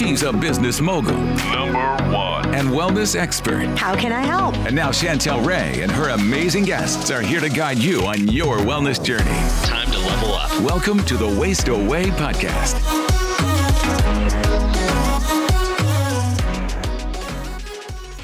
She's 0.00 0.22
a 0.22 0.32
business 0.32 0.80
mogul. 0.80 1.12
Number 1.12 1.78
one. 2.10 2.54
And 2.54 2.70
wellness 2.70 3.14
expert. 3.14 3.66
How 3.78 3.94
can 3.94 4.12
I 4.12 4.22
help? 4.22 4.56
And 4.64 4.74
now 4.74 4.88
Chantel 4.88 5.44
Ray 5.44 5.82
and 5.82 5.92
her 5.92 6.08
amazing 6.08 6.64
guests 6.64 7.10
are 7.10 7.20
here 7.20 7.38
to 7.38 7.50
guide 7.50 7.76
you 7.76 8.06
on 8.06 8.26
your 8.26 8.56
wellness 8.56 9.04
journey. 9.04 9.26
Time 9.66 9.90
to 9.90 9.98
level 9.98 10.32
up. 10.32 10.58
Welcome 10.62 11.04
to 11.04 11.18
the 11.18 11.28
Waist 11.38 11.68
Away 11.68 12.04
podcast. 12.12 12.80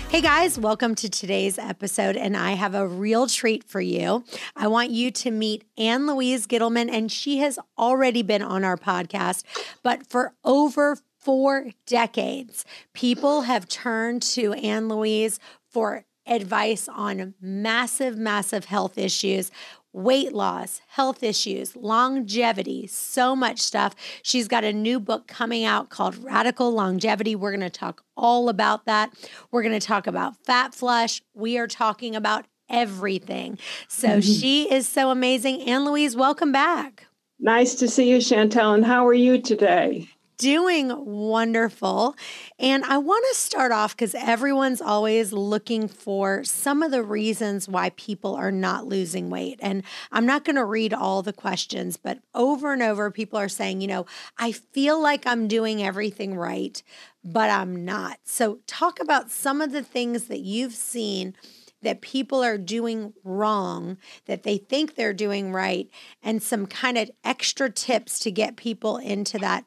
Hey 0.09 0.23
guys, 0.23 0.59
welcome 0.59 0.95
to 0.95 1.11
today's 1.11 1.59
episode, 1.59 2.17
and 2.17 2.39
I 2.39 2.53
have 2.53 2.75
a 2.75 2.87
real 2.87 3.27
treat 3.27 3.63
for 3.65 3.83
you. 3.83 4.25
I 4.57 4.67
want 4.67 4.93
you 4.93 5.11
to 5.11 5.31
meet 5.31 5.65
Ann 5.77 6.07
Louise 6.07 6.47
Gittleman, 6.47 6.89
and 6.91 7.13
she 7.13 7.37
has 7.41 7.59
already 7.77 8.23
been 8.23 8.41
on 8.41 8.65
our 8.65 8.79
podcast, 8.79 9.43
but 9.83 10.07
for 10.07 10.33
over 10.43 10.97
four 11.27 11.67
decades, 11.87 12.65
people 12.93 13.41
have 13.43 13.67
turned 13.67 14.23
to 14.23 14.53
Ann 14.53 14.89
Louise 14.89 15.41
for 15.69 16.05
advice 16.25 16.89
on 16.89 17.35
massive, 17.41 18.17
massive 18.17 18.67
health 18.67 18.97
issues 18.97 19.51
weight 19.93 20.33
loss, 20.33 20.83
health 20.89 21.23
issues, 21.23 21.75
longevity, 21.75 22.87
so 22.87 23.35
much 23.35 23.59
stuff. 23.59 23.95
She's 24.23 24.47
got 24.47 24.63
a 24.63 24.73
new 24.73 25.01
book 25.01 25.27
coming 25.27 25.65
out 25.65 25.89
called 25.89 26.23
Radical 26.23 26.71
Longevity. 26.71 27.35
We're 27.35 27.51
going 27.51 27.61
to 27.63 27.71
talk 27.71 28.05
all 28.15 28.51
about 28.51 28.85
that. 28.85 29.11
We're 29.51 29.63
going 29.63 29.81
to 29.81 29.85
talk 29.85 30.07
about 30.07 30.37
fat 30.45 30.75
flush. 30.75 31.23
We 31.35 31.57
are 31.57 31.67
talking 31.67 32.15
about 32.15 32.45
everything. 32.69 33.59
So 33.89 34.09
mm-hmm. 34.09 34.21
she 34.21 34.71
is 34.71 34.87
so 34.87 35.11
amazing. 35.11 35.63
Ann 35.63 35.87
Louise, 35.87 36.15
welcome 36.15 36.53
back. 36.53 37.07
Nice 37.41 37.75
to 37.77 37.89
see 37.89 38.11
you, 38.11 38.19
Chantel. 38.19 38.75
And 38.75 38.85
how 38.85 39.07
are 39.07 39.15
you 39.15 39.41
today? 39.41 40.11
Doing 40.39 40.93
wonderful. 41.05 42.17
And 42.59 42.85
I 42.85 42.99
want 42.99 43.25
to 43.31 43.39
start 43.39 43.73
off 43.73 43.97
because 43.97 44.15
everyone's 44.15 44.81
always 44.81 45.33
looking 45.33 45.89
for 45.89 46.45
some 46.45 46.83
of 46.83 46.91
the 46.91 47.03
reasons 47.03 47.69
why 47.69 47.91
people 47.91 48.35
are 48.35 48.53
not 48.53 48.87
losing 48.87 49.31
weight. 49.31 49.59
And 49.63 49.83
I'm 50.13 50.27
not 50.27 50.45
going 50.45 50.57
to 50.57 50.65
read 50.65 50.93
all 50.93 51.23
the 51.23 51.33
questions, 51.33 51.97
but 51.97 52.19
over 52.35 52.73
and 52.73 52.83
over, 52.83 53.11
people 53.11 53.39
are 53.39 53.49
saying, 53.49 53.81
you 53.81 53.89
know, 53.89 54.07
I 54.39 54.53
feel 54.53 55.01
like 55.01 55.27
I'm 55.27 55.49
doing 55.49 55.83
everything 55.83 56.37
right, 56.37 56.83
but 57.25 57.51
I'm 57.51 57.85
not. 57.85 58.19
So, 58.25 58.61
talk 58.67 59.01
about 59.01 59.31
some 59.31 59.61
of 59.61 59.73
the 59.73 59.83
things 59.83 60.25
that 60.25 60.41
you've 60.41 60.75
seen 60.75 61.35
that 61.83 62.01
people 62.01 62.43
are 62.43 62.59
doing 62.59 63.13
wrong 63.23 63.99
that 64.27 64.43
they 64.43 64.59
think 64.59 64.95
they're 64.95 65.13
doing 65.13 65.53
right 65.53 65.89
and 66.23 66.43
some 66.43 66.67
kind 66.67 66.99
of 66.99 67.11
extra 67.23 67.71
tips 67.71 68.19
to 68.21 68.31
get 68.31 68.57
people 68.57 68.97
into 68.97 69.39
that 69.39 69.65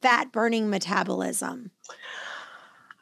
fat 0.00 0.32
burning 0.32 0.70
metabolism? 0.70 1.70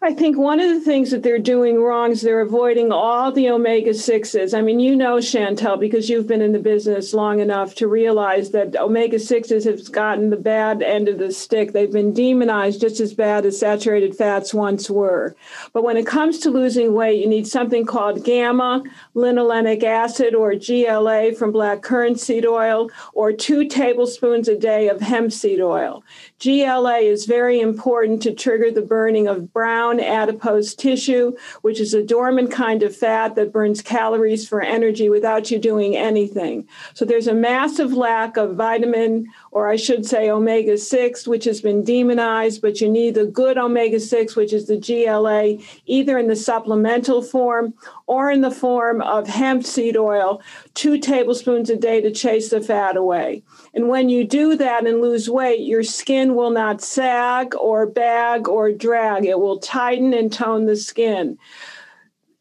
I 0.02 0.12
think 0.12 0.36
one 0.36 0.60
of 0.60 0.68
the 0.68 0.80
things 0.80 1.10
that 1.10 1.22
they're 1.22 1.38
doing 1.38 1.82
wrong 1.82 2.12
is 2.12 2.20
they're 2.20 2.42
avoiding 2.42 2.92
all 2.92 3.32
the 3.32 3.48
omega 3.48 3.90
6s. 3.90 4.56
I 4.56 4.60
mean, 4.60 4.78
you 4.78 4.94
know, 4.94 5.16
Chantel, 5.16 5.80
because 5.80 6.10
you've 6.10 6.26
been 6.26 6.42
in 6.42 6.52
the 6.52 6.58
business 6.58 7.14
long 7.14 7.40
enough 7.40 7.74
to 7.76 7.88
realize 7.88 8.50
that 8.50 8.76
omega 8.76 9.16
6s 9.16 9.64
have 9.64 9.90
gotten 9.90 10.28
the 10.28 10.36
bad 10.36 10.82
end 10.82 11.08
of 11.08 11.18
the 11.18 11.32
stick. 11.32 11.72
They've 11.72 11.90
been 11.90 12.12
demonized 12.12 12.82
just 12.82 13.00
as 13.00 13.14
bad 13.14 13.46
as 13.46 13.58
saturated 13.58 14.14
fats 14.14 14.52
once 14.52 14.90
were. 14.90 15.34
But 15.72 15.82
when 15.82 15.96
it 15.96 16.06
comes 16.06 16.38
to 16.40 16.50
losing 16.50 16.92
weight, 16.92 17.18
you 17.18 17.28
need 17.28 17.46
something 17.46 17.86
called 17.86 18.22
gamma 18.22 18.84
linolenic 19.16 19.82
acid 19.82 20.34
or 20.34 20.54
GLA 20.54 21.32
from 21.34 21.52
black 21.52 21.80
currant 21.80 22.20
seed 22.20 22.44
oil 22.44 22.90
or 23.14 23.32
two 23.32 23.66
tablespoons 23.66 24.46
a 24.46 24.58
day 24.58 24.88
of 24.88 25.00
hemp 25.00 25.32
seed 25.32 25.60
oil. 25.60 26.04
GLA 26.42 26.98
is 26.98 27.24
very 27.24 27.60
important 27.60 28.22
to 28.22 28.34
trigger 28.34 28.70
the 28.70 28.82
burning 28.82 29.26
of 29.26 29.52
brown 29.52 30.00
adipose 30.00 30.74
tissue, 30.74 31.34
which 31.62 31.80
is 31.80 31.94
a 31.94 32.02
dormant 32.02 32.50
kind 32.50 32.82
of 32.82 32.94
fat 32.94 33.34
that 33.36 33.52
burns 33.52 33.80
calories 33.80 34.46
for 34.46 34.60
energy 34.60 35.08
without 35.08 35.50
you 35.50 35.58
doing 35.58 35.96
anything. 35.96 36.68
So 36.94 37.04
there's 37.04 37.26
a 37.26 37.34
massive 37.34 37.94
lack 37.94 38.36
of 38.36 38.54
vitamin, 38.54 39.32
or 39.56 39.68
I 39.68 39.76
should 39.76 40.04
say 40.04 40.28
omega 40.28 40.76
6, 40.76 41.26
which 41.26 41.46
has 41.46 41.62
been 41.62 41.82
demonized, 41.82 42.60
but 42.60 42.82
you 42.82 42.90
need 42.90 43.14
the 43.14 43.24
good 43.24 43.56
omega 43.56 43.98
6, 43.98 44.36
which 44.36 44.52
is 44.52 44.66
the 44.66 44.76
GLA, 44.76 45.56
either 45.86 46.18
in 46.18 46.26
the 46.26 46.36
supplemental 46.36 47.22
form 47.22 47.72
or 48.06 48.30
in 48.30 48.42
the 48.42 48.50
form 48.50 49.00
of 49.00 49.26
hemp 49.26 49.64
seed 49.64 49.96
oil, 49.96 50.42
two 50.74 50.98
tablespoons 50.98 51.70
a 51.70 51.76
day 51.76 52.02
to 52.02 52.10
chase 52.10 52.50
the 52.50 52.60
fat 52.60 52.98
away. 52.98 53.42
And 53.72 53.88
when 53.88 54.10
you 54.10 54.26
do 54.26 54.56
that 54.56 54.86
and 54.86 55.00
lose 55.00 55.30
weight, 55.30 55.60
your 55.60 55.82
skin 55.82 56.34
will 56.34 56.50
not 56.50 56.82
sag 56.82 57.54
or 57.58 57.86
bag 57.86 58.48
or 58.48 58.72
drag. 58.72 59.24
It 59.24 59.40
will 59.40 59.58
tighten 59.58 60.12
and 60.12 60.30
tone 60.30 60.66
the 60.66 60.76
skin. 60.76 61.38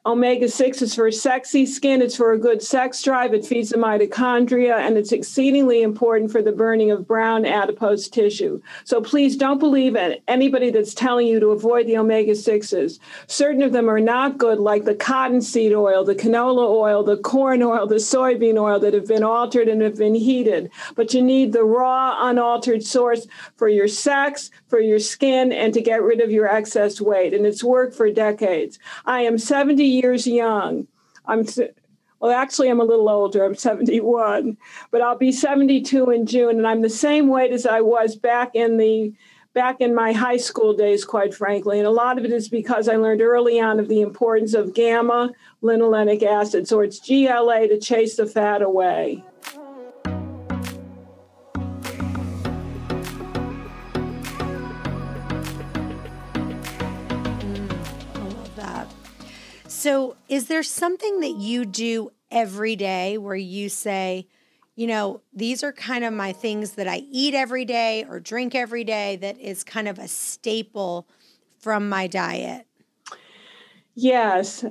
Omega 0.07 0.47
6 0.47 0.83
is 0.83 0.93
for 0.93 1.09
sexy 1.09 1.65
skin, 1.65 1.99
it's 1.99 2.15
for 2.15 2.33
a 2.33 2.37
good 2.37 2.61
sex 2.61 3.01
drive, 3.01 3.33
it 3.33 3.43
feeds 3.43 3.71
the 3.71 3.77
mitochondria, 3.77 4.77
and 4.77 4.99
it's 4.99 5.11
exceedingly 5.11 5.81
important 5.81 6.31
for 6.31 6.43
the 6.43 6.51
burning 6.51 6.91
of 6.91 7.07
brown 7.07 7.43
adipose 7.43 8.07
tissue. 8.07 8.61
So 8.83 9.01
please 9.01 9.35
don't 9.35 9.57
believe 9.57 9.97
anybody 10.27 10.69
that's 10.69 10.93
telling 10.93 11.25
you 11.25 11.39
to 11.39 11.47
avoid 11.47 11.87
the 11.87 11.97
omega 11.97 12.33
6s. 12.33 12.99
Certain 13.25 13.63
of 13.63 13.71
them 13.71 13.89
are 13.89 13.99
not 13.99 14.37
good, 14.37 14.59
like 14.59 14.83
the 14.85 14.93
cottonseed 14.93 15.73
oil, 15.73 16.03
the 16.03 16.13
canola 16.13 16.69
oil, 16.69 17.01
the 17.01 17.17
corn 17.17 17.63
oil, 17.63 17.87
the 17.87 17.95
soybean 17.95 18.61
oil 18.61 18.79
that 18.79 18.93
have 18.93 19.07
been 19.07 19.23
altered 19.23 19.67
and 19.67 19.81
have 19.81 19.97
been 19.97 20.13
heated. 20.13 20.69
But 20.93 21.15
you 21.15 21.23
need 21.23 21.51
the 21.51 21.63
raw, 21.63 22.29
unaltered 22.29 22.83
source 22.83 23.25
for 23.55 23.69
your 23.69 23.87
sex, 23.87 24.51
for 24.67 24.79
your 24.79 24.99
skin, 24.99 25.51
and 25.51 25.73
to 25.73 25.81
get 25.81 26.03
rid 26.03 26.21
of 26.21 26.29
your 26.29 26.47
excess 26.47 27.01
weight. 27.01 27.33
And 27.33 27.43
it's 27.43 27.63
worked 27.63 27.95
for 27.95 28.11
decades. 28.11 28.77
I 29.07 29.21
am 29.21 29.39
70 29.39 29.94
years 29.99 30.27
young. 30.27 30.87
I'm 31.25 31.45
well, 32.19 32.31
actually, 32.31 32.69
I'm 32.69 32.79
a 32.79 32.85
little 32.85 33.09
older. 33.09 33.43
I'm 33.43 33.55
71, 33.55 34.57
but 34.89 35.01
I'll 35.01 35.17
be 35.17 35.31
72 35.31 36.09
in 36.09 36.25
June, 36.25 36.57
and 36.57 36.65
I'm 36.65 36.81
the 36.81 36.89
same 36.89 37.27
weight 37.27 37.51
as 37.51 37.65
I 37.65 37.81
was 37.81 38.15
back 38.15 38.51
in 38.55 38.77
the 38.77 39.13
back 39.53 39.79
in 39.79 39.95
my 39.95 40.11
high 40.11 40.37
school 40.37 40.73
days, 40.73 41.05
quite 41.05 41.33
frankly. 41.33 41.79
And 41.79 41.87
a 41.87 41.91
lot 41.91 42.17
of 42.17 42.25
it 42.25 42.31
is 42.31 42.49
because 42.49 42.89
I 42.89 42.97
learned 42.97 43.21
early 43.21 43.59
on 43.59 43.79
of 43.79 43.87
the 43.87 44.01
importance 44.01 44.53
of 44.53 44.73
gamma 44.73 45.31
linolenic 45.63 46.23
acid. 46.23 46.67
So 46.67 46.81
it's 46.81 46.99
GLA 46.99 47.67
to 47.69 47.79
chase 47.79 48.17
the 48.17 48.25
fat 48.25 48.61
away. 48.61 49.23
So, 59.85 60.15
is 60.27 60.47
there 60.47 60.63
something 60.63 61.19
that 61.19 61.35
you 61.35 61.63
do 61.63 62.11
every 62.31 62.75
day 62.75 63.19
where 63.19 63.35
you 63.35 63.69
say, 63.69 64.25
you 64.75 64.87
know, 64.87 65.21
these 65.31 65.63
are 65.63 65.71
kind 65.71 66.03
of 66.03 66.11
my 66.11 66.33
things 66.33 66.71
that 66.71 66.87
I 66.87 67.03
eat 67.11 67.35
every 67.35 67.65
day 67.65 68.03
or 68.09 68.19
drink 68.19 68.55
every 68.55 68.83
day 68.83 69.17
that 69.17 69.39
is 69.39 69.63
kind 69.63 69.87
of 69.87 69.99
a 69.99 70.07
staple 70.07 71.07
from 71.59 71.87
my 71.87 72.07
diet? 72.07 72.65
Yes 73.93 74.65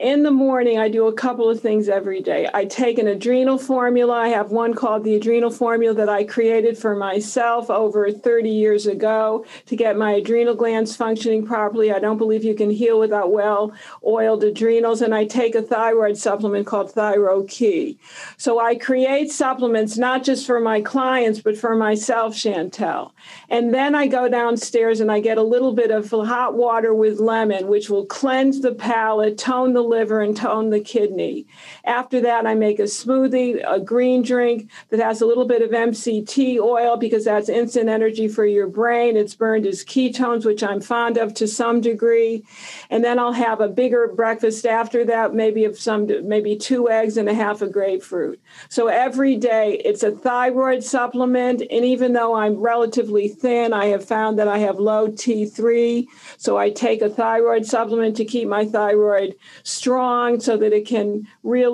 in 0.00 0.24
the 0.24 0.30
morning, 0.32 0.76
I 0.76 0.88
do 0.88 1.06
a 1.06 1.12
couple 1.12 1.48
of 1.48 1.60
things 1.60 1.88
every 1.88 2.20
day. 2.20 2.48
I 2.52 2.64
take 2.64 2.98
an 2.98 3.06
adrenal 3.06 3.58
formula. 3.58 4.12
I 4.12 4.28
have 4.28 4.50
one 4.50 4.74
called 4.74 5.04
the 5.04 5.14
adrenal 5.14 5.52
formula 5.52 5.94
that 5.94 6.08
I 6.08 6.24
created 6.24 6.76
for 6.76 6.96
myself 6.96 7.70
over 7.70 8.10
30 8.10 8.50
years 8.50 8.88
ago 8.88 9.46
to 9.66 9.76
get 9.76 9.96
my 9.96 10.10
adrenal 10.14 10.56
glands 10.56 10.96
functioning 10.96 11.46
properly. 11.46 11.92
I 11.92 12.00
don't 12.00 12.18
believe 12.18 12.42
you 12.42 12.56
can 12.56 12.70
heal 12.70 12.98
without 12.98 13.30
well 13.30 13.72
oiled 14.04 14.42
adrenals. 14.42 15.00
And 15.00 15.14
I 15.14 15.26
take 15.26 15.54
a 15.54 15.62
thyroid 15.62 16.18
supplement 16.18 16.66
called 16.66 16.92
ThyroKey. 16.92 17.96
So 18.36 18.58
I 18.58 18.74
create 18.74 19.30
supplements 19.30 19.96
not 19.96 20.24
just 20.24 20.44
for 20.44 20.58
my 20.58 20.80
clients, 20.80 21.38
but 21.40 21.56
for 21.56 21.76
myself, 21.76 22.34
Chantel. 22.34 23.12
And 23.48 23.72
then 23.72 23.94
I 23.94 24.08
go 24.08 24.28
downstairs 24.28 24.98
and 24.98 25.12
I 25.12 25.20
get 25.20 25.38
a 25.38 25.42
little 25.42 25.72
bit 25.72 25.92
of 25.92 26.10
hot 26.10 26.54
water 26.54 26.92
with 26.92 27.20
lemon, 27.20 27.68
which 27.68 27.88
will 27.88 28.06
cleanse 28.06 28.60
the 28.60 28.74
palate, 28.74 29.38
tone 29.38 29.72
the 29.72 29.83
liver 29.88 30.20
and 30.20 30.36
tone 30.36 30.70
the 30.70 30.80
kidney. 30.80 31.46
After 31.84 32.20
that, 32.22 32.46
I 32.46 32.54
make 32.54 32.78
a 32.78 32.84
smoothie, 32.84 33.62
a 33.66 33.78
green 33.78 34.22
drink 34.22 34.70
that 34.88 35.00
has 35.00 35.20
a 35.20 35.26
little 35.26 35.44
bit 35.44 35.60
of 35.60 35.70
MCT 35.70 36.58
oil 36.58 36.96
because 36.96 37.26
that's 37.26 37.50
instant 37.50 37.90
energy 37.90 38.26
for 38.26 38.46
your 38.46 38.66
brain. 38.66 39.18
It's 39.18 39.34
burned 39.34 39.66
as 39.66 39.84
ketones, 39.84 40.46
which 40.46 40.62
I'm 40.62 40.80
fond 40.80 41.18
of 41.18 41.34
to 41.34 41.46
some 41.46 41.82
degree. 41.82 42.42
And 42.88 43.04
then 43.04 43.18
I'll 43.18 43.34
have 43.34 43.60
a 43.60 43.68
bigger 43.68 44.08
breakfast 44.08 44.64
after 44.64 45.04
that, 45.04 45.34
maybe 45.34 45.66
of 45.66 45.78
some 45.78 46.08
maybe 46.26 46.56
two 46.56 46.88
eggs 46.88 47.18
and 47.18 47.28
a 47.28 47.34
half 47.34 47.60
a 47.60 47.68
grapefruit. 47.68 48.40
So 48.70 48.86
every 48.86 49.36
day 49.36 49.82
it's 49.84 50.02
a 50.02 50.10
thyroid 50.10 50.82
supplement. 50.82 51.60
And 51.70 51.84
even 51.84 52.14
though 52.14 52.34
I'm 52.34 52.56
relatively 52.56 53.28
thin, 53.28 53.74
I 53.74 53.86
have 53.86 54.04
found 54.04 54.38
that 54.38 54.48
I 54.48 54.58
have 54.58 54.78
low 54.78 55.08
T3. 55.08 56.06
So 56.38 56.56
I 56.56 56.70
take 56.70 57.02
a 57.02 57.10
thyroid 57.10 57.66
supplement 57.66 58.16
to 58.16 58.24
keep 58.24 58.48
my 58.48 58.64
thyroid 58.64 59.34
strong 59.64 60.40
so 60.40 60.56
that 60.56 60.72
it 60.72 60.86
can 60.86 61.28
really 61.42 61.73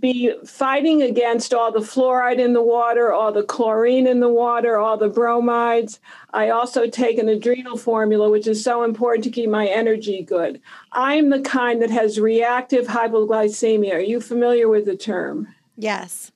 be 0.00 0.32
fighting 0.44 1.02
against 1.02 1.54
all 1.54 1.70
the 1.70 1.78
fluoride 1.78 2.38
in 2.38 2.54
the 2.54 2.62
water, 2.62 3.12
all 3.12 3.30
the 3.30 3.44
chlorine 3.44 4.06
in 4.06 4.18
the 4.18 4.28
water, 4.28 4.76
all 4.76 4.96
the 4.96 5.08
bromides. 5.08 6.00
I 6.32 6.50
also 6.50 6.88
take 6.88 7.18
an 7.18 7.28
adrenal 7.28 7.76
formula, 7.76 8.28
which 8.28 8.46
is 8.46 8.64
so 8.64 8.82
important 8.82 9.22
to 9.24 9.30
keep 9.30 9.48
my 9.48 9.68
energy 9.68 10.22
good. 10.22 10.60
I'm 10.90 11.30
the 11.30 11.40
kind 11.40 11.80
that 11.82 11.90
has 11.90 12.18
reactive 12.18 12.86
hypoglycemia. 12.86 13.94
Are 13.94 14.00
you 14.00 14.20
familiar 14.20 14.68
with 14.68 14.86
the 14.86 14.96
term? 14.96 15.46
Yes. 15.76 16.31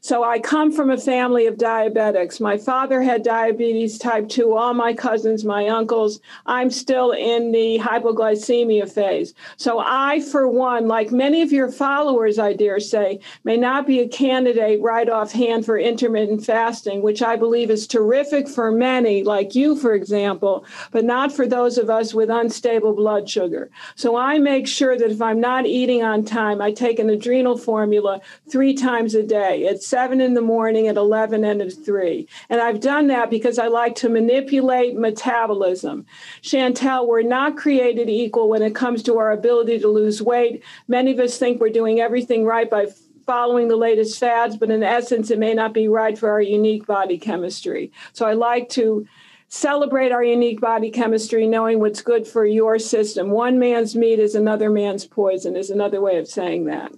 So 0.00 0.22
I 0.22 0.38
come 0.38 0.72
from 0.72 0.90
a 0.90 0.98
family 0.98 1.46
of 1.46 1.56
diabetics. 1.56 2.40
My 2.40 2.56
father 2.56 3.02
had 3.02 3.22
diabetes 3.22 3.98
type 3.98 4.28
2, 4.28 4.54
all 4.54 4.74
my 4.74 4.94
cousins, 4.94 5.44
my 5.44 5.68
uncles. 5.68 6.20
I'm 6.46 6.70
still 6.70 7.12
in 7.12 7.52
the 7.52 7.78
hypoglycemia 7.78 8.90
phase. 8.90 9.34
So 9.56 9.82
I, 9.84 10.20
for 10.20 10.48
one, 10.48 10.86
like 10.88 11.10
many 11.10 11.42
of 11.42 11.52
your 11.52 11.70
followers, 11.70 12.38
I 12.38 12.52
dare 12.52 12.80
say, 12.80 13.20
may 13.44 13.56
not 13.56 13.86
be 13.86 14.00
a 14.00 14.08
candidate 14.08 14.80
right 14.80 15.08
offhand 15.08 15.64
for 15.66 15.78
intermittent 15.78 16.44
fasting, 16.44 17.02
which 17.02 17.22
I 17.22 17.36
believe 17.36 17.70
is 17.70 17.86
terrific 17.86 18.48
for 18.48 18.70
many, 18.70 19.24
like 19.24 19.54
you, 19.54 19.76
for 19.76 19.94
example, 19.94 20.64
but 20.92 21.04
not 21.04 21.32
for 21.32 21.46
those 21.46 21.78
of 21.78 21.90
us 21.90 22.14
with 22.14 22.30
unstable 22.30 22.94
blood 22.94 23.28
sugar. 23.28 23.70
So 23.96 24.16
I 24.16 24.38
make 24.38 24.66
sure 24.66 24.96
that 24.96 25.10
if 25.10 25.20
I'm 25.20 25.40
not 25.40 25.66
eating 25.66 26.02
on 26.02 26.24
time, 26.24 26.60
I 26.60 26.72
take 26.72 26.98
an 26.98 27.10
adrenal 27.10 27.58
formula 27.58 28.20
three 28.50 28.74
times 28.74 29.14
a 29.14 29.22
day. 29.22 29.62
It's 29.62 29.87
seven 29.88 30.20
in 30.20 30.34
the 30.34 30.40
morning, 30.40 30.86
at 30.86 30.96
11, 30.96 31.44
and 31.44 31.62
at 31.62 31.72
three. 31.72 32.28
And 32.50 32.60
I've 32.60 32.80
done 32.80 33.06
that 33.08 33.30
because 33.30 33.58
I 33.58 33.68
like 33.68 33.94
to 33.96 34.08
manipulate 34.08 34.96
metabolism. 34.96 36.06
Chantel, 36.42 37.06
we're 37.06 37.22
not 37.22 37.56
created 37.56 38.08
equal 38.08 38.48
when 38.48 38.62
it 38.62 38.74
comes 38.74 39.02
to 39.04 39.18
our 39.18 39.32
ability 39.32 39.78
to 39.80 39.88
lose 39.88 40.22
weight. 40.22 40.62
Many 40.86 41.12
of 41.12 41.18
us 41.18 41.38
think 41.38 41.60
we're 41.60 41.70
doing 41.70 42.00
everything 42.00 42.44
right 42.44 42.68
by 42.68 42.88
following 43.26 43.68
the 43.68 43.76
latest 43.76 44.18
fads, 44.18 44.56
but 44.56 44.70
in 44.70 44.82
essence, 44.82 45.30
it 45.30 45.38
may 45.38 45.54
not 45.54 45.74
be 45.74 45.88
right 45.88 46.18
for 46.18 46.30
our 46.30 46.40
unique 46.40 46.86
body 46.86 47.18
chemistry. 47.18 47.92
So 48.12 48.26
I 48.26 48.32
like 48.32 48.68
to 48.70 49.06
celebrate 49.48 50.12
our 50.12 50.24
unique 50.24 50.60
body 50.60 50.90
chemistry, 50.90 51.46
knowing 51.46 51.80
what's 51.80 52.02
good 52.02 52.26
for 52.26 52.44
your 52.44 52.78
system. 52.78 53.30
One 53.30 53.58
man's 53.58 53.96
meat 53.96 54.18
is 54.18 54.34
another 54.34 54.70
man's 54.70 55.06
poison, 55.06 55.56
is 55.56 55.70
another 55.70 56.00
way 56.00 56.18
of 56.18 56.28
saying 56.28 56.66
that. 56.66 56.92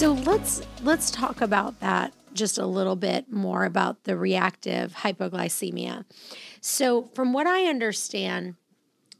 So 0.00 0.14
let's 0.14 0.62
let's 0.82 1.10
talk 1.10 1.42
about 1.42 1.80
that 1.80 2.14
just 2.32 2.56
a 2.56 2.64
little 2.64 2.96
bit 2.96 3.30
more 3.30 3.66
about 3.66 4.04
the 4.04 4.16
reactive 4.16 4.94
hypoglycemia. 4.94 6.06
So 6.62 7.02
from 7.14 7.34
what 7.34 7.46
I 7.46 7.66
understand 7.66 8.54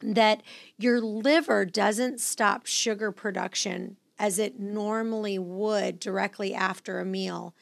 that 0.01 0.43
your 0.79 1.03
liver 1.03 1.67
doesn't 1.67 2.19
stop 2.19 2.65
sugar 2.65 3.13
production 3.13 3.99
as 4.19 4.39
it 4.39 4.59
normally 4.59 5.39
would 5.39 6.01
directly 6.01 6.55
after 6.55 6.99
a 6.99 7.05
meal 7.05 7.55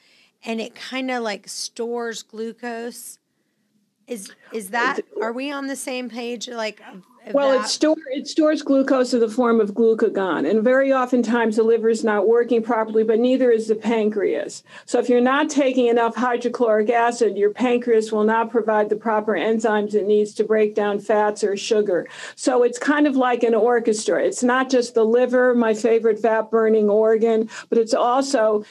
and 0.45 0.61
it 0.61 0.77
kind 0.77 1.11
of 1.11 1.25
like 1.25 1.49
stores 1.49 2.23
glucose 2.23 3.19
is 4.09 4.35
is 4.53 4.71
that 4.71 5.01
are 5.23 5.33
we 5.33 5.53
on 5.53 5.67
the 5.67 5.77
same 5.77 6.09
page 6.09 6.49
like 6.49 6.83
well, 7.33 7.61
it, 7.61 7.67
store, 7.67 7.97
it 8.13 8.27
stores 8.27 8.63
glucose 8.63 9.13
in 9.13 9.21
the 9.21 9.29
form 9.29 9.61
of 9.61 9.73
glucagon. 9.73 10.49
And 10.49 10.63
very 10.63 10.93
oftentimes 10.93 11.57
the 11.57 11.63
liver 11.63 11.89
is 11.89 12.05
not 12.05 12.27
working 12.27 12.63
properly, 12.63 13.05
but 13.05 13.19
neither 13.19 13.51
is 13.51 13.69
the 13.69 13.75
pancreas. 13.75 14.63
So 14.87 14.99
if 14.99 15.09
you're 15.09 15.21
not 15.21 15.51
taking 15.51 15.87
enough 15.87 16.17
hydrochloric 16.17 16.91
acid, 16.91 17.37
your 17.37 17.51
pancreas 17.51 18.13
will 18.13 18.25
not 18.25 18.51
provide 18.51 18.89
the 18.89 18.97
proper 18.97 19.35
enzymes 19.35 19.95
it 19.95 20.07
needs 20.07 20.33
to 20.35 20.45
break 20.45 20.75
down 20.75 21.01
fats 21.01 21.45
or 21.45 21.57
sugar. 21.57 22.09
So 22.35 22.63
it's 22.63 22.79
kind 22.79 23.07
of 23.07 23.17
like 23.17 23.43
an 23.43 23.55
orchestra. 23.55 24.23
It's 24.25 24.43
not 24.43 24.71
just 24.71 24.95
the 24.95 25.05
liver, 25.05 25.55
my 25.55 25.75
favorite 25.75 26.19
fat 26.19 26.51
burning 26.51 26.89
organ, 26.89 27.51
but 27.69 27.79
it's 27.79 27.95
also 27.95 28.65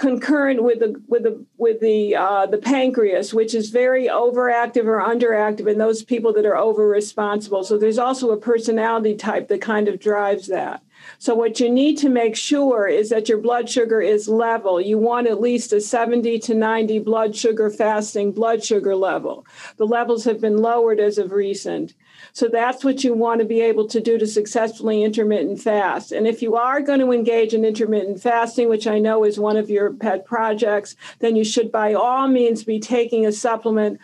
concurrent 0.00 0.62
with 0.62 0.78
the 0.78 1.00
with 1.08 1.24
the 1.24 1.44
with 1.58 1.78
the 1.80 2.16
uh, 2.16 2.46
the 2.46 2.56
pancreas, 2.56 3.34
which 3.34 3.54
is 3.54 3.68
very 3.68 4.08
overactive 4.08 4.86
or 4.86 4.98
underactive 4.98 5.70
in 5.70 5.76
those 5.76 6.02
people 6.02 6.32
that 6.32 6.46
are 6.46 6.56
over 6.56 6.88
responsible. 6.88 7.62
So 7.62 7.76
there's 7.76 7.98
also 7.98 8.30
a 8.30 8.36
personality 8.38 9.14
type 9.14 9.48
that 9.48 9.60
kind 9.60 9.88
of 9.88 10.00
drives 10.00 10.46
that. 10.46 10.82
So 11.18 11.34
what 11.34 11.60
you 11.60 11.70
need 11.70 11.98
to 11.98 12.08
make 12.08 12.36
sure 12.36 12.86
is 12.86 13.10
that 13.10 13.28
your 13.28 13.38
blood 13.38 13.68
sugar 13.68 14.00
is 14.00 14.28
level. 14.28 14.80
You 14.80 14.98
want 14.98 15.26
at 15.26 15.40
least 15.40 15.72
a 15.72 15.80
70 15.80 16.38
to 16.40 16.54
90 16.54 16.98
blood 17.00 17.36
sugar 17.36 17.70
fasting 17.70 18.32
blood 18.32 18.64
sugar 18.64 18.96
level. 18.96 19.46
The 19.76 19.86
levels 19.86 20.24
have 20.24 20.40
been 20.40 20.58
lowered 20.58 21.00
as 21.00 21.18
of 21.18 21.32
recent. 21.32 21.94
So 22.32 22.48
that's 22.48 22.84
what 22.84 23.02
you 23.02 23.14
want 23.14 23.40
to 23.40 23.46
be 23.46 23.60
able 23.60 23.88
to 23.88 24.00
do 24.00 24.18
to 24.18 24.26
successfully 24.26 25.02
intermittent 25.02 25.60
fast. 25.60 26.12
And 26.12 26.26
if 26.26 26.42
you 26.42 26.56
are 26.56 26.80
going 26.80 27.00
to 27.00 27.12
engage 27.12 27.54
in 27.54 27.64
intermittent 27.64 28.22
fasting, 28.22 28.68
which 28.68 28.86
I 28.86 28.98
know 28.98 29.24
is 29.24 29.38
one 29.38 29.56
of 29.56 29.70
your 29.70 29.92
pet 29.92 30.24
projects, 30.24 30.96
then 31.18 31.36
you 31.36 31.44
should 31.44 31.72
by 31.72 31.94
all 31.94 32.28
means 32.28 32.64
be 32.64 32.78
taking 32.78 33.26
a 33.26 33.32
supplement 33.32 34.00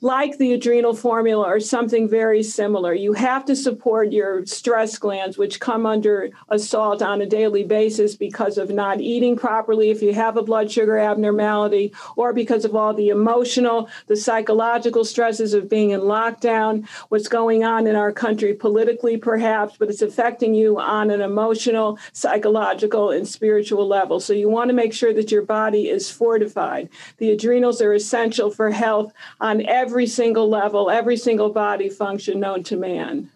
like 0.00 0.38
the 0.38 0.52
adrenal 0.52 0.94
formula 0.94 1.44
or 1.44 1.58
something 1.58 2.08
very 2.08 2.42
similar. 2.42 2.94
You 2.94 3.12
have 3.14 3.44
to 3.46 3.56
support 3.56 4.12
your 4.12 4.46
stress 4.46 4.96
glands, 4.96 5.36
which 5.36 5.58
come 5.58 5.86
under 5.86 6.30
assault 6.48 7.02
on 7.02 7.20
a 7.20 7.26
daily 7.26 7.64
basis 7.64 8.14
because 8.14 8.58
of 8.58 8.70
not 8.70 9.00
eating 9.00 9.36
properly 9.36 9.90
if 9.90 10.00
you 10.00 10.14
have 10.14 10.36
a 10.36 10.42
blood 10.42 10.70
sugar 10.70 10.98
abnormality, 10.98 11.92
or 12.16 12.32
because 12.32 12.64
of 12.64 12.76
all 12.76 12.94
the 12.94 13.08
emotional, 13.08 13.88
the 14.06 14.16
psychological 14.16 15.04
stresses 15.04 15.52
of 15.52 15.68
being 15.68 15.90
in 15.90 16.00
lockdown, 16.00 16.86
what's 17.08 17.28
going 17.28 17.64
on 17.64 17.86
in 17.86 17.96
our 17.96 18.12
country 18.12 18.54
politically, 18.54 19.16
perhaps, 19.16 19.76
but 19.78 19.88
it's 19.88 20.02
affecting 20.02 20.54
you 20.54 20.78
on 20.78 21.10
an 21.10 21.20
emotional, 21.20 21.98
psychological, 22.12 23.10
and 23.10 23.26
spiritual 23.26 23.86
level. 23.86 24.20
So 24.20 24.32
you 24.32 24.48
want 24.48 24.68
to 24.68 24.74
make 24.74 24.92
sure 24.92 25.12
that 25.14 25.32
your 25.32 25.42
body 25.42 25.88
is 25.88 26.08
fortified. 26.10 26.88
The 27.16 27.30
adrenals 27.30 27.82
are 27.82 27.92
essential 27.92 28.50
for 28.50 28.70
health 28.70 29.12
on 29.40 29.66
every 29.66 29.87
every 29.88 30.06
single 30.06 30.50
level, 30.50 30.90
every 30.90 31.16
single 31.16 31.48
body 31.48 31.88
function 31.88 32.38
known 32.38 32.62
to 32.62 32.76
man. 32.76 33.30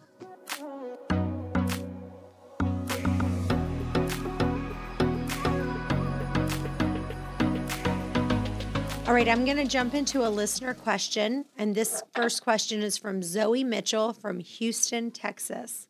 All 9.06 9.14
right, 9.14 9.28
I'm 9.28 9.46
going 9.46 9.56
to 9.56 9.64
jump 9.64 9.94
into 9.94 10.26
a 10.26 10.28
listener 10.28 10.74
question. 10.74 11.46
And 11.56 11.74
this 11.74 12.02
first 12.14 12.42
question 12.42 12.82
is 12.82 12.98
from 12.98 13.22
Zoe 13.22 13.64
Mitchell 13.64 14.12
from 14.12 14.38
Houston, 14.38 15.10
Texas. 15.10 15.88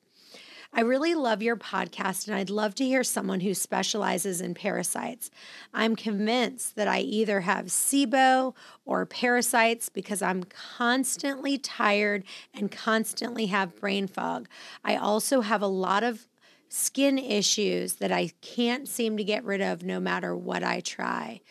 I 0.74 0.80
really 0.80 1.14
love 1.14 1.42
your 1.42 1.56
podcast, 1.56 2.26
and 2.26 2.34
I'd 2.34 2.48
love 2.48 2.74
to 2.76 2.84
hear 2.84 3.04
someone 3.04 3.40
who 3.40 3.52
specializes 3.52 4.40
in 4.40 4.54
parasites. 4.54 5.30
I'm 5.74 5.94
convinced 5.96 6.76
that 6.76 6.88
I 6.88 7.00
either 7.00 7.40
have 7.40 7.66
SIBO 7.66 8.54
or 8.86 9.04
parasites 9.04 9.90
because 9.90 10.22
I'm 10.22 10.44
constantly 10.44 11.58
tired 11.58 12.24
and 12.54 12.72
constantly 12.72 13.46
have 13.46 13.76
brain 13.76 14.06
fog. 14.06 14.48
I 14.82 14.96
also 14.96 15.42
have 15.42 15.60
a 15.60 15.66
lot 15.66 16.04
of 16.04 16.26
skin 16.70 17.18
issues 17.18 17.94
that 17.96 18.10
I 18.10 18.30
can't 18.40 18.88
seem 18.88 19.18
to 19.18 19.24
get 19.24 19.44
rid 19.44 19.60
of 19.60 19.82
no 19.82 20.00
matter 20.00 20.34
what 20.34 20.64
I 20.64 20.80
try. 20.80 21.42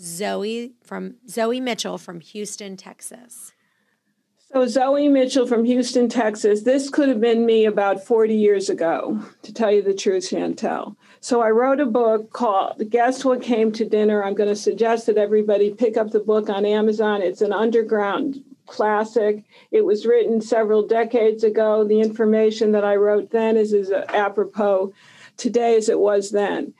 Zoe 0.00 0.72
from 0.82 1.14
Zoe 1.28 1.60
Mitchell 1.60 1.96
from 1.96 2.18
Houston, 2.18 2.76
Texas. 2.76 3.52
So, 4.54 4.68
Zoe 4.68 5.08
Mitchell 5.08 5.48
from 5.48 5.64
Houston, 5.64 6.08
Texas. 6.08 6.62
This 6.62 6.88
could 6.88 7.08
have 7.08 7.20
been 7.20 7.44
me 7.44 7.64
about 7.64 8.06
40 8.06 8.36
years 8.36 8.70
ago, 8.70 9.20
to 9.42 9.52
tell 9.52 9.72
you 9.72 9.82
the 9.82 9.92
truth, 9.92 10.30
Chantel. 10.30 10.94
So, 11.18 11.40
I 11.40 11.50
wrote 11.50 11.80
a 11.80 11.86
book 11.86 12.32
called 12.32 12.88
Guess 12.88 13.24
What 13.24 13.42
Came 13.42 13.72
to 13.72 13.84
Dinner. 13.84 14.22
I'm 14.22 14.34
going 14.34 14.48
to 14.48 14.54
suggest 14.54 15.06
that 15.06 15.18
everybody 15.18 15.74
pick 15.74 15.96
up 15.96 16.12
the 16.12 16.20
book 16.20 16.48
on 16.48 16.64
Amazon. 16.64 17.20
It's 17.20 17.40
an 17.40 17.52
underground 17.52 18.44
classic. 18.66 19.42
It 19.72 19.84
was 19.84 20.06
written 20.06 20.40
several 20.40 20.86
decades 20.86 21.42
ago. 21.42 21.82
The 21.82 22.00
information 22.00 22.70
that 22.72 22.84
I 22.84 22.94
wrote 22.94 23.32
then 23.32 23.56
is 23.56 23.72
as 23.72 23.90
apropos 23.90 24.92
today 25.36 25.76
as 25.76 25.88
it 25.88 25.98
was 25.98 26.30
then. 26.30 26.74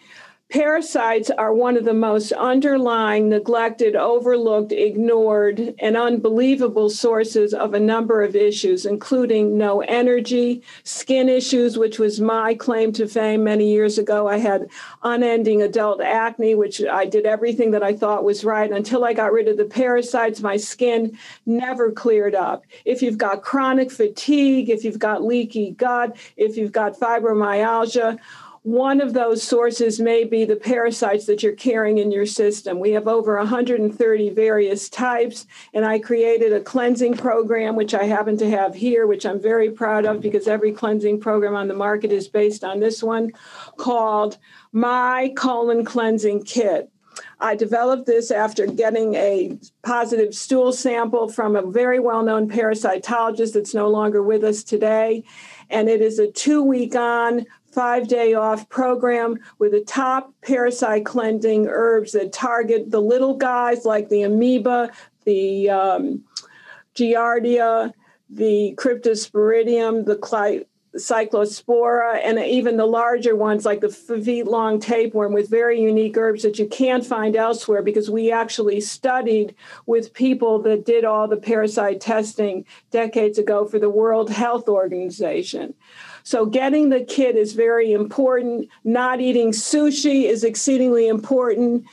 Parasites 0.54 1.30
are 1.30 1.52
one 1.52 1.76
of 1.76 1.84
the 1.84 1.92
most 1.92 2.30
underlying, 2.30 3.28
neglected, 3.28 3.96
overlooked, 3.96 4.70
ignored, 4.70 5.74
and 5.80 5.96
unbelievable 5.96 6.88
sources 6.88 7.52
of 7.52 7.74
a 7.74 7.80
number 7.80 8.22
of 8.22 8.36
issues, 8.36 8.86
including 8.86 9.58
no 9.58 9.80
energy, 9.80 10.62
skin 10.84 11.28
issues, 11.28 11.76
which 11.76 11.98
was 11.98 12.20
my 12.20 12.54
claim 12.54 12.92
to 12.92 13.08
fame 13.08 13.42
many 13.42 13.68
years 13.72 13.98
ago. 13.98 14.28
I 14.28 14.38
had 14.38 14.68
unending 15.02 15.60
adult 15.60 16.00
acne, 16.00 16.54
which 16.54 16.80
I 16.84 17.04
did 17.04 17.26
everything 17.26 17.72
that 17.72 17.82
I 17.82 17.92
thought 17.92 18.22
was 18.22 18.44
right. 18.44 18.70
Until 18.70 19.04
I 19.04 19.12
got 19.12 19.32
rid 19.32 19.48
of 19.48 19.56
the 19.56 19.64
parasites, 19.64 20.40
my 20.40 20.56
skin 20.56 21.18
never 21.46 21.90
cleared 21.90 22.36
up. 22.36 22.64
If 22.84 23.02
you've 23.02 23.18
got 23.18 23.42
chronic 23.42 23.90
fatigue, 23.90 24.70
if 24.70 24.84
you've 24.84 25.00
got 25.00 25.24
leaky 25.24 25.72
gut, 25.72 26.16
if 26.36 26.56
you've 26.56 26.70
got 26.70 26.96
fibromyalgia, 26.96 28.20
one 28.64 29.02
of 29.02 29.12
those 29.12 29.42
sources 29.42 30.00
may 30.00 30.24
be 30.24 30.46
the 30.46 30.56
parasites 30.56 31.26
that 31.26 31.42
you're 31.42 31.52
carrying 31.52 31.98
in 31.98 32.10
your 32.10 32.24
system. 32.24 32.80
We 32.80 32.92
have 32.92 33.06
over 33.06 33.36
130 33.36 34.30
various 34.30 34.88
types, 34.88 35.46
and 35.74 35.84
I 35.84 35.98
created 35.98 36.54
a 36.54 36.62
cleansing 36.62 37.18
program, 37.18 37.76
which 37.76 37.92
I 37.92 38.04
happen 38.04 38.38
to 38.38 38.48
have 38.48 38.74
here, 38.74 39.06
which 39.06 39.26
I'm 39.26 39.38
very 39.38 39.70
proud 39.70 40.06
of 40.06 40.22
because 40.22 40.48
every 40.48 40.72
cleansing 40.72 41.20
program 41.20 41.54
on 41.54 41.68
the 41.68 41.74
market 41.74 42.10
is 42.10 42.26
based 42.26 42.64
on 42.64 42.80
this 42.80 43.02
one 43.02 43.32
called 43.76 44.38
My 44.72 45.34
Colon 45.36 45.84
Cleansing 45.84 46.44
Kit. 46.44 46.90
I 47.40 47.54
developed 47.56 48.06
this 48.06 48.30
after 48.30 48.66
getting 48.66 49.14
a 49.14 49.58
positive 49.82 50.34
stool 50.34 50.72
sample 50.72 51.28
from 51.28 51.54
a 51.54 51.70
very 51.70 52.00
well 52.00 52.22
known 52.22 52.48
parasitologist 52.48 53.52
that's 53.52 53.74
no 53.74 53.88
longer 53.88 54.22
with 54.22 54.42
us 54.42 54.62
today. 54.62 55.22
And 55.70 55.88
it 55.88 56.00
is 56.00 56.18
a 56.18 56.30
two 56.30 56.62
week 56.62 56.96
on, 56.96 57.46
five 57.74 58.06
day 58.08 58.34
off 58.34 58.68
program 58.68 59.38
with 59.58 59.72
the 59.72 59.80
top 59.80 60.32
parasite 60.42 61.04
cleansing 61.04 61.66
herbs 61.68 62.12
that 62.12 62.32
target 62.32 62.90
the 62.90 63.02
little 63.02 63.34
guys 63.36 63.84
like 63.84 64.08
the 64.08 64.22
amoeba, 64.22 64.90
the 65.24 65.68
um, 65.68 66.22
giardia, 66.94 67.92
the 68.30 68.74
cryptosporidium, 68.78 70.04
the 70.06 70.16
cyclospora, 70.96 72.20
and 72.22 72.38
even 72.38 72.76
the 72.76 72.86
larger 72.86 73.34
ones 73.34 73.64
like 73.64 73.80
the 73.80 73.88
feet 73.88 74.46
long 74.46 74.78
tapeworm 74.78 75.32
with 75.32 75.50
very 75.50 75.80
unique 75.80 76.16
herbs 76.16 76.42
that 76.42 76.58
you 76.58 76.68
can't 76.68 77.04
find 77.04 77.34
elsewhere 77.34 77.82
because 77.82 78.10
we 78.10 78.30
actually 78.30 78.80
studied 78.80 79.54
with 79.86 80.14
people 80.14 80.60
that 80.60 80.84
did 80.84 81.04
all 81.04 81.26
the 81.26 81.36
parasite 81.36 82.00
testing 82.00 82.64
decades 82.92 83.38
ago 83.38 83.66
for 83.66 83.80
the 83.80 83.90
World 83.90 84.30
Health 84.30 84.68
Organization. 84.68 85.74
So 86.24 86.46
getting 86.46 86.88
the 86.88 87.04
kit 87.04 87.36
is 87.36 87.52
very 87.52 87.92
important. 87.92 88.68
Not 88.82 89.20
eating 89.20 89.52
sushi 89.52 90.24
is 90.24 90.42
exceedingly 90.42 91.06
important 91.06 91.84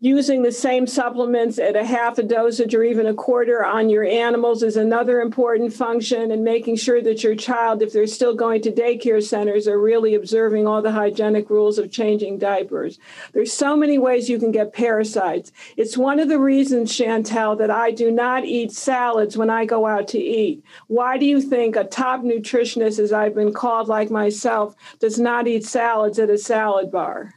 using 0.00 0.42
the 0.42 0.52
same 0.52 0.86
supplements 0.86 1.58
at 1.58 1.74
a 1.74 1.82
half 1.82 2.18
a 2.18 2.22
dosage 2.22 2.74
or 2.74 2.82
even 2.82 3.06
a 3.06 3.14
quarter 3.14 3.64
on 3.64 3.88
your 3.88 4.04
animals 4.04 4.62
is 4.62 4.76
another 4.76 5.22
important 5.22 5.72
function 5.72 6.30
and 6.30 6.44
making 6.44 6.76
sure 6.76 7.00
that 7.00 7.24
your 7.24 7.34
child 7.34 7.80
if 7.80 7.94
they're 7.94 8.06
still 8.06 8.34
going 8.34 8.60
to 8.60 8.70
daycare 8.70 9.22
centers 9.22 9.66
are 9.66 9.80
really 9.80 10.14
observing 10.14 10.66
all 10.66 10.82
the 10.82 10.92
hygienic 10.92 11.48
rules 11.48 11.78
of 11.78 11.90
changing 11.90 12.36
diapers. 12.36 12.98
There's 13.32 13.54
so 13.54 13.74
many 13.74 13.96
ways 13.96 14.28
you 14.28 14.38
can 14.38 14.52
get 14.52 14.74
parasites. 14.74 15.50
It's 15.78 15.96
one 15.96 16.20
of 16.20 16.28
the 16.28 16.38
reasons 16.38 16.92
chantel 16.92 17.56
that 17.56 17.70
i 17.70 17.90
do 17.90 18.10
not 18.10 18.44
eat 18.44 18.72
salads 18.72 19.38
when 19.38 19.48
i 19.48 19.64
go 19.64 19.86
out 19.86 20.08
to 20.08 20.18
eat. 20.18 20.62
Why 20.88 21.16
do 21.16 21.24
you 21.24 21.40
think 21.40 21.74
a 21.74 21.84
top 21.84 22.20
nutritionist 22.20 22.98
as 22.98 23.14
i've 23.14 23.34
been 23.34 23.54
called 23.54 23.88
like 23.88 24.10
myself 24.10 24.74
does 24.98 25.18
not 25.18 25.48
eat 25.48 25.64
salads 25.64 26.18
at 26.18 26.28
a 26.28 26.36
salad 26.36 26.90
bar? 26.92 27.32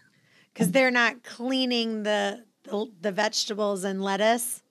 Because 0.54 0.72
they're 0.72 0.92
not 0.92 1.24
cleaning 1.24 2.04
the 2.04 2.44
the, 3.02 3.12
vegetables 3.12 3.84
and 3.84 4.04
lettuce? 4.04 4.62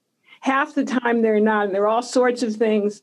Half 0.40 0.74
the 0.74 0.84
time 0.84 1.22
they're 1.22 1.40
not. 1.40 1.66
And 1.66 1.74
there 1.74 1.82
are 1.82 1.88
all 1.88 2.02
sorts 2.02 2.42
of 2.42 2.56
things 2.56 3.02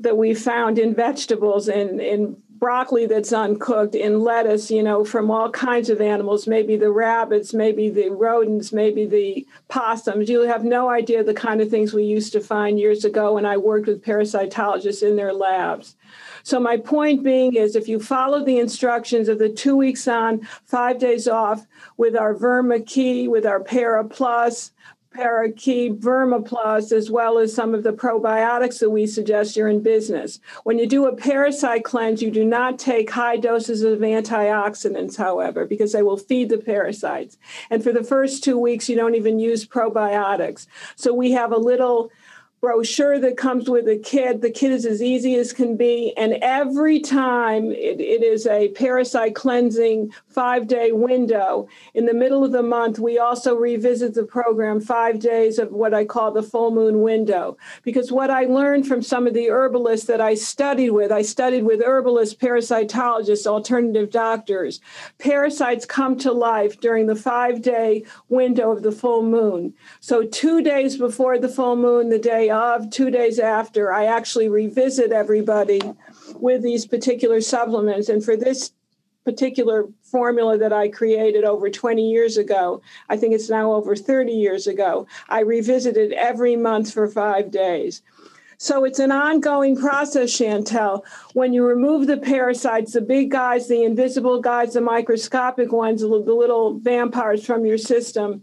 that 0.00 0.16
we 0.16 0.34
found 0.34 0.78
in 0.78 0.94
vegetables 0.94 1.68
and 1.68 2.00
in 2.00 2.36
broccoli 2.64 3.06
that's 3.06 3.32
uncooked, 3.32 3.94
in 3.94 4.20
lettuce, 4.20 4.70
you 4.70 4.82
know, 4.82 5.04
from 5.04 5.30
all 5.30 5.50
kinds 5.50 5.90
of 5.90 6.00
animals, 6.00 6.46
maybe 6.46 6.76
the 6.76 6.90
rabbits, 6.90 7.52
maybe 7.52 7.90
the 7.90 8.08
rodents, 8.08 8.72
maybe 8.72 9.04
the 9.04 9.46
possums. 9.68 10.28
You 10.28 10.42
have 10.42 10.64
no 10.64 10.88
idea 10.88 11.22
the 11.22 11.34
kind 11.34 11.60
of 11.60 11.68
things 11.68 11.92
we 11.92 12.04
used 12.04 12.32
to 12.32 12.40
find 12.40 12.78
years 12.78 13.04
ago 13.04 13.34
when 13.34 13.44
I 13.44 13.56
worked 13.56 13.86
with 13.86 14.04
parasitologists 14.04 15.06
in 15.06 15.16
their 15.16 15.32
labs. 15.32 15.96
So 16.44 16.60
my 16.60 16.76
point 16.76 17.24
being 17.24 17.54
is 17.54 17.74
if 17.74 17.88
you 17.88 17.98
follow 17.98 18.44
the 18.44 18.58
instructions 18.58 19.28
of 19.30 19.38
the 19.38 19.48
two 19.48 19.76
weeks 19.76 20.06
on, 20.06 20.46
five 20.66 20.98
days 20.98 21.26
off 21.26 21.66
with 21.96 22.14
our 22.14 22.34
Verma 22.34 22.86
Key, 22.86 23.28
with 23.28 23.46
our 23.46 23.60
Para 23.60 24.04
Plus, 24.04 24.70
para 25.14 25.50
key, 25.50 25.90
Parakey, 25.90 25.98
Verma 25.98 26.44
Plus, 26.44 26.92
as 26.92 27.10
well 27.10 27.38
as 27.38 27.54
some 27.54 27.72
of 27.72 27.82
the 27.82 27.92
probiotics 27.92 28.80
that 28.80 28.90
we 28.90 29.06
suggest 29.06 29.56
you're 29.56 29.68
in 29.68 29.80
business. 29.80 30.40
When 30.64 30.78
you 30.78 30.86
do 30.86 31.06
a 31.06 31.16
parasite 31.16 31.84
cleanse, 31.84 32.20
you 32.20 32.30
do 32.30 32.44
not 32.44 32.78
take 32.78 33.10
high 33.10 33.36
doses 33.36 33.82
of 33.82 34.00
antioxidants, 34.00 35.16
however, 35.16 35.64
because 35.64 35.92
they 35.92 36.02
will 36.02 36.16
feed 36.16 36.48
the 36.50 36.58
parasites. 36.58 37.38
And 37.70 37.82
for 37.82 37.92
the 37.92 38.04
first 38.04 38.44
two 38.44 38.58
weeks, 38.58 38.88
you 38.88 38.96
don't 38.96 39.14
even 39.14 39.38
use 39.38 39.64
probiotics. 39.64 40.66
So 40.96 41.14
we 41.14 41.32
have 41.32 41.52
a 41.52 41.58
little 41.58 42.10
brochure 42.64 43.18
that 43.18 43.36
comes 43.36 43.68
with 43.68 43.84
the 43.84 43.98
kit. 43.98 44.40
The 44.40 44.50
kit 44.50 44.70
is 44.70 44.86
as 44.86 45.02
easy 45.02 45.34
as 45.34 45.52
can 45.52 45.76
be. 45.76 46.14
And 46.16 46.38
every 46.40 46.98
time 46.98 47.70
it, 47.70 48.00
it 48.00 48.22
is 48.22 48.46
a 48.46 48.70
parasite 48.70 49.34
cleansing 49.34 50.10
five 50.28 50.66
day 50.66 50.90
window. 50.90 51.68
In 51.92 52.06
the 52.06 52.14
middle 52.14 52.42
of 52.42 52.52
the 52.52 52.62
month, 52.62 52.98
we 52.98 53.18
also 53.18 53.54
revisit 53.54 54.14
the 54.14 54.24
program 54.24 54.80
five 54.80 55.18
days 55.18 55.58
of 55.58 55.72
what 55.72 55.92
I 55.92 56.06
call 56.06 56.32
the 56.32 56.42
full 56.42 56.70
moon 56.70 57.02
window. 57.02 57.58
Because 57.82 58.10
what 58.10 58.30
I 58.30 58.44
learned 58.44 58.88
from 58.88 59.02
some 59.02 59.26
of 59.26 59.34
the 59.34 59.50
herbalists 59.50 60.06
that 60.06 60.22
I 60.22 60.32
studied 60.32 60.92
with, 60.92 61.12
I 61.12 61.20
studied 61.20 61.64
with 61.64 61.82
herbalists, 61.84 62.34
parasitologists, 62.34 63.46
alternative 63.46 64.08
doctors. 64.08 64.80
Parasites 65.18 65.84
come 65.84 66.16
to 66.20 66.32
life 66.32 66.80
during 66.80 67.08
the 67.08 67.14
five 67.14 67.60
day 67.60 68.04
window 68.30 68.72
of 68.72 68.82
the 68.82 68.92
full 68.92 69.22
moon. 69.22 69.74
So, 70.00 70.24
two 70.24 70.62
days 70.62 70.96
before 70.96 71.38
the 71.38 71.50
full 71.50 71.76
moon, 71.76 72.08
the 72.08 72.18
day 72.18 72.53
of, 72.54 72.88
two 72.90 73.10
days 73.10 73.38
after, 73.38 73.92
I 73.92 74.06
actually 74.06 74.48
revisit 74.48 75.12
everybody 75.12 75.82
with 76.36 76.62
these 76.62 76.86
particular 76.86 77.40
supplements. 77.40 78.08
And 78.08 78.24
for 78.24 78.36
this 78.36 78.72
particular 79.24 79.86
formula 80.02 80.56
that 80.58 80.72
I 80.72 80.88
created 80.88 81.44
over 81.44 81.68
20 81.70 82.10
years 82.10 82.36
ago, 82.36 82.80
I 83.08 83.16
think 83.16 83.34
it's 83.34 83.50
now 83.50 83.72
over 83.72 83.96
30 83.96 84.32
years 84.32 84.66
ago, 84.66 85.06
I 85.28 85.40
revisited 85.40 86.12
every 86.12 86.56
month 86.56 86.92
for 86.92 87.08
five 87.08 87.50
days. 87.50 88.02
So 88.58 88.84
it's 88.84 89.00
an 89.00 89.10
ongoing 89.10 89.76
process, 89.76 90.30
Chantel. 90.30 91.02
When 91.32 91.52
you 91.52 91.66
remove 91.66 92.06
the 92.06 92.16
parasites, 92.16 92.92
the 92.92 93.00
big 93.00 93.30
guys, 93.30 93.66
the 93.66 93.82
invisible 93.82 94.40
guys, 94.40 94.74
the 94.74 94.80
microscopic 94.80 95.72
ones, 95.72 96.02
the 96.02 96.06
little 96.06 96.78
vampires 96.78 97.44
from 97.44 97.66
your 97.66 97.78
system, 97.78 98.42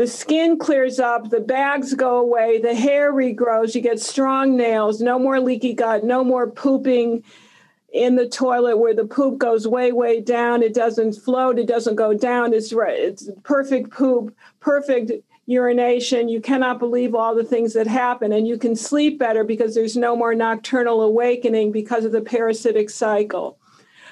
the 0.00 0.06
skin 0.06 0.58
clears 0.58 0.98
up, 0.98 1.28
the 1.28 1.40
bags 1.40 1.92
go 1.92 2.16
away, 2.20 2.58
the 2.58 2.74
hair 2.74 3.12
regrows, 3.12 3.74
you 3.74 3.82
get 3.82 4.00
strong 4.00 4.56
nails, 4.56 5.02
no 5.02 5.18
more 5.18 5.38
leaky 5.38 5.74
gut, 5.74 6.04
no 6.04 6.24
more 6.24 6.50
pooping 6.50 7.22
in 7.92 8.16
the 8.16 8.26
toilet 8.26 8.78
where 8.78 8.94
the 8.94 9.04
poop 9.04 9.36
goes 9.36 9.68
way, 9.68 9.92
way 9.92 10.18
down. 10.18 10.62
It 10.62 10.72
doesn't 10.72 11.16
float, 11.16 11.58
it 11.58 11.66
doesn't 11.66 11.96
go 11.96 12.14
down. 12.14 12.54
It's, 12.54 12.72
it's 12.74 13.28
perfect 13.42 13.90
poop, 13.90 14.34
perfect 14.60 15.12
urination. 15.44 16.30
You 16.30 16.40
cannot 16.40 16.78
believe 16.78 17.14
all 17.14 17.34
the 17.34 17.44
things 17.44 17.74
that 17.74 17.86
happen. 17.86 18.32
And 18.32 18.48
you 18.48 18.56
can 18.56 18.76
sleep 18.76 19.18
better 19.18 19.44
because 19.44 19.74
there's 19.74 19.98
no 19.98 20.16
more 20.16 20.34
nocturnal 20.34 21.02
awakening 21.02 21.72
because 21.72 22.06
of 22.06 22.12
the 22.12 22.22
parasitic 22.22 22.88
cycle. 22.88 23.58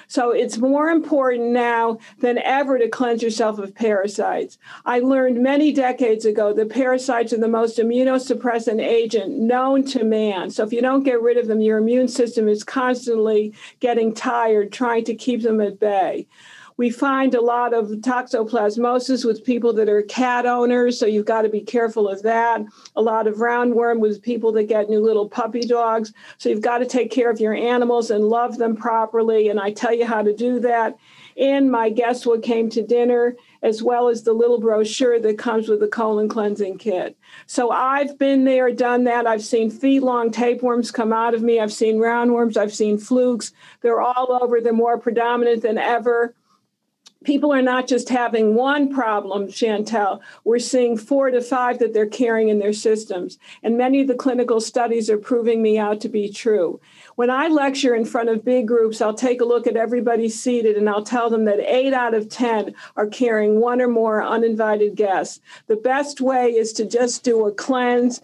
So 0.08 0.30
it's 0.30 0.56
more 0.56 0.88
important 0.88 1.50
now 1.50 1.98
than 2.20 2.38
ever 2.38 2.78
to 2.78 2.88
cleanse 2.88 3.22
yourself 3.22 3.58
of 3.58 3.74
parasites. 3.74 4.58
I 4.86 5.00
learned 5.00 5.42
many 5.42 5.70
decades 5.70 6.24
ago 6.24 6.54
that 6.54 6.70
parasites 6.70 7.32
are 7.34 7.38
the 7.38 7.46
most 7.46 7.78
immunosuppressant 7.78 8.80
agent 8.80 9.38
known 9.38 9.84
to 9.86 10.04
man. 10.04 10.50
So 10.50 10.64
if 10.64 10.72
you 10.72 10.80
don't 10.80 11.04
get 11.04 11.20
rid 11.20 11.36
of 11.36 11.46
them, 11.46 11.60
your 11.60 11.78
immune 11.78 12.08
system 12.08 12.48
is 12.48 12.64
constantly 12.64 13.52
getting 13.80 14.14
tired 14.14 14.72
trying 14.72 15.04
to 15.04 15.14
keep 15.14 15.42
them 15.42 15.60
at 15.60 15.78
bay. 15.78 16.26
We 16.78 16.90
find 16.90 17.34
a 17.34 17.40
lot 17.40 17.74
of 17.74 17.88
toxoplasmosis 17.88 19.24
with 19.24 19.44
people 19.44 19.72
that 19.72 19.88
are 19.88 20.02
cat 20.02 20.46
owners, 20.46 20.96
so 20.96 21.06
you've 21.06 21.26
got 21.26 21.42
to 21.42 21.48
be 21.48 21.60
careful 21.60 22.08
of 22.08 22.22
that. 22.22 22.64
A 22.94 23.02
lot 23.02 23.26
of 23.26 23.38
roundworm 23.38 23.98
with 23.98 24.22
people 24.22 24.52
that 24.52 24.68
get 24.68 24.88
new 24.88 25.00
little 25.00 25.28
puppy 25.28 25.62
dogs. 25.62 26.12
So 26.38 26.48
you've 26.48 26.62
got 26.62 26.78
to 26.78 26.86
take 26.86 27.10
care 27.10 27.30
of 27.30 27.40
your 27.40 27.52
animals 27.52 28.12
and 28.12 28.24
love 28.24 28.58
them 28.58 28.76
properly. 28.76 29.48
And 29.48 29.58
I 29.58 29.72
tell 29.72 29.92
you 29.92 30.06
how 30.06 30.22
to 30.22 30.32
do 30.32 30.60
that 30.60 30.96
in 31.34 31.68
my 31.68 31.90
Guess 31.90 32.24
What 32.24 32.44
Came 32.44 32.70
to 32.70 32.82
Dinner 32.82 33.34
as 33.62 33.82
well 33.82 34.08
as 34.08 34.22
the 34.22 34.32
little 34.32 34.60
brochure 34.60 35.18
that 35.18 35.36
comes 35.36 35.68
with 35.68 35.80
the 35.80 35.88
colon 35.88 36.28
cleansing 36.28 36.78
kit. 36.78 37.16
So 37.46 37.72
I've 37.72 38.16
been 38.18 38.44
there, 38.44 38.70
done 38.70 39.02
that. 39.04 39.26
I've 39.26 39.42
seen 39.42 39.68
feet 39.68 40.04
long 40.04 40.30
tapeworms 40.30 40.92
come 40.92 41.12
out 41.12 41.34
of 41.34 41.42
me. 41.42 41.58
I've 41.58 41.72
seen 41.72 41.96
roundworms. 41.96 42.56
I've 42.56 42.74
seen 42.74 42.98
flukes. 42.98 43.52
They're 43.80 44.00
all 44.00 44.38
over. 44.40 44.60
They're 44.60 44.72
more 44.72 44.98
predominant 44.98 45.62
than 45.62 45.76
ever 45.76 46.34
people 47.24 47.52
are 47.52 47.62
not 47.62 47.88
just 47.88 48.08
having 48.08 48.54
one 48.54 48.92
problem, 48.92 49.48
Chantel. 49.48 50.20
We're 50.44 50.58
seeing 50.58 50.96
four 50.96 51.30
to 51.30 51.40
five 51.40 51.78
that 51.80 51.92
they're 51.92 52.06
carrying 52.06 52.48
in 52.48 52.58
their 52.58 52.72
systems. 52.72 53.38
And 53.62 53.76
many 53.76 54.00
of 54.00 54.08
the 54.08 54.14
clinical 54.14 54.60
studies 54.60 55.10
are 55.10 55.18
proving 55.18 55.60
me 55.60 55.78
out 55.78 56.00
to 56.02 56.08
be 56.08 56.32
true. 56.32 56.80
When 57.16 57.30
I 57.30 57.48
lecture 57.48 57.94
in 57.94 58.04
front 58.04 58.28
of 58.28 58.44
big 58.44 58.68
groups, 58.68 59.00
I'll 59.00 59.14
take 59.14 59.40
a 59.40 59.44
look 59.44 59.66
at 59.66 59.76
everybody 59.76 60.28
seated 60.28 60.76
and 60.76 60.88
I'll 60.88 61.02
tell 61.02 61.28
them 61.28 61.44
that 61.46 61.58
eight 61.60 61.92
out 61.92 62.14
of 62.14 62.28
10 62.28 62.74
are 62.96 63.08
carrying 63.08 63.60
one 63.60 63.80
or 63.80 63.88
more 63.88 64.22
uninvited 64.22 64.94
guests. 64.94 65.40
The 65.66 65.76
best 65.76 66.20
way 66.20 66.52
is 66.52 66.72
to 66.74 66.84
just 66.84 67.24
do 67.24 67.46
a 67.46 67.52
cleanse 67.52 68.20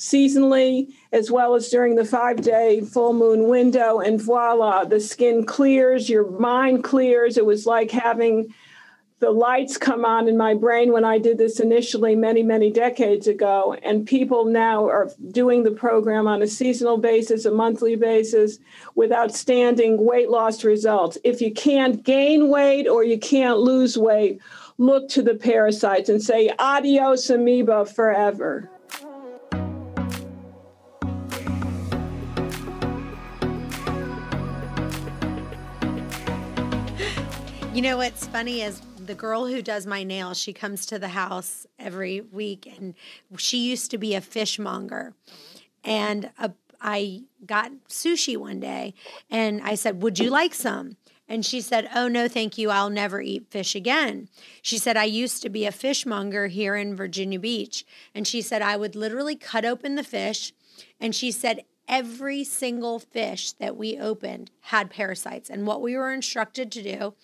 seasonally 0.00 0.90
as 1.12 1.30
well 1.30 1.54
as 1.54 1.68
during 1.68 1.94
the 1.94 2.04
five 2.04 2.40
day 2.40 2.80
full 2.80 3.12
moon 3.12 3.48
window. 3.48 4.00
And 4.00 4.20
voila, 4.20 4.84
the 4.84 4.98
skin 4.98 5.44
clears, 5.44 6.08
your 6.08 6.30
mind 6.30 6.82
clears. 6.82 7.36
It 7.36 7.44
was 7.44 7.66
like 7.66 7.90
having 7.90 8.54
the 9.18 9.30
lights 9.30 9.76
come 9.76 10.06
on 10.06 10.26
in 10.26 10.38
my 10.38 10.54
brain 10.54 10.90
when 10.90 11.04
I 11.04 11.18
did 11.18 11.36
this 11.36 11.60
initially 11.60 12.16
many, 12.16 12.42
many 12.42 12.70
decades 12.70 13.26
ago. 13.26 13.76
And 13.82 14.06
people 14.06 14.46
now 14.46 14.86
are 14.86 15.10
doing 15.30 15.62
the 15.62 15.70
program 15.70 16.26
on 16.26 16.40
a 16.40 16.46
seasonal 16.46 16.96
basis, 16.96 17.44
a 17.44 17.50
monthly 17.50 17.96
basis, 17.96 18.58
with 18.94 19.12
outstanding 19.12 20.02
weight 20.02 20.30
loss 20.30 20.64
results. 20.64 21.18
If 21.22 21.42
you 21.42 21.52
can't 21.52 22.02
gain 22.02 22.48
weight 22.48 22.88
or 22.88 23.04
you 23.04 23.18
can't 23.18 23.58
lose 23.58 23.98
weight, 23.98 24.40
look 24.78 25.10
to 25.10 25.20
the 25.20 25.34
parasites 25.34 26.08
and 26.08 26.22
say, 26.22 26.50
adios, 26.58 27.28
amoeba, 27.28 27.84
forever. 27.84 28.70
You 37.80 37.88
know 37.88 37.96
what's 37.96 38.26
funny 38.26 38.60
is 38.60 38.78
the 39.06 39.14
girl 39.14 39.46
who 39.46 39.62
does 39.62 39.86
my 39.86 40.04
nails, 40.04 40.36
she 40.36 40.52
comes 40.52 40.84
to 40.84 40.98
the 40.98 41.08
house 41.08 41.66
every 41.78 42.20
week 42.20 42.70
and 42.76 42.92
she 43.38 43.56
used 43.56 43.90
to 43.92 43.96
be 43.96 44.14
a 44.14 44.20
fishmonger. 44.20 45.14
And 45.82 46.30
a, 46.38 46.52
I 46.78 47.22
got 47.46 47.72
sushi 47.88 48.36
one 48.36 48.60
day 48.60 48.92
and 49.30 49.62
I 49.62 49.76
said, 49.76 50.02
Would 50.02 50.18
you 50.18 50.28
like 50.28 50.52
some? 50.52 50.98
And 51.26 51.42
she 51.42 51.62
said, 51.62 51.88
Oh, 51.94 52.06
no, 52.06 52.28
thank 52.28 52.58
you. 52.58 52.68
I'll 52.68 52.90
never 52.90 53.22
eat 53.22 53.46
fish 53.48 53.74
again. 53.74 54.28
She 54.60 54.76
said, 54.76 54.98
I 54.98 55.04
used 55.04 55.40
to 55.40 55.48
be 55.48 55.64
a 55.64 55.72
fishmonger 55.72 56.48
here 56.48 56.76
in 56.76 56.94
Virginia 56.94 57.38
Beach. 57.38 57.86
And 58.14 58.26
she 58.26 58.42
said, 58.42 58.60
I 58.60 58.76
would 58.76 58.94
literally 58.94 59.36
cut 59.36 59.64
open 59.64 59.94
the 59.94 60.04
fish. 60.04 60.52
And 61.00 61.14
she 61.14 61.30
said, 61.30 61.64
every 61.90 62.44
single 62.44 63.00
fish 63.00 63.52
that 63.52 63.76
we 63.76 63.98
opened 63.98 64.50
had 64.60 64.90
parasites. 64.90 65.50
And 65.50 65.66
what 65.66 65.82
we 65.82 65.96
were 65.96 66.12
instructed 66.12 66.70
to 66.72 66.82
do 66.82 67.14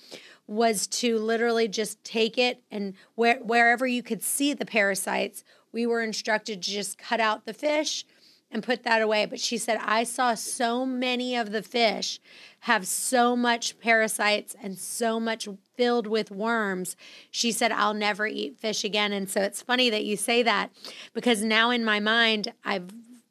was 0.46 0.86
to 0.86 1.18
literally 1.18 1.68
just 1.68 2.02
take 2.04 2.38
it 2.38 2.62
and 2.70 2.94
where, 3.14 3.38
wherever 3.38 3.86
you 3.86 4.02
could 4.02 4.22
see 4.22 4.52
the 4.52 4.66
parasites, 4.66 5.44
we 5.72 5.86
were 5.86 6.02
instructed 6.02 6.62
to 6.62 6.70
just 6.70 6.98
cut 6.98 7.20
out 7.20 7.44
the 7.44 7.52
fish 7.52 8.04
and 8.50 8.62
put 8.62 8.84
that 8.84 9.02
away. 9.02 9.26
But 9.26 9.40
she 9.40 9.58
said, 9.58 9.78
I 9.82 10.04
saw 10.04 10.34
so 10.34 10.86
many 10.86 11.36
of 11.36 11.50
the 11.50 11.62
fish 11.62 12.20
have 12.60 12.86
so 12.86 13.36
much 13.36 13.78
parasites 13.80 14.54
and 14.62 14.78
so 14.78 15.18
much 15.18 15.48
filled 15.76 16.06
with 16.06 16.30
worms. 16.30 16.96
She 17.30 17.50
said, 17.50 17.72
I'll 17.72 17.94
never 17.94 18.26
eat 18.26 18.58
fish 18.58 18.84
again. 18.84 19.12
And 19.12 19.28
so 19.28 19.42
it's 19.42 19.62
funny 19.62 19.90
that 19.90 20.04
you 20.04 20.16
say 20.16 20.42
that 20.44 20.70
because 21.12 21.42
now 21.42 21.70
in 21.70 21.84
my 21.84 21.98
mind, 22.00 22.52
I've, 22.64 22.88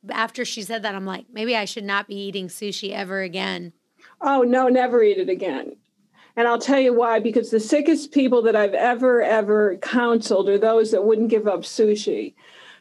after 0.10 0.44
she 0.44 0.62
said 0.62 0.84
that, 0.84 0.96
I'm 0.96 1.06
like, 1.06 1.26
maybe 1.32 1.56
I 1.56 1.66
should 1.66 1.86
not 1.86 2.08
be 2.08 2.16
eating 2.16 2.48
sushi 2.48 2.92
ever 2.92 3.22
again. 3.22 3.74
Oh, 4.22 4.42
no, 4.42 4.68
never 4.68 5.02
eat 5.02 5.18
it 5.18 5.30
again. 5.30 5.78
And 6.36 6.48
I'll 6.48 6.60
tell 6.60 6.80
you 6.80 6.94
why, 6.94 7.20
because 7.20 7.50
the 7.50 7.60
sickest 7.60 8.12
people 8.12 8.42
that 8.44 8.56
I've 8.56 8.74
ever, 8.74 9.22
ever 9.22 9.78
counseled 9.78 10.50
are 10.50 10.58
those 10.58 10.92
that 10.92 11.06
wouldn't 11.06 11.30
give 11.30 11.48
up 11.48 11.62
sushi. 11.62 12.34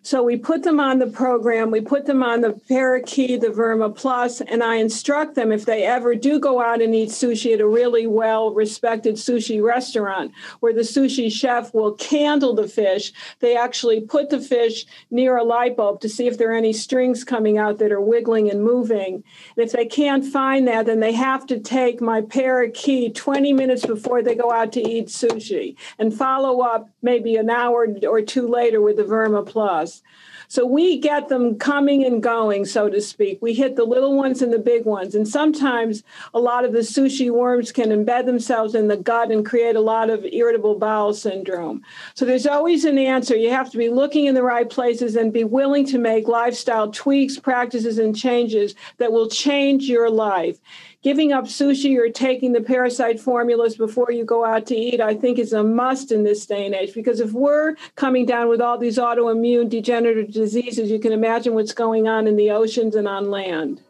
So 0.07 0.23
we 0.23 0.37
put 0.37 0.63
them 0.65 0.81
on 0.81 0.99
the 0.99 1.07
program, 1.07 1.71
we 1.71 1.81
put 1.81 2.05
them 2.05 2.23
on 2.23 2.43
the 2.43 2.51
Parakey, 2.51 3.41
the 3.41 3.47
Verma 3.47 3.97
Plus, 3.97 4.43
and 4.43 4.63
I 4.63 4.75
instruct 4.75 5.35
them 5.35 5.51
if 5.51 5.65
they 5.65 5.85
ever 5.85 6.15
do 6.15 6.39
go 6.39 6.61
out 6.61 6.83
and 6.83 6.95
eat 6.95 7.09
sushi 7.09 7.55
at 7.55 7.63
a 7.63 7.67
really 7.67 8.07
well 8.07 8.53
respected 8.53 9.15
sushi 9.15 9.63
restaurant 9.63 10.33
where 10.61 10.75
the 10.75 10.83
sushi 10.83 11.33
chef 11.33 11.73
will 11.73 11.93
candle 11.93 12.55
the 12.55 12.69
fish, 12.69 13.15
they 13.41 13.57
actually 13.57 14.03
put 14.03 14.29
the 14.29 14.41
fish 14.41 14.85
near 15.11 15.39
a 15.39 15.43
light 15.43 15.75
bulb 15.75 16.03
to 16.03 16.09
see 16.11 16.27
if 16.27 16.37
there 16.37 16.51
are 16.51 16.57
any 16.57 16.75
strings 16.75 17.25
coming 17.25 17.57
out 17.57 17.79
that 17.79 17.91
are 17.91 17.99
wiggling 17.99 18.51
and 18.51 18.63
moving. 18.63 19.25
And 19.57 19.65
if 19.65 19.73
they 19.73 19.87
can't 19.87 20.23
find 20.23 20.69
that, 20.69 20.85
then 20.85 21.01
they 21.01 21.13
have 21.13 21.47
to 21.47 21.59
take 21.59 22.03
my 22.03 22.21
Parakey 22.21 23.15
20 23.15 23.55
minutes 23.55 23.87
before 23.87 24.23
they 24.23 24.35
go 24.35 24.53
out 24.53 24.71
to 24.73 24.87
eat 24.87 25.07
sushi 25.07 25.77
and 25.99 26.13
follow 26.13 26.61
up 26.61 26.91
maybe 27.05 27.37
an 27.37 27.51
hour 27.51 27.87
or 28.09 28.23
two 28.23 28.49
later 28.49 28.81
with 28.81 28.97
the 28.97 29.05
Verma 29.05 29.47
Plus. 29.47 30.03
So 30.49 30.67
we 30.67 30.99
get 30.99 31.29
them 31.29 31.59
coming 31.59 32.05
and 32.05 32.23
going, 32.23 32.65
so 32.65 32.89
to 32.89 33.01
speak. 33.01 33.41
We 33.41 33.55
hit 33.55 33.77
the 33.77 33.85
little 33.85 34.15
ones 34.15 34.43
and 34.43 34.53
the 34.53 34.59
big 34.59 34.85
ones. 34.85 35.15
And 35.15 35.27
sometimes 35.27 36.03
a 36.33 36.39
lot 36.39 36.65
of 36.65 36.73
the 36.73 36.81
sushi 36.81 37.31
worms 37.31 37.73
can 37.73 37.89
embed 37.89 38.27
themselves 38.27 38.75
in 38.75 38.89
the 38.89 38.97
gut 38.97 39.31
and 39.31 39.45
create 39.45 39.77
a 39.77 39.81
lot 39.81 40.11
of 40.11 40.25
irritable 40.25 40.79
bowel 40.79 41.15
syndrome. 41.15 41.83
So 42.15 42.25
there's 42.25 42.47
always 42.47 42.85
an 42.85 42.99
answer. 42.99 43.35
You 43.35 43.51
have 43.51 43.71
to 43.73 43.79
be 43.79 43.89
looking 43.89 44.27
in 44.27 44.35
the 44.35 44.43
right 44.43 44.69
places 44.69 45.17
and 45.17 45.33
be 45.33 45.45
willing 45.45 45.87
to 45.87 45.99
make 45.99 46.29
lifestyle 46.29 46.91
tweaks, 46.91 47.39
practices, 47.39 47.99
and 47.99 48.17
changes 48.17 48.75
that 48.99 49.13
will 49.13 49.29
change 49.29 49.85
your 49.85 50.11
life 50.11 50.59
giving 51.05 51.33
up 51.33 51.45
sushi 51.45 51.99
or 51.99 52.09
taking 52.09 52.53
the 52.53 52.63
parasite 52.63 53.21
formulas 53.21 53.77
before 53.77 54.11
you 54.11 54.25
go 54.25 54.45
out 54.45 54.67
to 54.67 54.75
eat, 54.75 55.03
I 55.03 55.15
think 55.15 55.39
is 55.39 55.53
a 55.53 55.63
must 55.63 56.11
in 56.11 56.25
this 56.25 56.47
day 56.47 56.65
and 56.65 56.75
age. 56.75 56.95
Because 56.95 57.21
if 57.21 57.33
we're 57.33 57.77
coming 57.95 58.25
down 58.25 58.49
with 58.49 58.63
all 58.63 58.79
these 58.79 58.97
autoimmune 58.97 59.69
degenerative 59.69 60.33
diseases, 60.33 60.91
you 60.91 60.99
can 60.99 61.13
imagine 61.13 61.55
what's 61.55 61.75
going 61.75 62.09
on 62.09 62.27
in 62.27 62.37
the 62.37 62.51
oceans 62.51 62.97
and 62.97 63.07
on 63.07 63.31
land. 63.31 63.83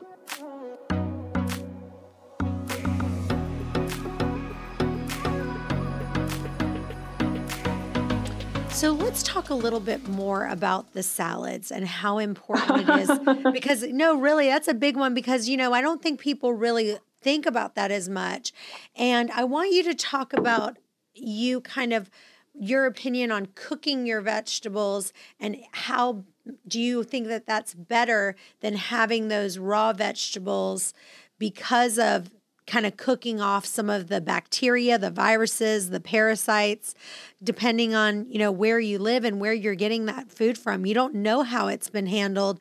So 8.84 8.92
let's 8.92 9.22
talk 9.22 9.48
a 9.48 9.54
little 9.54 9.80
bit 9.80 10.06
more 10.08 10.46
about 10.46 10.92
the 10.92 11.02
salads 11.02 11.72
and 11.72 11.86
how 11.86 12.18
important 12.18 12.86
it 12.86 13.08
is. 13.08 13.18
because, 13.54 13.82
no, 13.84 14.14
really, 14.14 14.48
that's 14.48 14.68
a 14.68 14.74
big 14.74 14.94
one 14.98 15.14
because, 15.14 15.48
you 15.48 15.56
know, 15.56 15.72
I 15.72 15.80
don't 15.80 16.02
think 16.02 16.20
people 16.20 16.52
really 16.52 16.98
think 17.22 17.46
about 17.46 17.76
that 17.76 17.90
as 17.90 18.10
much. 18.10 18.52
And 18.94 19.30
I 19.30 19.44
want 19.44 19.72
you 19.72 19.84
to 19.84 19.94
talk 19.94 20.34
about 20.34 20.76
you 21.14 21.62
kind 21.62 21.94
of 21.94 22.10
your 22.52 22.84
opinion 22.84 23.32
on 23.32 23.48
cooking 23.54 24.04
your 24.04 24.20
vegetables 24.20 25.14
and 25.40 25.56
how 25.72 26.24
do 26.68 26.78
you 26.78 27.04
think 27.04 27.28
that 27.28 27.46
that's 27.46 27.72
better 27.72 28.36
than 28.60 28.76
having 28.76 29.28
those 29.28 29.56
raw 29.56 29.94
vegetables 29.94 30.92
because 31.38 31.98
of 31.98 32.30
kind 32.66 32.86
of 32.86 32.96
cooking 32.96 33.40
off 33.40 33.66
some 33.66 33.90
of 33.90 34.08
the 34.08 34.20
bacteria, 34.20 34.98
the 34.98 35.10
viruses, 35.10 35.90
the 35.90 36.00
parasites, 36.00 36.94
depending 37.42 37.94
on, 37.94 38.26
you 38.30 38.38
know, 38.38 38.50
where 38.50 38.80
you 38.80 38.98
live 38.98 39.24
and 39.24 39.40
where 39.40 39.52
you're 39.52 39.74
getting 39.74 40.06
that 40.06 40.30
food 40.30 40.56
from. 40.56 40.86
You 40.86 40.94
don't 40.94 41.14
know 41.14 41.42
how 41.42 41.68
it's 41.68 41.90
been 41.90 42.06
handled 42.06 42.60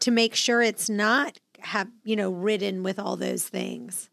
to 0.00 0.10
make 0.10 0.34
sure 0.34 0.62
it's 0.62 0.88
not 0.88 1.38
have, 1.60 1.88
you 2.04 2.16
know, 2.16 2.30
ridden 2.30 2.82
with 2.82 2.98
all 2.98 3.16
those 3.16 3.46
things. 3.46 4.08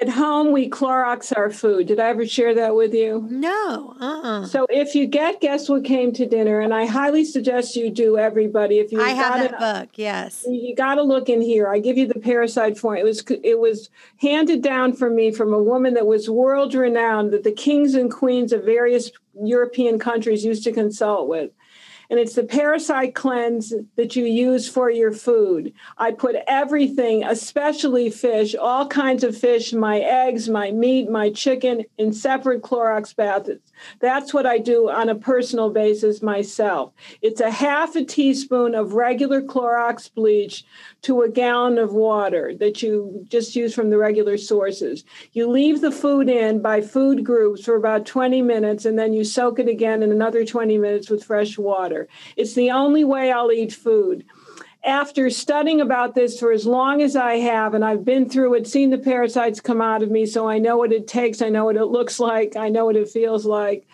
At 0.00 0.08
home, 0.08 0.52
we 0.52 0.70
Clorox 0.70 1.36
our 1.36 1.50
food. 1.50 1.88
Did 1.88 1.98
I 1.98 2.10
ever 2.10 2.24
share 2.24 2.54
that 2.54 2.76
with 2.76 2.94
you? 2.94 3.26
No. 3.28 3.96
Uh-uh. 4.00 4.46
So 4.46 4.64
if 4.70 4.94
you 4.94 5.06
get 5.06 5.40
Guess 5.40 5.68
What 5.68 5.84
Came 5.84 6.12
to 6.12 6.26
Dinner, 6.26 6.60
and 6.60 6.72
I 6.72 6.86
highly 6.86 7.24
suggest 7.24 7.74
you 7.74 7.90
do, 7.90 8.16
everybody. 8.16 8.78
If 8.78 8.92
you 8.92 9.02
I 9.02 9.10
have 9.10 9.50
that 9.50 9.58
book, 9.58 9.90
yes. 9.96 10.44
You 10.46 10.76
got 10.76 10.94
to 10.94 11.02
look 11.02 11.28
in 11.28 11.42
here. 11.42 11.68
I 11.68 11.80
give 11.80 11.98
you 11.98 12.06
the 12.06 12.20
parasite 12.20 12.78
form. 12.78 12.98
It 12.98 13.04
was 13.04 13.24
it 13.42 13.58
was 13.58 13.90
handed 14.18 14.62
down 14.62 14.92
for 14.92 15.10
me 15.10 15.32
from 15.32 15.52
a 15.52 15.62
woman 15.62 15.94
that 15.94 16.06
was 16.06 16.30
world 16.30 16.72
renowned 16.72 17.32
that 17.32 17.42
the 17.42 17.52
kings 17.52 17.94
and 17.94 18.12
queens 18.12 18.52
of 18.52 18.64
various 18.64 19.10
European 19.42 19.98
countries 19.98 20.44
used 20.44 20.62
to 20.64 20.72
consult 20.72 21.28
with 21.28 21.50
and 22.10 22.18
it's 22.18 22.34
the 22.34 22.42
parasite 22.42 23.14
cleanse 23.14 23.72
that 23.96 24.16
you 24.16 24.24
use 24.24 24.68
for 24.68 24.90
your 24.90 25.12
food. 25.12 25.72
I 25.96 26.10
put 26.10 26.34
everything, 26.48 27.22
especially 27.24 28.10
fish, 28.10 28.56
all 28.56 28.88
kinds 28.88 29.22
of 29.22 29.38
fish, 29.38 29.72
my 29.72 30.00
eggs, 30.00 30.48
my 30.48 30.72
meat, 30.72 31.08
my 31.08 31.30
chicken, 31.30 31.84
in 31.98 32.12
separate 32.12 32.62
Clorox 32.62 33.14
baths. 33.14 33.60
That's 34.00 34.34
what 34.34 34.44
I 34.44 34.58
do 34.58 34.90
on 34.90 35.08
a 35.08 35.14
personal 35.14 35.70
basis 35.70 36.20
myself. 36.20 36.92
It's 37.22 37.40
a 37.40 37.50
half 37.50 37.94
a 37.94 38.04
teaspoon 38.04 38.74
of 38.74 38.94
regular 38.94 39.40
Clorox 39.40 40.12
bleach 40.12 40.64
to 41.02 41.22
a 41.22 41.30
gallon 41.30 41.78
of 41.78 41.92
water 41.92 42.52
that 42.58 42.82
you 42.82 43.24
just 43.28 43.56
use 43.56 43.74
from 43.74 43.90
the 43.90 43.98
regular 43.98 44.36
sources. 44.36 45.04
You 45.32 45.48
leave 45.48 45.80
the 45.80 45.92
food 45.92 46.28
in 46.28 46.60
by 46.60 46.80
food 46.80 47.24
groups 47.24 47.64
for 47.64 47.76
about 47.76 48.04
20 48.04 48.42
minutes 48.42 48.84
and 48.84 48.98
then 48.98 49.12
you 49.12 49.24
soak 49.24 49.58
it 49.58 49.68
again 49.68 50.02
in 50.02 50.12
another 50.12 50.44
20 50.44 50.76
minutes 50.76 51.08
with 51.08 51.24
fresh 51.24 51.56
water. 51.56 51.99
It's 52.36 52.54
the 52.54 52.70
only 52.70 53.04
way 53.04 53.32
I'll 53.32 53.52
eat 53.52 53.72
food 53.72 54.24
after 54.82 55.28
studying 55.28 55.80
about 55.80 56.14
this 56.14 56.40
for 56.40 56.52
as 56.52 56.64
long 56.64 57.02
as 57.02 57.14
I 57.14 57.34
have, 57.34 57.74
and 57.74 57.84
I've 57.84 58.04
been 58.04 58.28
through 58.28 58.54
it, 58.54 58.66
seen 58.66 58.90
the 58.90 58.98
parasites 58.98 59.60
come 59.60 59.82
out 59.82 60.02
of 60.02 60.10
me, 60.10 60.24
so 60.24 60.48
I 60.48 60.58
know 60.58 60.78
what 60.78 60.92
it 60.92 61.06
takes, 61.06 61.42
I 61.42 61.50
know 61.50 61.66
what 61.66 61.76
it 61.76 61.86
looks 61.86 62.18
like, 62.18 62.56
I 62.56 62.70
know 62.70 62.86
what 62.86 62.96
it 62.96 63.10
feels 63.10 63.44
like. 63.44 63.86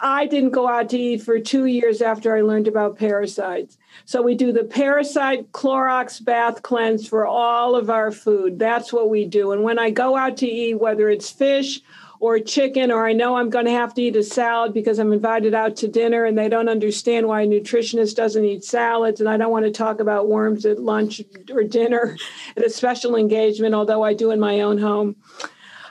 I 0.00 0.26
didn't 0.26 0.50
go 0.50 0.68
out 0.68 0.90
to 0.90 0.98
eat 0.98 1.22
for 1.22 1.38
two 1.38 1.64
years 1.64 2.02
after 2.02 2.36
I 2.36 2.42
learned 2.42 2.68
about 2.68 2.98
parasites. 2.98 3.78
So 4.04 4.20
we 4.20 4.34
do 4.34 4.52
the 4.52 4.64
parasite 4.64 5.50
Clorox 5.52 6.22
bath 6.22 6.62
cleanse 6.62 7.08
for 7.08 7.26
all 7.26 7.74
of 7.74 7.88
our 7.88 8.10
food. 8.10 8.58
That's 8.58 8.92
what 8.92 9.08
we 9.08 9.24
do. 9.24 9.52
And 9.52 9.62
when 9.62 9.78
I 9.78 9.90
go 9.90 10.16
out 10.16 10.36
to 10.38 10.46
eat, 10.46 10.74
whether 10.74 11.08
it's 11.08 11.30
fish 11.30 11.80
or 12.24 12.38
chicken, 12.38 12.90
or 12.90 13.06
I 13.06 13.12
know 13.12 13.36
I'm 13.36 13.50
going 13.50 13.66
to 13.66 13.70
have 13.70 13.92
to 13.92 14.00
eat 14.00 14.16
a 14.16 14.22
salad 14.22 14.72
because 14.72 14.98
I'm 14.98 15.12
invited 15.12 15.52
out 15.52 15.76
to 15.76 15.88
dinner 15.88 16.24
and 16.24 16.38
they 16.38 16.48
don't 16.48 16.70
understand 16.70 17.28
why 17.28 17.42
a 17.42 17.46
nutritionist 17.46 18.14
doesn't 18.14 18.46
eat 18.46 18.64
salads. 18.64 19.20
And 19.20 19.28
I 19.28 19.36
don't 19.36 19.50
want 19.52 19.66
to 19.66 19.70
talk 19.70 20.00
about 20.00 20.26
worms 20.26 20.64
at 20.64 20.78
lunch 20.78 21.20
or 21.52 21.64
dinner 21.64 22.16
at 22.56 22.64
a 22.64 22.70
special 22.70 23.14
engagement, 23.14 23.74
although 23.74 24.02
I 24.02 24.14
do 24.14 24.30
in 24.30 24.40
my 24.40 24.62
own 24.62 24.78
home. 24.78 25.16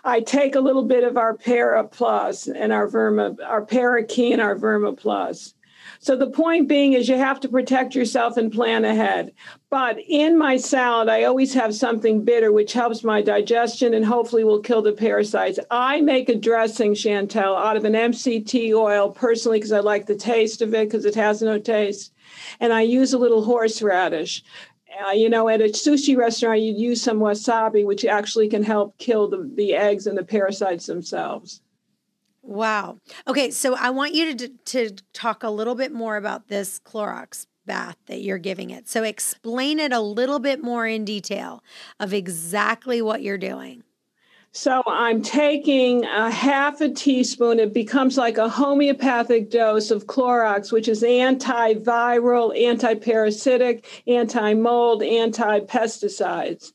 I 0.03 0.21
take 0.21 0.55
a 0.55 0.59
little 0.59 0.85
bit 0.85 1.03
of 1.03 1.17
our 1.17 1.37
Para 1.37 1.83
Plus 1.83 2.47
and 2.47 2.73
our 2.73 2.87
Verma, 2.87 3.37
our 3.45 3.63
Para-Key 3.63 4.33
and 4.33 4.41
our 4.41 4.55
Verma 4.55 4.97
Plus. 4.97 5.53
So 6.03 6.17
the 6.17 6.27
point 6.27 6.67
being 6.67 6.91
is 6.91 7.07
you 7.07 7.15
have 7.15 7.39
to 7.39 7.47
protect 7.47 7.95
yourself 7.95 8.35
and 8.35 8.51
plan 8.51 8.83
ahead. 8.83 9.31
But 9.69 9.97
in 10.05 10.37
my 10.37 10.57
salad, 10.57 11.07
I 11.07 11.23
always 11.23 11.53
have 11.53 11.73
something 11.73 12.25
bitter, 12.25 12.51
which 12.51 12.73
helps 12.73 13.05
my 13.05 13.21
digestion 13.21 13.93
and 13.93 14.03
hopefully 14.03 14.43
will 14.43 14.59
kill 14.59 14.81
the 14.81 14.91
parasites. 14.91 15.59
I 15.71 16.01
make 16.01 16.27
a 16.27 16.35
dressing, 16.35 16.93
Chantel, 16.93 17.57
out 17.57 17.77
of 17.77 17.85
an 17.85 17.93
MCT 17.93 18.73
oil 18.73 19.11
personally 19.11 19.59
because 19.59 19.71
I 19.71 19.79
like 19.79 20.05
the 20.05 20.17
taste 20.17 20.61
of 20.61 20.73
it 20.73 20.89
because 20.89 21.05
it 21.05 21.15
has 21.15 21.41
no 21.41 21.57
taste. 21.57 22.11
And 22.59 22.73
I 22.73 22.81
use 22.81 23.13
a 23.13 23.17
little 23.17 23.45
horseradish. 23.45 24.43
Uh, 25.07 25.11
you 25.11 25.29
know, 25.29 25.47
at 25.47 25.61
a 25.61 25.69
sushi 25.69 26.17
restaurant, 26.17 26.59
you'd 26.59 26.77
use 26.77 27.01
some 27.01 27.19
wasabi, 27.19 27.85
which 27.85 28.03
actually 28.03 28.49
can 28.49 28.63
help 28.63 28.97
kill 28.97 29.29
the, 29.29 29.49
the 29.55 29.73
eggs 29.73 30.05
and 30.05 30.17
the 30.17 30.25
parasites 30.25 30.85
themselves. 30.85 31.61
Wow. 32.43 32.99
Okay, 33.25 33.51
so 33.51 33.75
I 33.75 33.89
want 33.89 34.13
you 34.13 34.35
to 34.35 34.47
to 34.49 34.89
talk 35.13 35.43
a 35.43 35.49
little 35.49 35.75
bit 35.75 35.93
more 35.93 36.17
about 36.17 36.49
this 36.49 36.77
Clorox 36.79 37.47
bath 37.65 37.95
that 38.07 38.21
you're 38.21 38.37
giving 38.37 38.69
it. 38.69 38.89
So 38.89 39.03
explain 39.03 39.79
it 39.79 39.93
a 39.93 40.01
little 40.01 40.39
bit 40.39 40.61
more 40.61 40.85
in 40.85 41.05
detail 41.05 41.63
of 42.01 42.13
exactly 42.13 43.01
what 43.01 43.21
you're 43.23 43.37
doing. 43.37 43.83
So 44.51 44.83
I'm 44.85 45.23
taking 45.23 46.05
a 46.05 46.29
half 46.29 46.79
a 46.79 46.89
teaspoon. 46.89 47.59
It 47.59 47.73
becomes 47.73 48.17
like 48.17 48.37
a 48.37 48.49
homeopathic 48.49 49.49
dose 49.49 49.89
of 49.89 50.05
Clorox, 50.05 50.71
which 50.71 50.87
is 50.87 51.01
antiviral, 51.01 52.55
anti-parasitic, 52.55 54.03
anti-mold, 54.05 55.01
anti-pesticides. 55.01 56.73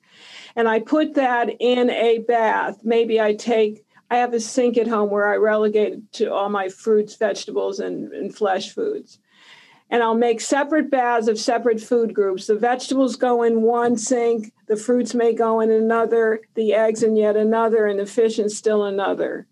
And 0.57 0.66
I 0.66 0.81
put 0.81 1.14
that 1.14 1.50
in 1.61 1.88
a 1.90 2.18
bath. 2.18 2.78
Maybe 2.83 3.20
I 3.20 3.35
take 3.35 3.85
I 4.11 4.16
have 4.16 4.33
a 4.33 4.40
sink 4.40 4.79
at 4.79 4.88
home 4.88 5.11
where 5.11 5.29
I 5.29 5.37
relegate 5.37 6.12
to 6.12 6.33
all 6.33 6.49
my 6.49 6.68
fruits, 6.68 7.16
vegetables, 7.16 7.79
and, 7.79 8.12
and 8.12 8.35
flesh 8.35 8.75
foods. 8.75 9.18
And 9.90 10.03
I'll 10.03 10.14
make 10.14 10.40
separate 10.40 10.90
baths 10.90 11.29
of 11.29 11.38
separate 11.38 11.81
food 11.81 12.14
groups. 12.14 12.47
The 12.47 12.57
vegetables 12.57 13.16
go 13.16 13.42
in 13.42 13.62
one 13.62 13.97
sink, 13.97 14.53
the 14.66 14.77
fruits 14.77 15.14
may 15.14 15.35
go 15.35 15.61
in 15.61 15.71
another, 15.71 16.40
the 16.55 16.75
eggs 16.75 17.03
in 17.03 17.16
yet 17.16 17.37
another, 17.37 17.87
and 17.87 17.99
the 17.99 18.07
fish 18.07 18.38
in 18.38 18.51
still 18.51 18.85
another. 18.85 19.47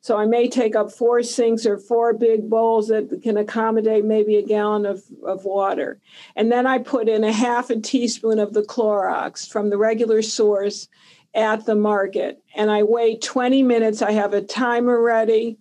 So 0.00 0.18
I 0.18 0.26
may 0.26 0.50
take 0.50 0.76
up 0.76 0.92
four 0.92 1.22
sinks 1.22 1.64
or 1.64 1.78
four 1.78 2.12
big 2.12 2.50
bowls 2.50 2.88
that 2.88 3.22
can 3.22 3.38
accommodate 3.38 4.04
maybe 4.04 4.36
a 4.36 4.42
gallon 4.42 4.84
of, 4.84 5.02
of 5.26 5.46
water. 5.46 5.98
And 6.36 6.52
then 6.52 6.66
I 6.66 6.76
put 6.76 7.08
in 7.08 7.24
a 7.24 7.32
half 7.32 7.70
a 7.70 7.80
teaspoon 7.80 8.38
of 8.38 8.52
the 8.52 8.62
Clorox 8.62 9.48
from 9.48 9.70
the 9.70 9.78
regular 9.78 10.20
source 10.20 10.88
at 11.34 11.66
the 11.66 11.74
market. 11.74 12.42
And 12.54 12.70
I 12.70 12.82
wait 12.82 13.22
20 13.22 13.62
minutes. 13.62 14.02
I 14.02 14.12
have 14.12 14.32
a 14.32 14.42
timer 14.42 15.00
ready. 15.00 15.58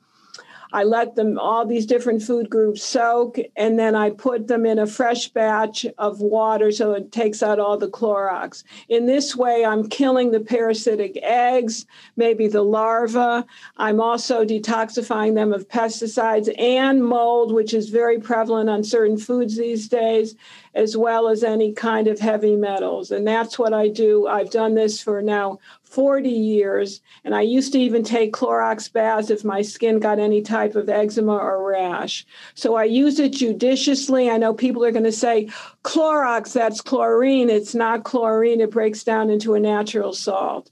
I 0.73 0.83
let 0.83 1.13
them 1.13 1.37
all 1.37 1.67
these 1.67 1.85
different 1.85 2.23
food 2.23 2.49
groups 2.49 2.83
soak, 2.83 3.37
and 3.55 3.77
then 3.77 3.95
I 3.95 4.09
put 4.09 4.47
them 4.47 4.65
in 4.65 4.79
a 4.79 4.87
fresh 4.87 5.27
batch 5.27 5.85
of 5.99 6.19
water 6.19 6.71
so 6.71 6.93
it 6.93 7.11
takes 7.11 7.43
out 7.43 7.59
all 7.59 7.77
the 7.77 7.87
Clorox. 7.87 8.63
In 8.89 9.05
this 9.05 9.35
way, 9.35 9.63
I'm 9.63 9.87
killing 9.87 10.31
the 10.31 10.39
parasitic 10.39 11.19
eggs, 11.21 11.85
maybe 12.17 12.47
the 12.47 12.63
larvae. 12.63 13.47
I'm 13.77 14.01
also 14.01 14.43
detoxifying 14.43 15.35
them 15.35 15.53
of 15.53 15.69
pesticides 15.69 16.51
and 16.59 17.05
mold, 17.05 17.53
which 17.53 17.75
is 17.75 17.89
very 17.89 18.19
prevalent 18.19 18.67
on 18.67 18.83
certain 18.83 19.17
foods 19.17 19.55
these 19.55 19.87
days, 19.87 20.35
as 20.75 20.97
well 20.97 21.27
as 21.27 21.43
any 21.43 21.71
kind 21.71 22.07
of 22.07 22.19
heavy 22.19 22.55
metals. 22.55 23.11
And 23.11 23.27
that's 23.27 23.59
what 23.59 23.73
I 23.73 23.87
do. 23.87 24.27
I've 24.27 24.49
done 24.49 24.73
this 24.73 25.01
for 25.01 25.21
now 25.21 25.59
40 25.83 26.29
years. 26.29 27.01
And 27.23 27.35
I 27.35 27.41
used 27.41 27.71
to 27.73 27.79
even 27.79 28.03
take 28.03 28.33
Clorox 28.33 28.91
baths 28.91 29.29
if 29.29 29.43
my 29.43 29.61
skin 29.61 29.99
got 29.99 30.17
any 30.17 30.41
type 30.41 30.75
of 30.75 30.89
eczema 30.89 31.35
or 31.35 31.69
rash. 31.69 32.25
So 32.55 32.75
I 32.75 32.85
use 32.85 33.19
it 33.19 33.33
judiciously. 33.33 34.29
I 34.29 34.37
know 34.37 34.53
people 34.53 34.83
are 34.83 34.91
going 34.91 35.03
to 35.03 35.11
say, 35.11 35.49
Clorox, 35.83 36.53
that's 36.53 36.81
chlorine. 36.81 37.49
It's 37.49 37.75
not 37.75 38.03
chlorine, 38.03 38.61
it 38.61 38.71
breaks 38.71 39.03
down 39.03 39.29
into 39.29 39.53
a 39.53 39.59
natural 39.59 40.13
salt. 40.13 40.71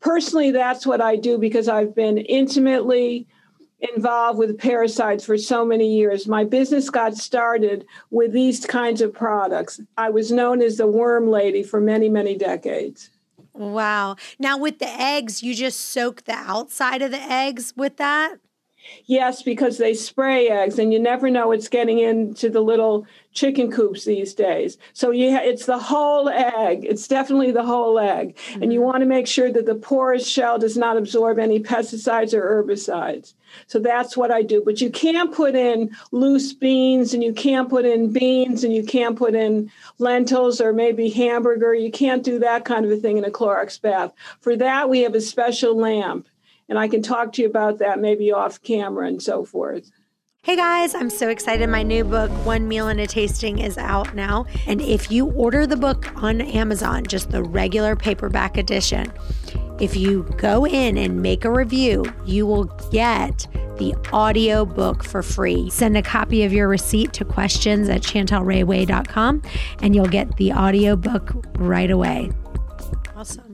Personally, 0.00 0.50
that's 0.50 0.86
what 0.86 1.00
I 1.00 1.16
do 1.16 1.36
because 1.36 1.68
I've 1.68 1.94
been 1.94 2.18
intimately 2.18 3.26
involved 3.80 4.38
with 4.38 4.58
parasites 4.58 5.24
for 5.24 5.38
so 5.38 5.64
many 5.64 5.94
years. 5.94 6.26
My 6.26 6.44
business 6.44 6.90
got 6.90 7.16
started 7.16 7.86
with 8.10 8.32
these 8.32 8.64
kinds 8.66 9.00
of 9.00 9.12
products. 9.12 9.80
I 9.96 10.10
was 10.10 10.30
known 10.30 10.62
as 10.62 10.76
the 10.76 10.86
worm 10.86 11.30
lady 11.30 11.62
for 11.62 11.80
many, 11.80 12.08
many 12.08 12.36
decades. 12.36 13.10
Wow. 13.52 14.16
Now, 14.38 14.56
with 14.58 14.78
the 14.78 14.88
eggs, 14.88 15.42
you 15.42 15.54
just 15.54 15.80
soak 15.80 16.24
the 16.24 16.32
outside 16.32 17.02
of 17.02 17.10
the 17.10 17.20
eggs 17.20 17.74
with 17.76 17.96
that? 17.96 18.36
Yes, 19.06 19.42
because 19.42 19.78
they 19.78 19.94
spray 19.94 20.48
eggs, 20.48 20.78
and 20.78 20.92
you 20.92 20.98
never 20.98 21.30
know 21.30 21.52
it's 21.52 21.68
getting 21.68 21.98
into 21.98 22.48
the 22.48 22.60
little 22.60 23.06
chicken 23.32 23.70
coops 23.70 24.04
these 24.04 24.34
days. 24.34 24.78
So 24.92 25.10
you 25.10 25.32
ha- 25.32 25.42
it's 25.42 25.66
the 25.66 25.78
whole 25.78 26.28
egg. 26.28 26.84
It's 26.84 27.06
definitely 27.06 27.50
the 27.50 27.64
whole 27.64 27.98
egg, 27.98 28.36
mm-hmm. 28.36 28.62
and 28.62 28.72
you 28.72 28.80
mm-hmm. 28.80 28.86
want 28.86 29.00
to 29.00 29.06
make 29.06 29.26
sure 29.26 29.52
that 29.52 29.66
the 29.66 29.74
porous 29.74 30.26
shell 30.26 30.58
does 30.58 30.76
not 30.76 30.96
absorb 30.96 31.38
any 31.38 31.60
pesticides 31.60 32.34
or 32.34 32.62
herbicides. 32.62 33.34
So 33.66 33.78
that's 33.80 34.16
what 34.16 34.30
I 34.30 34.42
do. 34.42 34.62
But 34.64 34.80
you 34.80 34.90
can't 34.90 35.32
put 35.32 35.54
in 35.54 35.90
loose 36.12 36.52
beans, 36.52 37.14
and 37.14 37.22
you 37.22 37.32
can't 37.32 37.68
put 37.68 37.84
in 37.84 38.12
beans, 38.12 38.64
and 38.64 38.74
you 38.74 38.84
can't 38.84 39.16
put 39.16 39.34
in 39.34 39.70
lentils 39.98 40.60
or 40.60 40.72
maybe 40.72 41.10
hamburger. 41.10 41.74
You 41.74 41.90
can't 41.90 42.22
do 42.22 42.38
that 42.40 42.64
kind 42.64 42.84
of 42.84 42.92
a 42.92 42.96
thing 42.96 43.18
in 43.18 43.24
a 43.24 43.30
Clorox 43.30 43.80
bath. 43.80 44.12
For 44.40 44.56
that, 44.56 44.88
we 44.88 45.00
have 45.00 45.14
a 45.14 45.20
special 45.20 45.76
lamp 45.76 46.26
and 46.70 46.78
I 46.78 46.88
can 46.88 47.02
talk 47.02 47.32
to 47.34 47.42
you 47.42 47.48
about 47.48 47.78
that 47.78 47.98
maybe 47.98 48.32
off 48.32 48.62
camera 48.62 49.06
and 49.06 49.22
so 49.22 49.44
forth. 49.44 49.90
Hey 50.42 50.56
guys, 50.56 50.94
I'm 50.94 51.10
so 51.10 51.28
excited. 51.28 51.68
My 51.68 51.82
new 51.82 52.02
book, 52.02 52.30
One 52.46 52.66
Meal 52.66 52.88
and 52.88 52.98
a 52.98 53.06
Tasting, 53.06 53.58
is 53.58 53.76
out 53.76 54.14
now. 54.14 54.46
And 54.66 54.80
if 54.80 55.10
you 55.10 55.26
order 55.32 55.66
the 55.66 55.76
book 55.76 56.10
on 56.22 56.40
Amazon, 56.40 57.04
just 57.04 57.30
the 57.30 57.42
regular 57.42 57.94
paperback 57.94 58.56
edition, 58.56 59.12
if 59.80 59.96
you 59.96 60.22
go 60.38 60.66
in 60.66 60.96
and 60.96 61.20
make 61.20 61.44
a 61.44 61.50
review, 61.50 62.06
you 62.24 62.46
will 62.46 62.64
get 62.90 63.46
the 63.78 63.94
audio 64.12 64.64
book 64.64 65.04
for 65.04 65.22
free. 65.22 65.68
Send 65.68 65.96
a 65.96 66.02
copy 66.02 66.44
of 66.44 66.52
your 66.54 66.68
receipt 66.68 67.12
to 67.14 67.24
questions 67.24 67.90
at 67.90 68.00
chantelrayway.com 68.00 69.42
and 69.82 69.94
you'll 69.94 70.06
get 70.06 70.36
the 70.36 70.52
audio 70.52 70.96
book 70.96 71.32
right 71.58 71.90
away. 71.90 72.30
Awesome. 73.14 73.49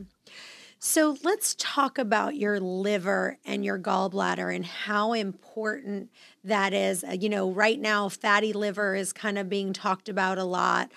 So 0.89 1.17
let's 1.25 1.57
talk 1.59 1.99
about 1.99 2.37
your 2.37 2.61
liver 2.61 3.39
and 3.45 3.65
your 3.65 3.77
gallbladder 3.77 4.55
and 4.55 4.65
how 4.65 5.15
important 5.15 6.11
that 6.45 6.73
is. 6.73 7.03
Uh, 7.03 7.17
you 7.21 7.29
know, 7.29 7.51
right 7.51 7.79
now, 7.79 8.09
fatty 8.09 8.53
liver 8.53 8.95
is 8.95 9.13
kind 9.13 9.37
of 9.37 9.49
being 9.49 9.73
talked 9.73 10.09
about 10.09 10.39
a 10.39 10.45
lot. 10.45 10.93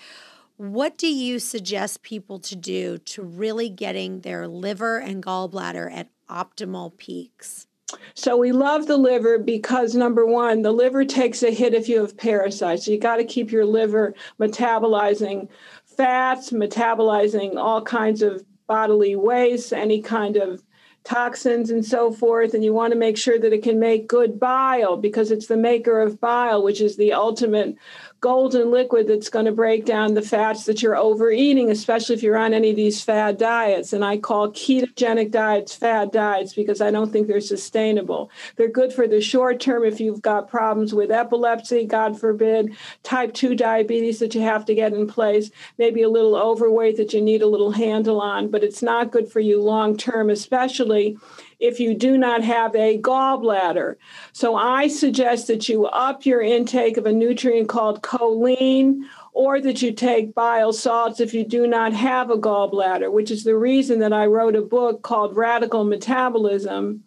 What 0.56 0.96
do 0.96 1.12
you 1.12 1.40
suggest 1.40 2.02
people 2.02 2.38
to 2.38 2.54
do 2.54 2.98
to 2.98 3.22
really 3.22 3.68
getting 3.68 4.20
their 4.20 4.46
liver 4.46 4.98
and 4.98 5.24
gallbladder 5.24 5.92
at 5.92 6.08
optimal 6.30 6.96
peaks? 6.96 7.66
So 8.14 8.36
we 8.36 8.52
love 8.52 8.86
the 8.86 8.96
liver 8.96 9.38
because 9.38 9.96
number 9.96 10.24
one, 10.24 10.62
the 10.62 10.72
liver 10.72 11.04
takes 11.04 11.42
a 11.42 11.50
hit 11.50 11.74
if 11.74 11.88
you 11.88 12.00
have 12.00 12.16
parasites. 12.16 12.84
So 12.84 12.92
you 12.92 12.98
got 13.00 13.16
to 13.16 13.24
keep 13.24 13.50
your 13.50 13.66
liver 13.66 14.14
metabolizing 14.38 15.48
fats, 15.84 16.50
metabolizing 16.50 17.56
all 17.56 17.82
kinds 17.82 18.22
of 18.22 18.44
bodily 18.70 19.16
waste, 19.16 19.72
any 19.72 20.00
kind 20.00 20.36
of 20.36 20.62
toxins 21.02 21.70
and 21.70 21.84
so 21.84 22.12
forth. 22.12 22.54
And 22.54 22.62
you 22.62 22.72
want 22.72 22.92
to 22.92 22.98
make 22.98 23.18
sure 23.18 23.36
that 23.36 23.52
it 23.52 23.64
can 23.64 23.80
make 23.80 24.06
good 24.06 24.38
bile 24.38 24.96
because 24.96 25.32
it's 25.32 25.48
the 25.48 25.56
maker 25.56 26.00
of 26.00 26.20
bile, 26.20 26.62
which 26.62 26.80
is 26.80 26.96
the 26.96 27.12
ultimate 27.12 27.74
golden 28.20 28.70
liquid 28.70 29.08
that's 29.08 29.30
going 29.30 29.46
to 29.46 29.52
break 29.52 29.86
down 29.86 30.12
the 30.14 30.22
fats 30.22 30.64
that 30.66 30.82
you're 30.82 30.96
overeating, 30.96 31.70
especially 31.70 32.14
if 32.14 32.22
you're 32.22 32.36
on 32.36 32.52
any 32.52 32.70
of 32.70 32.76
these 32.76 33.02
fad 33.02 33.38
diets. 33.38 33.92
And 33.92 34.04
I 34.04 34.18
call 34.18 34.50
ketogenic 34.50 35.30
diets 35.30 35.74
fad 35.74 36.12
diets 36.12 36.52
because 36.52 36.80
I 36.80 36.90
don't 36.90 37.10
think 37.10 37.28
they're 37.28 37.40
sustainable. 37.40 38.30
They're 38.56 38.68
good 38.68 38.92
for 38.92 39.08
the 39.08 39.20
short 39.20 39.60
term 39.60 39.84
if 39.84 40.00
you've 40.00 40.22
got 40.22 40.50
problems 40.50 40.92
with 40.92 41.10
epilepsy, 41.10 41.86
God 41.86 42.20
forbid, 42.20 42.76
type 43.02 43.32
2 43.32 43.54
diabetes 43.54 44.18
that 44.18 44.34
you 44.34 44.42
have 44.42 44.66
to 44.66 44.74
get 44.74 44.92
in 44.92 45.06
place, 45.06 45.50
maybe 45.78 46.02
a 46.02 46.08
little 46.08 46.36
overweight 46.36 46.98
that 46.98 47.14
you 47.14 47.22
need 47.22 47.42
a 47.42 47.46
little 47.46 47.72
handle 47.72 48.20
on, 48.20 48.50
but 48.50 48.62
it's 48.62 48.82
not 48.82 49.12
good 49.12 49.30
for 49.30 49.40
you 49.40 49.62
long 49.62 49.96
term, 49.96 50.28
especially 50.28 51.16
if 51.60 51.78
you 51.78 51.94
do 51.94 52.16
not 52.18 52.42
have 52.42 52.74
a 52.74 52.98
gallbladder. 52.98 53.96
So 54.32 54.56
I 54.56 54.88
suggest 54.88 55.46
that 55.46 55.68
you 55.68 55.86
up 55.86 56.26
your 56.26 56.40
intake 56.40 56.96
of 56.96 57.06
a 57.06 57.12
nutrient 57.12 57.68
called 57.68 58.02
choline 58.02 59.02
or 59.32 59.60
that 59.60 59.82
you 59.82 59.92
take 59.92 60.34
bile 60.34 60.72
salts 60.72 61.20
if 61.20 61.32
you 61.32 61.44
do 61.44 61.66
not 61.66 61.92
have 61.92 62.30
a 62.30 62.38
gallbladder, 62.38 63.12
which 63.12 63.30
is 63.30 63.44
the 63.44 63.56
reason 63.56 64.00
that 64.00 64.12
I 64.12 64.26
wrote 64.26 64.56
a 64.56 64.62
book 64.62 65.02
called 65.02 65.36
Radical 65.36 65.84
Metabolism 65.84 67.04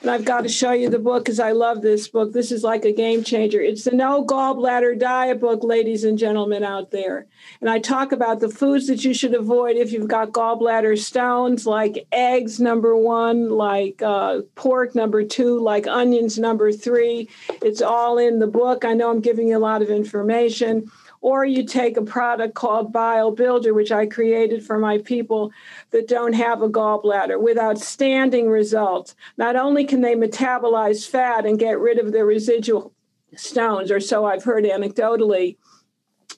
and 0.00 0.10
I've 0.10 0.24
got 0.24 0.42
to 0.42 0.48
show 0.48 0.72
you 0.72 0.88
the 0.88 0.98
book 0.98 1.24
because 1.24 1.40
I 1.40 1.52
love 1.52 1.82
this 1.82 2.08
book. 2.08 2.32
This 2.32 2.52
is 2.52 2.62
like 2.62 2.84
a 2.84 2.92
game 2.92 3.24
changer. 3.24 3.60
It's 3.60 3.84
the 3.84 3.92
No 3.92 4.24
Gallbladder 4.24 4.98
Diet 4.98 5.40
book, 5.40 5.64
ladies 5.64 6.04
and 6.04 6.18
gentlemen 6.18 6.62
out 6.62 6.90
there. 6.90 7.26
And 7.60 7.70
I 7.70 7.78
talk 7.78 8.12
about 8.12 8.40
the 8.40 8.48
foods 8.48 8.86
that 8.86 9.04
you 9.04 9.14
should 9.14 9.34
avoid 9.34 9.76
if 9.76 9.92
you've 9.92 10.08
got 10.08 10.32
gallbladder 10.32 10.98
stones, 10.98 11.66
like 11.66 12.06
eggs, 12.12 12.60
number 12.60 12.96
one, 12.96 13.50
like 13.50 14.02
uh, 14.02 14.42
pork, 14.54 14.94
number 14.94 15.24
two, 15.24 15.60
like 15.60 15.86
onions, 15.86 16.38
number 16.38 16.72
three. 16.72 17.28
It's 17.62 17.82
all 17.82 18.18
in 18.18 18.38
the 18.38 18.46
book. 18.46 18.84
I 18.84 18.92
know 18.92 19.10
I'm 19.10 19.20
giving 19.20 19.48
you 19.48 19.56
a 19.56 19.58
lot 19.58 19.82
of 19.82 19.88
information 19.88 20.90
or 21.26 21.44
you 21.44 21.64
take 21.64 21.96
a 21.96 22.02
product 22.02 22.54
called 22.54 22.92
Bile 22.92 23.32
Builder, 23.32 23.74
which 23.74 23.90
I 23.90 24.06
created 24.06 24.64
for 24.64 24.78
my 24.78 24.98
people 24.98 25.50
that 25.90 26.06
don't 26.06 26.34
have 26.34 26.62
a 26.62 26.68
gallbladder 26.68 27.40
with 27.40 27.58
outstanding 27.58 28.48
results. 28.48 29.16
Not 29.36 29.56
only 29.56 29.84
can 29.84 30.02
they 30.02 30.14
metabolize 30.14 31.04
fat 31.04 31.44
and 31.44 31.58
get 31.58 31.80
rid 31.80 31.98
of 31.98 32.12
the 32.12 32.24
residual 32.24 32.92
stones, 33.34 33.90
or 33.90 33.98
so 33.98 34.24
I've 34.24 34.44
heard 34.44 34.62
anecdotally, 34.62 35.56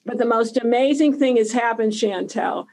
but 0.07 0.17
the 0.17 0.25
most 0.25 0.57
amazing 0.57 1.19
thing 1.19 1.37
has 1.37 1.51
happened, 1.51 1.91
Chantel 1.91 2.65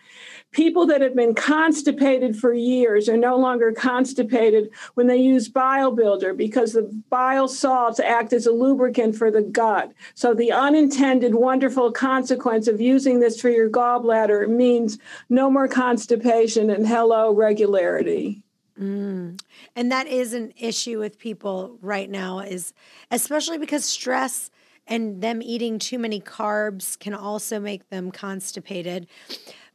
people 0.56 0.86
that 0.86 1.02
have 1.02 1.14
been 1.14 1.34
constipated 1.34 2.34
for 2.34 2.54
years 2.54 3.10
are 3.10 3.16
no 3.18 3.36
longer 3.36 3.72
constipated 3.72 4.70
when 4.94 5.06
they 5.06 5.18
use 5.18 5.50
bile 5.50 5.90
builder 5.90 6.32
because 6.32 6.72
the 6.72 6.90
bile 7.10 7.46
salts 7.46 8.00
act 8.00 8.32
as 8.32 8.46
a 8.46 8.50
lubricant 8.50 9.14
for 9.14 9.30
the 9.30 9.42
gut. 9.42 9.92
So 10.14 10.32
the 10.32 10.52
unintended 10.52 11.34
wonderful 11.34 11.92
consequence 11.92 12.68
of 12.68 12.80
using 12.80 13.20
this 13.20 13.38
for 13.38 13.50
your 13.50 13.68
gallbladder 13.68 14.48
means 14.48 14.98
no 15.28 15.50
more 15.50 15.68
constipation 15.68 16.70
and 16.70 16.88
hello 16.88 17.34
regularity. 17.34 18.42
Mm. 18.80 19.38
And 19.74 19.92
that 19.92 20.06
is 20.06 20.32
an 20.32 20.54
issue 20.56 20.98
with 20.98 21.18
people 21.18 21.76
right 21.82 22.08
now 22.08 22.38
is 22.38 22.72
especially 23.10 23.58
because 23.58 23.84
stress 23.84 24.50
and 24.86 25.20
them 25.20 25.42
eating 25.42 25.78
too 25.78 25.98
many 25.98 26.20
carbs 26.20 26.98
can 26.98 27.12
also 27.12 27.58
make 27.60 27.88
them 27.90 28.10
constipated. 28.10 29.06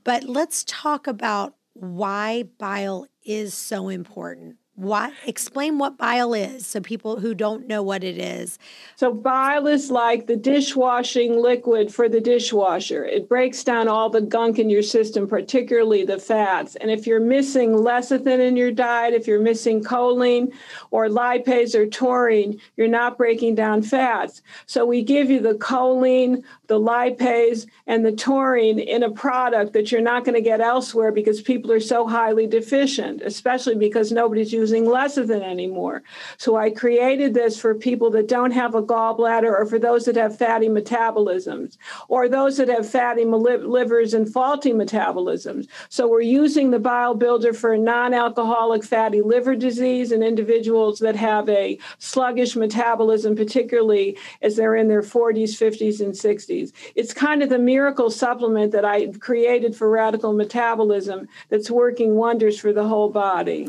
But 0.03 0.23
let's 0.23 0.63
talk 0.65 1.07
about 1.07 1.55
why 1.73 2.43
bile 2.57 3.07
is 3.23 3.53
so 3.53 3.89
important. 3.89 4.57
What 4.75 5.11
explain 5.27 5.77
what 5.77 5.97
bile 5.97 6.33
is 6.33 6.65
so 6.65 6.79
people 6.79 7.19
who 7.19 7.35
don't 7.35 7.67
know 7.67 7.83
what 7.83 8.05
it 8.05 8.17
is. 8.17 8.57
So 8.95 9.13
bile 9.13 9.67
is 9.67 9.91
like 9.91 10.27
the 10.27 10.37
dishwashing 10.37 11.37
liquid 11.39 11.93
for 11.93 12.07
the 12.07 12.21
dishwasher. 12.21 13.03
It 13.03 13.27
breaks 13.27 13.65
down 13.65 13.89
all 13.89 14.09
the 14.09 14.21
gunk 14.21 14.59
in 14.59 14.69
your 14.69 14.81
system, 14.81 15.27
particularly 15.27 16.05
the 16.05 16.17
fats. 16.17 16.77
And 16.77 16.89
if 16.89 17.05
you're 17.05 17.19
missing 17.19 17.71
lecithin 17.71 18.39
in 18.39 18.55
your 18.55 18.71
diet, 18.71 19.13
if 19.13 19.27
you're 19.27 19.41
missing 19.41 19.83
choline 19.83 20.53
or 20.89 21.09
lipase 21.09 21.75
or 21.75 21.85
taurine, 21.85 22.59
you're 22.77 22.87
not 22.87 23.17
breaking 23.17 23.55
down 23.55 23.83
fats. 23.83 24.41
So 24.67 24.85
we 24.85 25.03
give 25.03 25.29
you 25.29 25.41
the 25.41 25.55
choline, 25.55 26.43
the 26.67 26.79
lipase, 26.79 27.67
and 27.87 28.05
the 28.05 28.13
taurine 28.13 28.79
in 28.79 29.03
a 29.03 29.11
product 29.11 29.73
that 29.73 29.91
you're 29.91 29.99
not 29.99 30.23
going 30.23 30.35
to 30.35 30.41
get 30.41 30.61
elsewhere 30.61 31.11
because 31.11 31.41
people 31.41 31.73
are 31.73 31.81
so 31.81 32.07
highly 32.07 32.47
deficient, 32.47 33.21
especially 33.21 33.75
because 33.75 34.13
nobody's 34.13 34.53
using 34.53 34.60
using 34.61 34.85
lecithin 34.85 35.41
anymore. 35.41 36.03
So 36.37 36.55
I 36.55 36.69
created 36.69 37.33
this 37.33 37.59
for 37.59 37.73
people 37.73 38.11
that 38.11 38.27
don't 38.27 38.51
have 38.51 38.75
a 38.75 38.83
gallbladder 38.83 39.51
or 39.51 39.65
for 39.65 39.79
those 39.79 40.05
that 40.05 40.15
have 40.15 40.37
fatty 40.37 40.67
metabolisms 40.67 41.77
or 42.07 42.29
those 42.29 42.57
that 42.57 42.69
have 42.69 42.87
fatty 42.87 43.25
livers 43.25 44.13
and 44.13 44.31
faulty 44.31 44.71
metabolisms. 44.71 45.67
So 45.89 46.07
we're 46.07 46.21
using 46.21 46.69
the 46.69 46.79
bile 46.79 47.15
builder 47.15 47.53
for 47.53 47.75
non-alcoholic 47.75 48.83
fatty 48.83 49.21
liver 49.21 49.55
disease 49.55 50.11
and 50.11 50.23
individuals 50.23 50.99
that 50.99 51.15
have 51.15 51.49
a 51.49 51.79
sluggish 51.97 52.55
metabolism, 52.55 53.35
particularly 53.35 54.17
as 54.43 54.55
they're 54.55 54.75
in 54.75 54.87
their 54.87 55.01
40s, 55.01 55.57
50s, 55.57 55.99
and 56.01 56.13
60s. 56.13 56.71
It's 56.93 57.13
kind 57.13 57.41
of 57.41 57.49
the 57.49 57.57
miracle 57.57 58.11
supplement 58.11 58.71
that 58.73 58.85
I 58.85 59.07
created 59.07 59.75
for 59.75 59.89
radical 59.89 60.33
metabolism 60.33 61.27
that's 61.49 61.71
working 61.71 62.13
wonders 62.13 62.59
for 62.59 62.71
the 62.71 62.87
whole 62.87 63.09
body. 63.09 63.67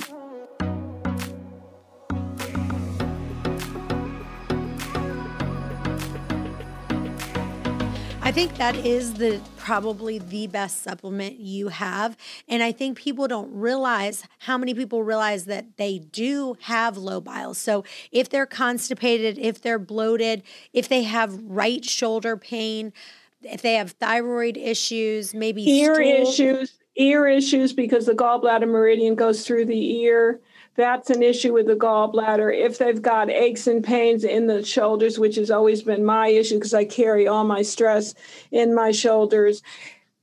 I 8.32 8.34
think 8.34 8.56
that 8.56 8.76
is 8.76 9.12
the 9.12 9.42
probably 9.58 10.18
the 10.18 10.46
best 10.46 10.80
supplement 10.82 11.38
you 11.38 11.68
have. 11.68 12.16
And 12.48 12.62
I 12.62 12.72
think 12.72 12.96
people 12.96 13.28
don't 13.28 13.52
realize 13.52 14.24
how 14.38 14.56
many 14.56 14.72
people 14.72 15.02
realize 15.04 15.44
that 15.44 15.76
they 15.76 15.98
do 15.98 16.56
have 16.62 16.96
low 16.96 17.20
bile. 17.20 17.52
So 17.52 17.84
if 18.10 18.30
they're 18.30 18.46
constipated, 18.46 19.36
if 19.36 19.60
they're 19.60 19.78
bloated, 19.78 20.44
if 20.72 20.88
they 20.88 21.02
have 21.02 21.38
right 21.44 21.84
shoulder 21.84 22.38
pain, 22.38 22.94
if 23.42 23.60
they 23.60 23.74
have 23.74 23.90
thyroid 23.90 24.56
issues, 24.56 25.34
maybe 25.34 25.68
ear 25.68 25.94
stool- 25.96 26.32
issues, 26.32 26.78
ear 26.96 27.28
issues 27.28 27.74
because 27.74 28.06
the 28.06 28.14
gallbladder 28.14 28.66
meridian 28.66 29.14
goes 29.14 29.46
through 29.46 29.66
the 29.66 30.00
ear 30.00 30.40
that's 30.74 31.10
an 31.10 31.22
issue 31.22 31.52
with 31.52 31.66
the 31.66 31.74
gallbladder. 31.74 32.56
If 32.56 32.78
they've 32.78 33.00
got 33.00 33.30
aches 33.30 33.66
and 33.66 33.84
pains 33.84 34.24
in 34.24 34.46
the 34.46 34.64
shoulders, 34.64 35.18
which 35.18 35.36
has 35.36 35.50
always 35.50 35.82
been 35.82 36.04
my 36.04 36.28
issue 36.28 36.54
because 36.54 36.74
I 36.74 36.84
carry 36.84 37.28
all 37.28 37.44
my 37.44 37.62
stress 37.62 38.14
in 38.50 38.74
my 38.74 38.90
shoulders, 38.90 39.62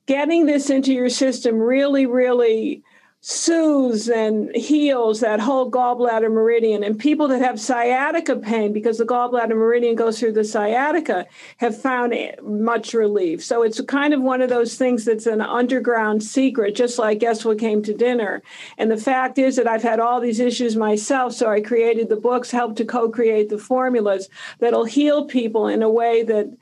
getting 0.08 0.48
this 0.48 0.70
into 0.70 0.94
your 0.94 1.10
system 1.10 1.60
really, 1.60 2.08
really 2.08 2.84
soothes 3.22 4.08
and 4.08 4.56
heals 4.56 5.20
that 5.20 5.42
whole 5.42 5.70
gallbladder 5.70 6.32
meridian. 6.32 6.84
And 6.84 6.98
people 6.98 7.28
that 7.28 7.42
have 7.42 7.60
sciatica 7.60 8.38
pain, 8.38 8.72
because 8.72 8.98
the 8.98 9.06
gallbladder 9.06 9.58
meridian 9.58 9.96
goes 9.96 10.20
through 10.20 10.32
the 10.34 10.46
sciatica, 10.46 11.26
have 11.58 11.80
found 11.80 12.14
much 12.42 12.94
relief. 12.94 13.44
So 13.44 13.64
it's 13.64 13.82
kind 13.82 14.14
of 14.14 14.22
one 14.22 14.42
of 14.42 14.50
those 14.50 14.76
things 14.78 15.04
that's 15.04 15.26
an 15.26 15.42
underground 15.42 16.24
secret, 16.24 16.76
just 16.76 16.98
like 16.98 17.20
Guess 17.20 17.44
What 17.44 17.60
Came 17.60 17.84
to 17.84 17.94
Dinner. 17.94 18.42
And 18.78 18.90
the 18.90 18.98
fact 18.98 19.38
is 19.38 19.58
that 19.58 19.68
I've 19.68 19.84
had 19.84 20.00
all 20.00 20.22
these 20.22 20.40
issues 20.40 20.78
myself. 20.78 21.34
So 21.34 21.50
I 21.50 21.60
created 21.60 22.08
the 22.08 22.16
books, 22.16 22.52
helped 22.52 22.78
to 22.78 22.86
co 22.86 23.10
create 23.10 23.50
the 23.50 23.58
formulas 23.58 24.30
that'll 24.60 24.86
heal 24.86 25.26
people 25.26 25.68
in 25.68 25.84
a 25.84 25.90
way 25.90 26.24
that 26.24 26.56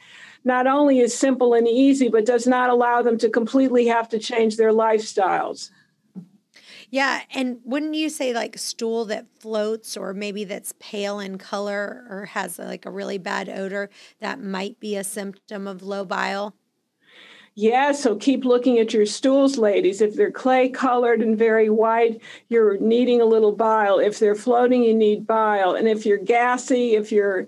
not 0.43 0.65
only 0.65 0.99
is 1.01 1.15
simple 1.15 1.53
and 1.53 1.67
easy, 1.67 2.07
but 2.07 2.25
does 2.25 2.47
not 2.47 2.71
allow 2.71 3.03
them 3.03 3.17
to 3.19 3.29
completely 3.29 3.85
have 3.87 4.09
to 4.09 4.17
change 4.17 4.57
their 4.57 4.71
lifestyles. 4.71 5.69
Yeah. 6.89 7.21
And 7.31 7.59
wouldn't 7.65 7.95
you 7.95 8.09
say 8.09 8.33
like 8.33 8.57
stool 8.57 9.05
that 9.05 9.25
floats 9.39 9.97
or 9.97 10.13
maybe 10.13 10.45
that's 10.45 10.73
pale 10.79 11.19
in 11.19 11.37
color 11.37 12.05
or 12.09 12.25
has 12.25 12.57
like 12.59 12.85
a 12.85 12.91
really 12.91 13.17
bad 13.17 13.49
odor, 13.49 13.89
that 14.19 14.41
might 14.41 14.79
be 14.79 14.95
a 14.95 15.03
symptom 15.03 15.67
of 15.67 15.83
low 15.83 16.05
bile? 16.05 16.55
Yeah, 17.59 17.91
so 17.91 18.15
keep 18.15 18.45
looking 18.45 18.77
at 18.77 18.93
your 18.93 19.07
stools, 19.07 19.57
ladies. 19.57 19.99
If 19.99 20.13
they're 20.15 20.31
clay 20.31 20.69
colored 20.69 21.23
and 21.23 21.35
very 21.35 21.71
white, 21.71 22.21
you're 22.49 22.77
needing 22.77 23.19
a 23.19 23.25
little 23.25 23.51
bile. 23.51 23.97
If 23.97 24.19
they're 24.19 24.35
floating, 24.35 24.83
you 24.83 24.93
need 24.93 25.25
bile. 25.25 25.73
And 25.73 25.87
if 25.87 26.05
you're 26.05 26.19
gassy, 26.19 26.93
if 26.93 27.11
you're 27.11 27.47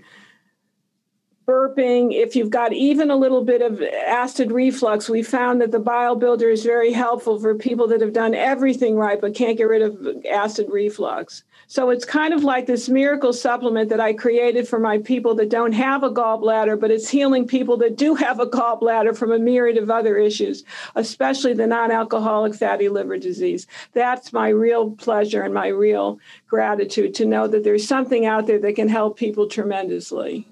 burping, 1.50 2.14
if 2.14 2.36
you've 2.36 2.52
got 2.52 2.72
even 2.74 3.10
a 3.10 3.16
little 3.16 3.44
bit 3.44 3.64
of 3.64 3.82
acid 3.82 4.52
reflux, 4.52 5.10
we 5.10 5.24
found 5.24 5.60
that 5.60 5.72
the 5.72 5.80
bile 5.80 6.16
builder 6.16 6.48
is 6.52 6.64
very 6.64 6.92
helpful 6.92 7.40
for 7.40 7.56
people 7.56 7.88
that 7.88 8.02
have 8.02 8.14
done 8.14 8.36
everything 8.36 8.96
right 8.96 9.20
but 9.20 9.34
can't 9.34 9.58
get 9.58 9.64
rid 9.64 9.82
of 9.82 10.24
acid 10.30 10.68
reflux. 10.70 11.44
So 11.66 11.90
it's 11.90 12.06
kind 12.06 12.36
of 12.36 12.44
like 12.44 12.68
this 12.68 12.88
miracle 12.88 13.34
supplement 13.34 13.90
that 13.90 14.00
I 14.00 14.14
created 14.14 14.68
for 14.68 14.80
my 14.80 15.00
people 15.00 15.34
that 15.36 15.50
don't 15.50 15.72
have 15.72 16.04
a 16.04 16.12
gallbladder, 16.12 16.80
but 16.80 16.92
it's 16.92 17.10
healing 17.10 17.48
people 17.48 17.78
that 17.78 17.96
do 17.96 18.14
have 18.14 18.40
a 18.40 18.46
gallbladder 18.46 19.18
from 19.18 19.32
a 19.32 19.40
myriad 19.40 19.78
of 19.78 19.90
other 19.90 20.18
issues, 20.18 20.64
especially 20.96 21.54
the 21.54 21.66
non 21.66 21.90
alcoholic 21.90 22.54
fatty 22.54 22.90
liver 22.90 23.18
disease. 23.18 23.66
That's 23.94 24.32
my 24.32 24.50
real 24.50 24.92
pleasure 24.92 25.42
and 25.42 25.54
my 25.54 25.70
real 25.70 26.20
gratitude 26.48 27.16
to 27.16 27.26
know 27.26 27.48
that 27.48 27.64
there's 27.64 27.88
something 27.88 28.28
out 28.28 28.46
there 28.46 28.60
that 28.60 28.76
can 28.76 28.88
help 28.88 29.18
people 29.18 29.48
tremendously. 29.48 30.46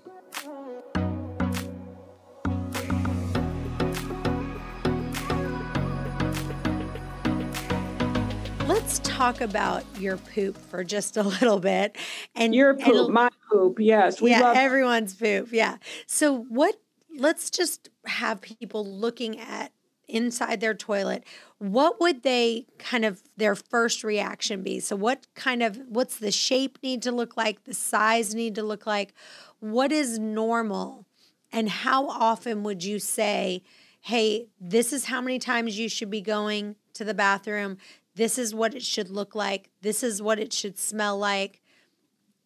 Talk 9.18 9.42
about 9.42 9.84
your 10.00 10.18
poop 10.18 10.56
for 10.70 10.84
just 10.84 11.18
a 11.18 11.24
little 11.42 11.60
bit. 11.60 11.98
And 12.36 12.54
your 12.54 12.76
poop, 12.76 13.06
and, 13.06 13.14
my 13.14 13.30
poop, 13.52 13.80
yes. 13.80 14.22
We 14.22 14.32
yeah, 14.32 14.42
love- 14.42 14.58
everyone's 14.58 15.16
poop. 15.16 15.50
Yeah. 15.52 15.78
So 16.06 16.46
what 16.50 16.76
let's 17.18 17.50
just 17.50 17.90
have 18.06 18.42
people 18.42 18.86
looking 18.86 19.40
at 19.40 19.72
inside 20.08 20.62
their 20.62 20.74
toilet 20.74 21.22
what 21.58 22.00
would 22.00 22.24
they 22.24 22.66
kind 22.80 23.04
of 23.04 23.22
their 23.36 23.56
first 23.56 24.06
reaction 24.06 24.64
be 24.64 24.80
so 24.80 24.96
what 24.96 25.28
kind 25.36 25.62
of 25.62 25.78
what's 25.90 26.18
the 26.20 26.32
shape 26.32 26.78
need 26.82 27.02
to 27.02 27.12
look 27.12 27.36
like 27.36 27.66
the 27.66 27.74
size 27.74 28.34
need 28.34 28.56
to 28.56 28.64
look 28.64 28.86
like 28.88 29.14
what 29.60 29.92
is 29.92 30.18
normal 30.18 31.06
and 31.52 31.68
how 31.68 32.08
often 32.08 32.64
would 32.64 32.86
you 32.86 33.00
say 33.00 33.62
hey 34.00 34.48
this 34.62 34.94
is 34.94 35.06
how 35.06 35.20
many 35.20 35.40
times 35.40 35.78
you 35.78 35.90
should 35.90 36.10
be 36.10 36.22
going 36.22 36.74
to 36.94 37.04
the 37.04 37.14
bathroom 37.14 37.78
this 38.18 38.38
is 38.40 38.54
what 38.54 38.74
it 38.74 38.84
should 38.84 39.10
look 39.10 39.36
like. 39.36 39.70
This 39.82 40.04
is 40.04 40.22
what 40.22 40.40
it 40.40 40.52
should 40.52 40.78
smell 40.78 41.18
like. 41.18 41.62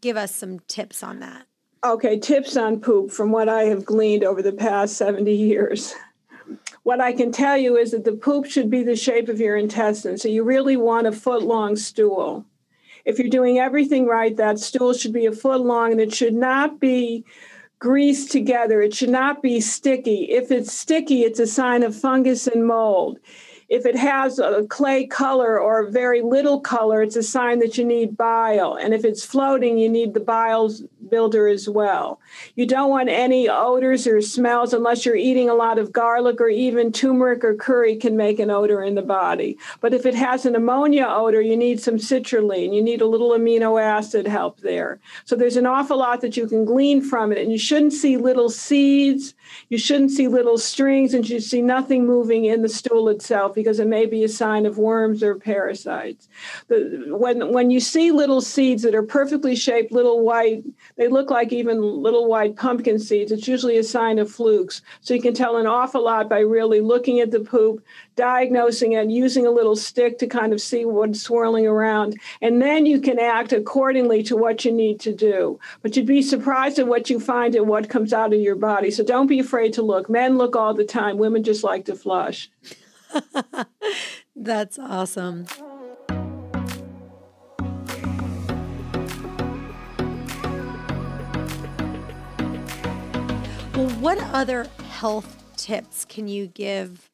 give 0.01 0.17
us 0.17 0.33
some 0.33 0.59
tips 0.67 1.03
on 1.03 1.19
that. 1.19 1.45
Okay, 1.83 2.19
tips 2.19 2.57
on 2.57 2.79
poop 2.79 3.11
from 3.11 3.31
what 3.31 3.47
I 3.47 3.63
have 3.63 3.85
gleaned 3.85 4.23
over 4.23 4.41
the 4.41 4.51
past 4.51 4.97
70 4.97 5.31
years. 5.31 5.93
What 6.83 6.99
I 6.99 7.13
can 7.13 7.31
tell 7.31 7.55
you 7.55 7.77
is 7.77 7.91
that 7.91 8.03
the 8.03 8.13
poop 8.13 8.45
should 8.45 8.69
be 8.69 8.83
the 8.83 8.95
shape 8.95 9.29
of 9.29 9.39
your 9.39 9.55
intestine. 9.55 10.17
So 10.17 10.27
you 10.27 10.43
really 10.43 10.75
want 10.75 11.07
a 11.07 11.11
foot 11.11 11.43
long 11.43 11.75
stool. 11.75 12.45
If 13.05 13.19
you're 13.19 13.29
doing 13.29 13.59
everything 13.59 14.05
right, 14.05 14.35
that 14.37 14.59
stool 14.59 14.93
should 14.93 15.13
be 15.13 15.27
a 15.27 15.31
foot 15.31 15.61
long 15.61 15.91
and 15.91 16.01
it 16.01 16.13
should 16.13 16.33
not 16.33 16.79
be 16.79 17.23
greased 17.79 18.31
together. 18.31 18.81
It 18.81 18.93
should 18.93 19.09
not 19.09 19.41
be 19.41 19.61
sticky. 19.61 20.31
If 20.31 20.51
it's 20.51 20.73
sticky, 20.73 21.21
it's 21.21 21.39
a 21.39 21.47
sign 21.47 21.83
of 21.83 21.95
fungus 21.95 22.47
and 22.47 22.65
mold. 22.65 23.19
If 23.71 23.85
it 23.85 23.95
has 23.95 24.37
a 24.37 24.65
clay 24.67 25.07
color 25.07 25.57
or 25.57 25.87
very 25.87 26.21
little 26.21 26.59
color, 26.59 27.01
it's 27.01 27.15
a 27.15 27.23
sign 27.23 27.59
that 27.59 27.77
you 27.77 27.85
need 27.85 28.17
bile. 28.17 28.75
And 28.75 28.93
if 28.93 29.05
it's 29.05 29.23
floating, 29.23 29.77
you 29.77 29.87
need 29.87 30.13
the 30.13 30.19
bile 30.19 30.69
builder 31.09 31.47
as 31.47 31.69
well. 31.69 32.19
You 32.55 32.65
don't 32.65 32.89
want 32.89 33.07
any 33.07 33.47
odors 33.47 34.05
or 34.07 34.19
smells 34.19 34.73
unless 34.73 35.05
you're 35.05 35.15
eating 35.15 35.49
a 35.49 35.53
lot 35.53 35.79
of 35.79 35.93
garlic 35.93 36.41
or 36.41 36.49
even 36.49 36.91
turmeric 36.91 37.45
or 37.45 37.55
curry 37.55 37.95
can 37.95 38.17
make 38.17 38.39
an 38.39 38.51
odor 38.51 38.83
in 38.83 38.95
the 38.95 39.01
body. 39.01 39.57
But 39.79 39.93
if 39.93 40.05
it 40.05 40.15
has 40.15 40.45
an 40.45 40.55
ammonia 40.55 41.05
odor, 41.07 41.39
you 41.39 41.55
need 41.55 41.79
some 41.79 41.95
citrulline. 41.95 42.75
You 42.75 42.83
need 42.83 42.99
a 42.99 43.07
little 43.07 43.29
amino 43.29 43.81
acid 43.81 44.27
help 44.27 44.59
there. 44.59 44.99
So 45.23 45.37
there's 45.37 45.55
an 45.55 45.65
awful 45.65 45.97
lot 45.97 46.19
that 46.21 46.35
you 46.35 46.45
can 46.45 46.65
glean 46.65 47.01
from 47.01 47.31
it. 47.31 47.37
And 47.37 47.53
you 47.53 47.57
shouldn't 47.57 47.93
see 47.93 48.17
little 48.17 48.49
seeds, 48.49 49.33
you 49.69 49.77
shouldn't 49.77 50.11
see 50.11 50.27
little 50.27 50.57
strings, 50.57 51.13
and 51.13 51.27
you 51.27 51.39
see 51.39 51.61
nothing 51.61 52.05
moving 52.05 52.45
in 52.45 52.61
the 52.61 52.69
stool 52.69 53.09
itself 53.09 53.55
because 53.55 53.79
it 53.79 53.87
may 53.87 54.05
be 54.05 54.23
a 54.23 54.29
sign 54.29 54.65
of 54.65 54.77
worms 54.77 55.23
or 55.23 55.35
parasites. 55.35 56.27
The, 56.67 57.05
when, 57.09 57.51
when 57.51 57.71
you 57.71 57.79
see 57.79 58.11
little 58.11 58.41
seeds 58.41 58.83
that 58.83 58.95
are 58.95 59.03
perfectly 59.03 59.55
shaped, 59.55 59.91
little 59.91 60.23
white, 60.23 60.63
they 60.97 61.07
look 61.07 61.29
like 61.29 61.53
even 61.53 61.81
little 61.81 62.27
white 62.27 62.55
pumpkin 62.55 62.99
seeds, 62.99 63.31
it's 63.31 63.47
usually 63.47 63.77
a 63.77 63.83
sign 63.83 64.19
of 64.19 64.31
flukes. 64.31 64.81
So 65.01 65.13
you 65.13 65.21
can 65.21 65.33
tell 65.33 65.57
an 65.57 65.67
awful 65.67 66.03
lot 66.03 66.29
by 66.29 66.39
really 66.39 66.81
looking 66.81 67.19
at 67.19 67.31
the 67.31 67.39
poop, 67.39 67.83
diagnosing 68.15 68.93
it, 68.93 69.09
using 69.09 69.45
a 69.45 69.51
little 69.51 69.75
stick 69.75 70.17
to 70.19 70.27
kind 70.27 70.53
of 70.53 70.61
see 70.61 70.85
what's 70.85 71.21
swirling 71.21 71.67
around. 71.67 72.19
And 72.41 72.61
then 72.61 72.85
you 72.85 72.99
can 72.99 73.19
act 73.19 73.53
accordingly 73.53 74.23
to 74.23 74.35
what 74.35 74.65
you 74.65 74.71
need 74.71 74.99
to 75.01 75.13
do. 75.13 75.59
But 75.81 75.95
you'd 75.95 76.05
be 76.05 76.21
surprised 76.21 76.79
at 76.79 76.87
what 76.87 77.09
you 77.09 77.19
find 77.19 77.55
and 77.55 77.67
what 77.67 77.89
comes 77.89 78.13
out 78.13 78.33
of 78.33 78.39
your 78.39 78.55
body. 78.55 78.91
So 78.91 79.03
don't 79.03 79.27
be 79.27 79.39
afraid 79.39 79.73
to 79.73 79.81
look. 79.81 80.09
Men 80.09 80.37
look 80.37 80.55
all 80.55 80.73
the 80.73 80.85
time, 80.85 81.17
women 81.17 81.43
just 81.43 81.63
like 81.63 81.85
to 81.85 81.95
flush. 81.95 82.49
That's 84.35 84.79
awesome. 84.79 85.45
Well, 93.75 93.89
what 93.99 94.17
other 94.19 94.67
health 94.89 95.37
tips 95.57 96.05
can 96.05 96.27
you 96.27 96.47
give 96.47 97.10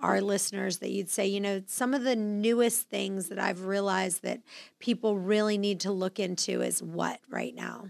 our 0.00 0.20
listeners 0.20 0.78
that 0.78 0.90
you'd 0.90 1.10
say, 1.10 1.26
you 1.26 1.40
know, 1.40 1.62
some 1.66 1.94
of 1.94 2.04
the 2.04 2.16
newest 2.16 2.88
things 2.88 3.28
that 3.28 3.38
I've 3.38 3.62
realized 3.62 4.22
that 4.22 4.40
people 4.78 5.18
really 5.18 5.58
need 5.58 5.80
to 5.80 5.92
look 5.92 6.18
into 6.18 6.60
is 6.62 6.82
what 6.82 7.20
right 7.30 7.54
now? 7.54 7.86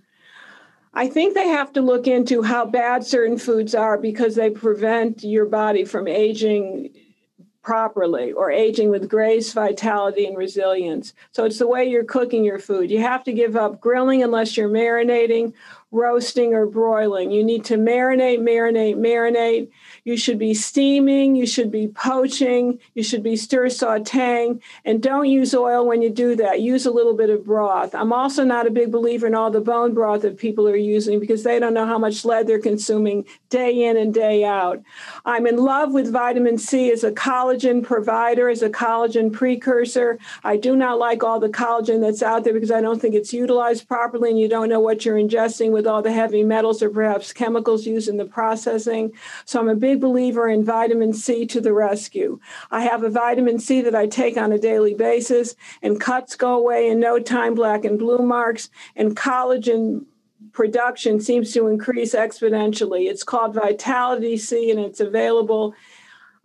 I 0.95 1.09
think 1.09 1.35
they 1.35 1.49
have 1.49 1.73
to 1.75 1.83
look 1.83 2.07
into 2.07 2.43
how 2.43 2.65
bad 2.65 3.05
certain 3.05 3.37
foods 3.37 3.75
are 3.75 3.99
because 3.99 4.35
they 4.35 4.49
prevent 4.49 5.23
your 5.23 5.45
body 5.45 5.85
from 5.85 6.09
aging 6.09 6.91
properly 7.67 8.33
or 8.33 8.51
aging 8.51 8.91
with 8.91 9.09
grace, 9.09 9.53
vitality, 9.53 10.25
and 10.25 10.39
resilience. 10.39 11.13
So 11.33 11.45
it's 11.45 11.59
the 11.59 11.67
way 11.67 11.85
you're 11.85 12.05
cooking 12.05 12.45
your 12.45 12.61
food. 12.61 12.93
You 12.93 13.01
have 13.01 13.25
to 13.25 13.33
give 13.33 13.57
up 13.57 13.81
grilling 13.81 14.23
unless 14.23 14.57
you're 14.57 14.69
marinating, 14.69 15.53
roasting, 15.97 16.55
or 16.55 16.67
broiling. 16.67 17.31
You 17.31 17.43
need 17.43 17.65
to 17.67 17.77
marinate, 17.77 18.41
marinate, 18.41 18.97
marinate. 18.97 19.69
You 20.05 20.17
should 20.17 20.39
be 20.39 20.55
steaming, 20.55 21.35
you 21.35 21.47
should 21.47 21.73
be 21.73 21.89
poaching, 21.89 22.79
you 22.95 23.03
should 23.03 23.23
be 23.23 23.35
stir 23.35 23.67
sauteing, 23.67 24.61
and 24.85 25.03
don't 25.03 25.27
use 25.27 25.53
oil 25.55 25.85
when 25.85 26.01
you 26.03 26.11
do 26.11 26.37
that. 26.37 26.61
Use 26.61 26.87
a 26.87 26.93
little 26.93 27.15
bit 27.15 27.31
of 27.31 27.45
broth. 27.45 27.95
I'm 27.95 28.13
also 28.13 28.45
not 28.45 28.67
a 28.67 28.71
big 28.71 28.93
believer 28.93 29.27
in 29.27 29.35
all 29.35 29.51
the 29.51 29.61
bone 29.61 29.95
broth 29.95 30.23
that 30.23 30.39
people 30.39 30.69
are 30.69 30.77
using 30.77 31.19
because 31.19 31.43
they 31.43 31.59
don't 31.59 31.75
know 31.75 31.87
how 31.87 31.99
much 31.99 32.25
lead 32.25 32.47
they're 32.47 32.61
consuming 32.61 33.25
day 33.49 33.85
in 33.85 33.97
and 33.97 34.15
day 34.15 34.45
out. 34.45 34.83
I'm 35.25 35.47
in 35.47 35.57
love 35.57 35.93
with 35.93 36.13
vitamin 36.13 36.59
C 36.59 36.93
as 36.93 37.03
a 37.03 37.11
collagen 37.11 37.83
provider, 37.83 38.49
as 38.49 38.63
a 38.63 38.71
collagen 38.71 39.33
precursor. 39.33 40.19
I 40.45 40.57
do 40.57 40.77
not 40.77 40.99
like 40.99 41.25
all 41.25 41.41
the 41.41 41.49
collagen 41.49 42.01
that's 42.01 42.23
out 42.23 42.45
there 42.45 42.53
because 42.53 42.71
I 42.71 42.81
don't 42.81 43.01
think 43.01 43.15
it's 43.15 43.33
utilized 43.33 43.89
properly 43.89 44.31
and 44.31 44.39
you 44.39 44.49
don't 44.49 44.69
know 44.69 44.81
what 44.81 45.05
you're 45.05 45.17
ingesting 45.17 45.73
with 45.73 45.86
all 45.87 46.03
the 46.03 46.13
heavy 46.13 46.43
metals 46.43 46.83
or 46.83 46.91
perhaps 46.91 47.33
chemicals 47.33 47.87
used 47.87 48.09
in 48.09 48.17
the 48.17 48.25
processing. 48.25 49.13
So 49.45 49.61
I'm 49.61 49.69
a 49.69 49.75
big 49.75 50.01
believer 50.01 50.49
in 50.49 50.65
vitamin 50.65 51.13
C 51.13 51.47
to 51.47 51.61
the 51.61 51.73
rescue. 51.73 52.39
I 52.71 52.83
have 52.83 53.03
a 53.03 53.11
vitamin 53.11 53.59
C 53.59 53.81
that 53.83 53.95
I 53.95 54.07
take 54.07 54.37
on 54.37 54.53
a 54.53 54.59
daily 54.59 54.95
basis, 54.95 55.55
and 55.83 56.01
cuts 56.01 56.37
go 56.37 56.59
away 56.59 56.89
in 56.89 57.01
no 57.01 57.19
time, 57.19 57.55
black 57.55 57.85
and 57.85 57.99
blue 57.99 58.19
marks, 58.19 58.71
and 58.95 59.17
collagen 59.17 60.05
production 60.53 61.21
seems 61.21 61.53
to 61.53 61.67
increase 61.67 62.15
exponentially. 62.15 63.11
It's 63.11 63.23
called 63.23 63.55
Vitality 63.55 64.37
C, 64.39 64.71
and 64.71 64.81
it's 64.81 65.01
available 65.01 65.75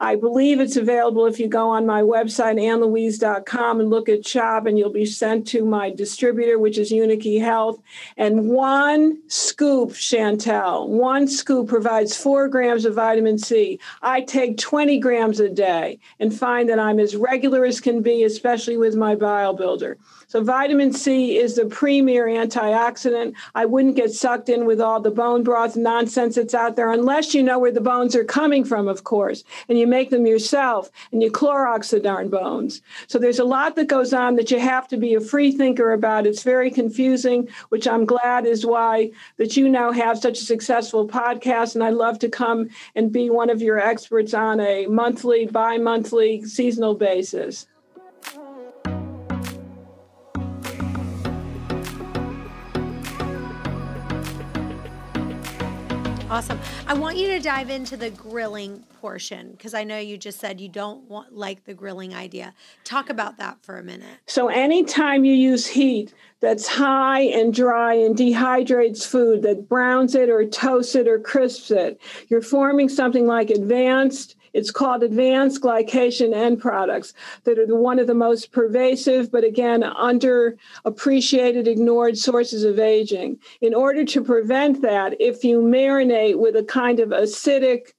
I 0.01 0.15
believe 0.15 0.59
it's 0.59 0.77
available 0.77 1.27
if 1.27 1.39
you 1.39 1.47
go 1.47 1.69
on 1.69 1.85
my 1.85 2.01
website, 2.01 2.59
annlouise.com, 2.59 3.79
and 3.79 3.89
look 3.91 4.09
at 4.09 4.27
shop, 4.27 4.65
and 4.65 4.75
you'll 4.75 4.89
be 4.89 5.05
sent 5.05 5.45
to 5.49 5.63
my 5.63 5.91
distributor, 5.91 6.57
which 6.57 6.79
is 6.79 6.91
Unikey 6.91 7.39
Health. 7.39 7.79
And 8.17 8.49
one 8.49 9.21
scoop, 9.27 9.91
Chantel, 9.91 10.87
one 10.87 11.27
scoop 11.27 11.67
provides 11.67 12.17
four 12.17 12.47
grams 12.47 12.83
of 12.83 12.95
vitamin 12.95 13.37
C. 13.37 13.79
I 14.01 14.21
take 14.21 14.57
20 14.57 14.97
grams 14.97 15.39
a 15.39 15.49
day 15.49 15.99
and 16.19 16.33
find 16.33 16.67
that 16.69 16.79
I'm 16.79 16.99
as 16.99 17.15
regular 17.15 17.63
as 17.63 17.79
can 17.79 18.01
be, 18.01 18.23
especially 18.23 18.77
with 18.77 18.95
my 18.95 19.13
bile 19.13 19.53
builder. 19.53 19.99
So 20.31 20.41
vitamin 20.41 20.93
C 20.93 21.37
is 21.37 21.57
the 21.57 21.65
premier 21.65 22.25
antioxidant. 22.25 23.33
I 23.53 23.65
wouldn't 23.65 23.97
get 23.97 24.13
sucked 24.13 24.47
in 24.47 24.65
with 24.65 24.79
all 24.79 25.01
the 25.01 25.11
bone 25.11 25.43
broth 25.43 25.75
nonsense 25.75 26.35
that's 26.35 26.53
out 26.53 26.77
there 26.77 26.89
unless 26.89 27.33
you 27.33 27.43
know 27.43 27.59
where 27.59 27.73
the 27.73 27.81
bones 27.81 28.15
are 28.15 28.23
coming 28.23 28.63
from, 28.63 28.87
of 28.87 29.03
course, 29.03 29.43
and 29.67 29.77
you 29.77 29.85
make 29.85 30.09
them 30.09 30.25
yourself 30.25 30.89
and 31.11 31.21
you 31.21 31.29
Clorox 31.29 31.89
the 31.89 31.99
darn 31.99 32.29
bones. 32.29 32.81
So 33.07 33.19
there's 33.19 33.39
a 33.39 33.43
lot 33.43 33.75
that 33.75 33.89
goes 33.89 34.13
on 34.13 34.37
that 34.37 34.51
you 34.51 34.59
have 34.61 34.87
to 34.87 34.95
be 34.95 35.15
a 35.15 35.19
free 35.19 35.51
thinker 35.51 35.91
about. 35.91 36.25
It's 36.25 36.43
very 36.43 36.71
confusing, 36.71 37.49
which 37.67 37.85
I'm 37.85 38.05
glad 38.05 38.45
is 38.45 38.65
why 38.65 39.11
that 39.35 39.57
you 39.57 39.67
now 39.67 39.91
have 39.91 40.17
such 40.17 40.39
a 40.39 40.45
successful 40.45 41.09
podcast. 41.09 41.75
And 41.75 41.83
I'd 41.83 41.95
love 41.95 42.19
to 42.19 42.29
come 42.29 42.69
and 42.95 43.11
be 43.11 43.29
one 43.29 43.49
of 43.49 43.61
your 43.61 43.79
experts 43.79 44.33
on 44.33 44.61
a 44.61 44.85
monthly, 44.85 45.47
bi-monthly, 45.47 46.45
seasonal 46.45 46.95
basis. 46.95 47.67
Awesome. 56.31 56.61
I 56.87 56.93
want 56.93 57.17
you 57.17 57.27
to 57.27 57.41
dive 57.41 57.69
into 57.69 57.97
the 57.97 58.09
grilling 58.09 58.85
portion 59.01 59.51
because 59.51 59.73
I 59.73 59.83
know 59.83 59.97
you 59.97 60.17
just 60.17 60.39
said 60.39 60.61
you 60.61 60.69
don't 60.69 61.03
want 61.09 61.35
like 61.35 61.65
the 61.65 61.73
grilling 61.73 62.15
idea. 62.15 62.53
Talk 62.85 63.09
about 63.09 63.37
that 63.39 63.57
for 63.65 63.77
a 63.77 63.83
minute. 63.83 64.07
So 64.27 64.47
anytime 64.47 65.25
you 65.25 65.33
use 65.33 65.67
heat 65.67 66.13
that's 66.39 66.69
high 66.69 67.23
and 67.23 67.53
dry 67.53 67.95
and 67.95 68.15
dehydrates 68.15 69.05
food 69.05 69.41
that 69.41 69.67
browns 69.67 70.15
it 70.15 70.29
or 70.29 70.45
toasts 70.45 70.95
it 70.95 71.05
or 71.05 71.19
crisps 71.19 71.69
it, 71.69 71.99
you're 72.29 72.41
forming 72.41 72.87
something 72.87 73.27
like 73.27 73.49
advanced 73.49 74.37
it's 74.53 74.71
called 74.71 75.03
advanced 75.03 75.61
glycation 75.61 76.33
end 76.33 76.59
products 76.59 77.13
that 77.43 77.57
are 77.57 77.75
one 77.75 77.99
of 77.99 78.07
the 78.07 78.13
most 78.13 78.51
pervasive, 78.51 79.31
but 79.31 79.43
again, 79.43 79.81
underappreciated, 79.81 81.67
ignored 81.67 82.17
sources 82.17 82.63
of 82.63 82.79
aging. 82.79 83.39
In 83.61 83.73
order 83.73 84.03
to 84.05 84.23
prevent 84.23 84.81
that, 84.81 85.19
if 85.19 85.43
you 85.43 85.61
marinate 85.61 86.37
with 86.37 86.55
a 86.55 86.63
kind 86.63 86.99
of 86.99 87.09
acidic 87.09 87.93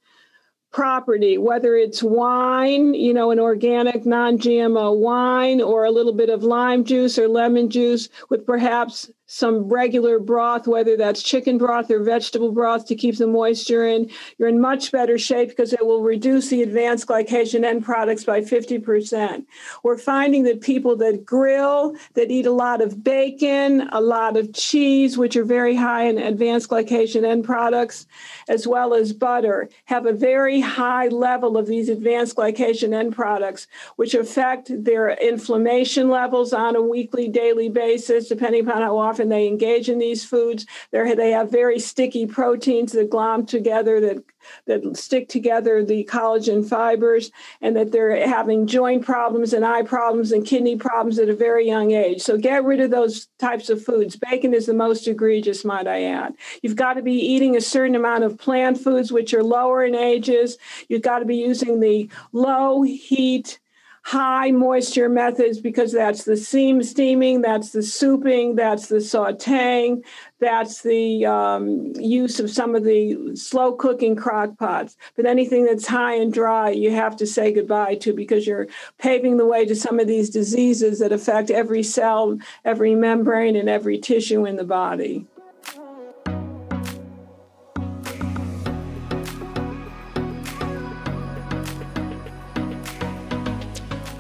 property, 0.73 1.37
whether 1.37 1.77
it's 1.77 2.03
wine, 2.03 2.95
you 2.95 3.13
know, 3.13 3.31
an 3.31 3.39
organic 3.39 4.07
non 4.07 4.39
GMO 4.39 4.99
wine, 4.99 5.61
or 5.61 5.85
a 5.85 5.91
little 5.91 6.15
bit 6.15 6.31
of 6.31 6.43
lime 6.43 6.85
juice 6.85 7.19
or 7.19 7.29
lemon 7.29 7.69
juice 7.69 8.09
with 8.31 8.47
perhaps 8.47 9.11
some 9.33 9.67
regular 9.67 10.19
broth, 10.19 10.67
whether 10.67 10.95
that's 10.95 11.23
chicken 11.23 11.57
broth 11.57 11.91
or 11.91 12.03
vegetable 12.03 12.53
broth 12.53 12.85
to 12.85 12.95
keep 12.95 13.17
the 13.17 13.27
moisture 13.27 13.87
in, 13.87 14.11
you're 14.37 14.51
in 14.51 14.61
much 14.61 14.93
better 14.93 15.17
shape 15.17 15.49
because 15.49 15.73
it 15.73 15.87
will 15.87 16.03
reduce 16.03 16.51
the 16.51 16.63
advanced 16.63 17.07
glycation 17.07 17.65
end 17.65 17.83
products 17.83 18.25
by 18.25 18.43
50%. 18.43 19.47
We're 19.83 19.97
finding 19.97 20.43
that 20.43 20.61
people 20.61 20.97
that 20.97 21.25
grill, 21.25 21.97
that 22.13 22.31
eat 22.31 22.45
a 22.45 22.53
lot 22.53 22.83
of 22.83 23.03
bacon, 23.03 23.89
a 23.93 24.03
lot 24.03 24.37
of 24.37 24.53
cheese, 24.53 25.17
which 25.17 25.35
are 25.35 25.47
very 25.47 25.75
high 25.75 26.03
in 26.05 26.19
advanced 26.19 26.69
glycation 26.69 27.25
end 27.25 27.47
products, 27.47 28.07
as 28.51 28.67
well 28.67 28.93
as 28.93 29.15
butter, 29.15 29.71
have 29.87 30.05
a 30.05 30.13
very 30.13 30.61
high 30.61 31.09
level 31.09 31.57
of 31.57 31.67
these 31.67 31.89
advanced 31.89 32.37
glycation 32.37 32.93
end 32.93 33.15
products, 33.15 33.67
which 33.97 34.13
affect 34.13 34.71
their 34.85 35.13
inflammation 35.13 36.11
levels 36.11 36.53
on 36.53 36.77
a 36.77 36.83
weekly, 36.83 37.29
daily 37.29 37.71
basis, 37.71 38.29
depending 38.29 38.69
upon 38.69 38.83
how 38.83 38.99
often 38.99 39.22
often 39.23 39.29
they 39.29 39.47
engage 39.47 39.89
in 39.89 39.99
these 39.99 40.25
foods. 40.25 40.67
They're, 40.91 41.15
they 41.15 41.31
have 41.31 41.51
very 41.51 41.79
sticky 41.79 42.27
proteins 42.27 42.93
that 42.93 43.11
glom 43.11 43.47
together 43.47 44.01
that 44.01 44.25
that 44.67 44.97
stick 44.97 45.29
together 45.29 45.85
the 45.85 46.05
collagen 46.11 46.69
fibers 46.69 47.31
and 47.61 47.77
that 47.77 47.93
they're 47.93 48.27
having 48.27 48.67
joint 48.67 49.05
problems 49.05 49.53
and 49.53 49.65
eye 49.65 49.83
problems 49.83 50.33
and 50.33 50.45
kidney 50.45 50.75
problems 50.75 51.21
at 51.21 51.29
a 51.29 51.35
very 51.35 51.65
young 51.65 51.93
age. 51.93 52.21
So 52.21 52.37
get 52.37 52.65
rid 52.65 52.81
of 52.81 52.91
those 52.91 53.29
types 53.39 53.71
of 53.71 53.85
foods. 53.85 54.17
Bacon 54.17 54.53
is 54.53 54.67
the 54.67 54.75
most 54.75 55.07
egregious, 55.07 55.65
might 55.65 55.87
I 55.87 56.03
add. 56.03 56.35
You've 56.61 56.75
got 56.75 56.95
to 56.95 57.03
be 57.03 57.15
eating 57.15 57.57
a 57.57 57.61
certain 57.61 57.95
amount 57.95 58.25
of 58.25 58.37
plant 58.37 58.79
foods, 58.79 59.13
which 59.13 59.33
are 59.33 59.45
lower 59.45 59.85
in 59.85 59.95
ages. 59.95 60.59
You've 60.89 61.03
got 61.03 61.21
to 61.21 61.25
be 61.25 61.37
using 61.37 61.79
the 61.79 62.11
low 62.33 62.83
heat 62.83 63.61
high 64.03 64.51
moisture 64.51 65.09
methods 65.09 65.61
because 65.61 65.93
that's 65.93 66.25
the 66.25 66.37
seam 66.37 66.83
steaming, 66.83 67.41
that's 67.41 67.71
the 67.71 67.81
souping, 67.81 68.57
that's 68.57 68.89
the 68.89 68.97
sauteing, 68.97 70.03
that's 70.41 70.83
the 70.83 71.25
um, 71.25 71.93
use 71.97 72.41
of 72.41 72.51
some 72.51 72.75
of 72.75 72.83
the 72.83 73.37
slow 73.37 73.73
cooking 73.73 74.17
crock 74.17 74.59
pots. 74.59 74.97
But 75.17 75.27
anything 75.27 75.65
that's 75.65 75.87
high 75.87 76.15
and 76.15 76.33
dry, 76.33 76.71
you 76.71 76.91
have 76.91 77.17
to 77.19 77.27
say 77.27 77.53
goodbye 77.53 77.95
to 77.97 78.13
because 78.13 78.47
you're 78.47 78.67
paving 78.99 79.37
the 79.37 79.47
way 79.47 79.65
to 79.65 79.77
some 79.77 80.01
of 80.01 80.09
these 80.09 80.31
diseases 80.31 80.99
that 80.99 81.13
affect 81.13 81.51
every 81.51 81.85
cell, 81.85 82.37
every 82.65 82.97
membrane, 82.97 83.55
and 83.55 83.69
every 83.69 83.99
tissue 83.99 84.47
in 84.47 84.57
the 84.57 84.65
body. 84.65 85.27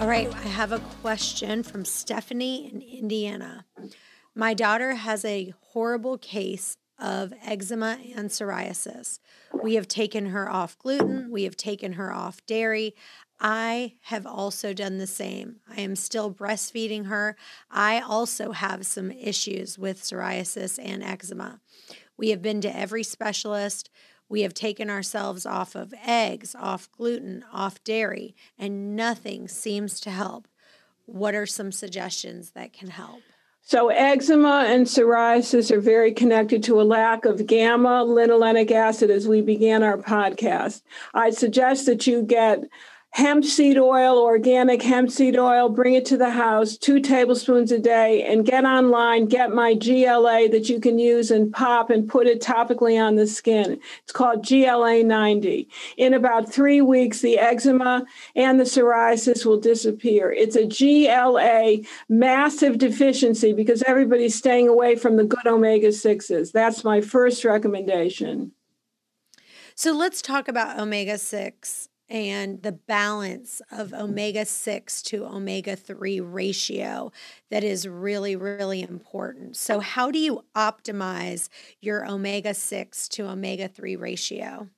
All 0.02 0.08
right, 0.08 0.34
I 0.34 0.48
have 0.48 0.72
a 0.72 0.80
question 1.00 1.62
from 1.62 1.84
Stephanie 1.84 2.68
in 2.68 2.82
Indiana. 2.82 3.66
My 4.34 4.52
daughter 4.52 4.96
has 4.96 5.24
a 5.24 5.54
horrible 5.60 6.18
case 6.18 6.76
of 6.98 7.32
eczema 7.40 8.00
and 8.16 8.28
psoriasis. 8.28 9.20
We 9.62 9.76
have 9.76 9.86
taken 9.86 10.26
her 10.26 10.50
off 10.50 10.76
gluten, 10.76 11.30
we 11.30 11.44
have 11.44 11.56
taken 11.56 11.92
her 11.92 12.12
off 12.12 12.44
dairy. 12.46 12.96
I 13.38 13.94
have 14.00 14.26
also 14.26 14.72
done 14.72 14.98
the 14.98 15.06
same. 15.06 15.60
I 15.70 15.82
am 15.82 15.94
still 15.94 16.34
breastfeeding 16.34 17.06
her. 17.06 17.36
I 17.70 18.00
also 18.00 18.50
have 18.50 18.84
some 18.84 19.12
issues 19.12 19.78
with 19.78 20.02
psoriasis 20.02 20.84
and 20.84 21.04
eczema. 21.04 21.60
We 22.16 22.30
have 22.30 22.42
been 22.42 22.60
to 22.62 22.76
every 22.76 23.04
specialist. 23.04 23.88
We 24.32 24.40
have 24.44 24.54
taken 24.54 24.88
ourselves 24.88 25.44
off 25.44 25.74
of 25.74 25.92
eggs, 26.06 26.56
off 26.58 26.90
gluten, 26.92 27.44
off 27.52 27.84
dairy, 27.84 28.34
and 28.58 28.96
nothing 28.96 29.46
seems 29.46 30.00
to 30.00 30.10
help. 30.10 30.48
What 31.04 31.34
are 31.34 31.44
some 31.44 31.70
suggestions 31.70 32.52
that 32.52 32.72
can 32.72 32.88
help? 32.88 33.20
So, 33.60 33.90
eczema 33.90 34.64
and 34.66 34.86
psoriasis 34.86 35.70
are 35.70 35.80
very 35.80 36.12
connected 36.12 36.62
to 36.62 36.80
a 36.80 36.82
lack 36.82 37.26
of 37.26 37.46
gamma 37.46 38.06
linolenic 38.06 38.70
acid 38.70 39.10
as 39.10 39.28
we 39.28 39.42
began 39.42 39.82
our 39.82 39.98
podcast. 39.98 40.80
I'd 41.12 41.34
suggest 41.34 41.84
that 41.84 42.06
you 42.06 42.22
get 42.22 42.64
hemp 43.12 43.44
seed 43.44 43.76
oil, 43.76 44.18
organic 44.18 44.82
hemp 44.82 45.10
seed 45.10 45.36
oil, 45.36 45.68
bring 45.68 45.94
it 45.94 46.06
to 46.06 46.16
the 46.16 46.30
house, 46.30 46.78
two 46.78 46.98
tablespoons 46.98 47.70
a 47.70 47.78
day, 47.78 48.22
and 48.24 48.46
get 48.46 48.64
online, 48.64 49.26
get 49.26 49.54
my 49.54 49.74
GLA 49.74 50.48
that 50.48 50.70
you 50.70 50.80
can 50.80 50.98
use 50.98 51.30
and 51.30 51.52
pop 51.52 51.90
and 51.90 52.08
put 52.08 52.26
it 52.26 52.40
topically 52.40 53.00
on 53.00 53.16
the 53.16 53.26
skin. 53.26 53.78
It's 54.02 54.12
called 54.12 54.46
GLA 54.46 55.02
90. 55.02 55.68
In 55.98 56.14
about 56.14 56.50
three 56.50 56.80
weeks, 56.80 57.20
the 57.20 57.38
eczema 57.38 58.06
and 58.34 58.58
the 58.58 58.64
psoriasis 58.64 59.44
will 59.44 59.60
disappear. 59.60 60.32
It's 60.32 60.56
a 60.56 60.66
GLA 60.66 61.86
massive 62.08 62.78
deficiency 62.78 63.52
because 63.52 63.82
everybody's 63.82 64.34
staying 64.34 64.68
away 64.68 64.96
from 64.96 65.16
the 65.16 65.24
good 65.24 65.46
omega 65.46 65.88
6s. 65.88 66.50
That's 66.52 66.82
my 66.82 67.02
first 67.02 67.44
recommendation. 67.44 68.52
So 69.74 69.92
let's 69.92 70.22
talk 70.22 70.48
about 70.48 70.78
omega 70.78 71.18
6 71.18 71.90
and 72.12 72.62
the 72.62 72.72
balance 72.72 73.62
of 73.70 73.94
omega 73.94 74.44
6 74.44 75.02
to 75.02 75.24
omega 75.24 75.74
3 75.74 76.20
ratio 76.20 77.10
that 77.50 77.64
is 77.64 77.88
really, 77.88 78.36
really 78.36 78.82
important. 78.82 79.56
So, 79.56 79.80
how 79.80 80.10
do 80.10 80.18
you 80.18 80.44
optimize 80.54 81.48
your 81.80 82.06
omega 82.06 82.52
6 82.52 83.08
to 83.08 83.28
omega 83.30 83.66
3 83.66 83.96
ratio? 83.96 84.68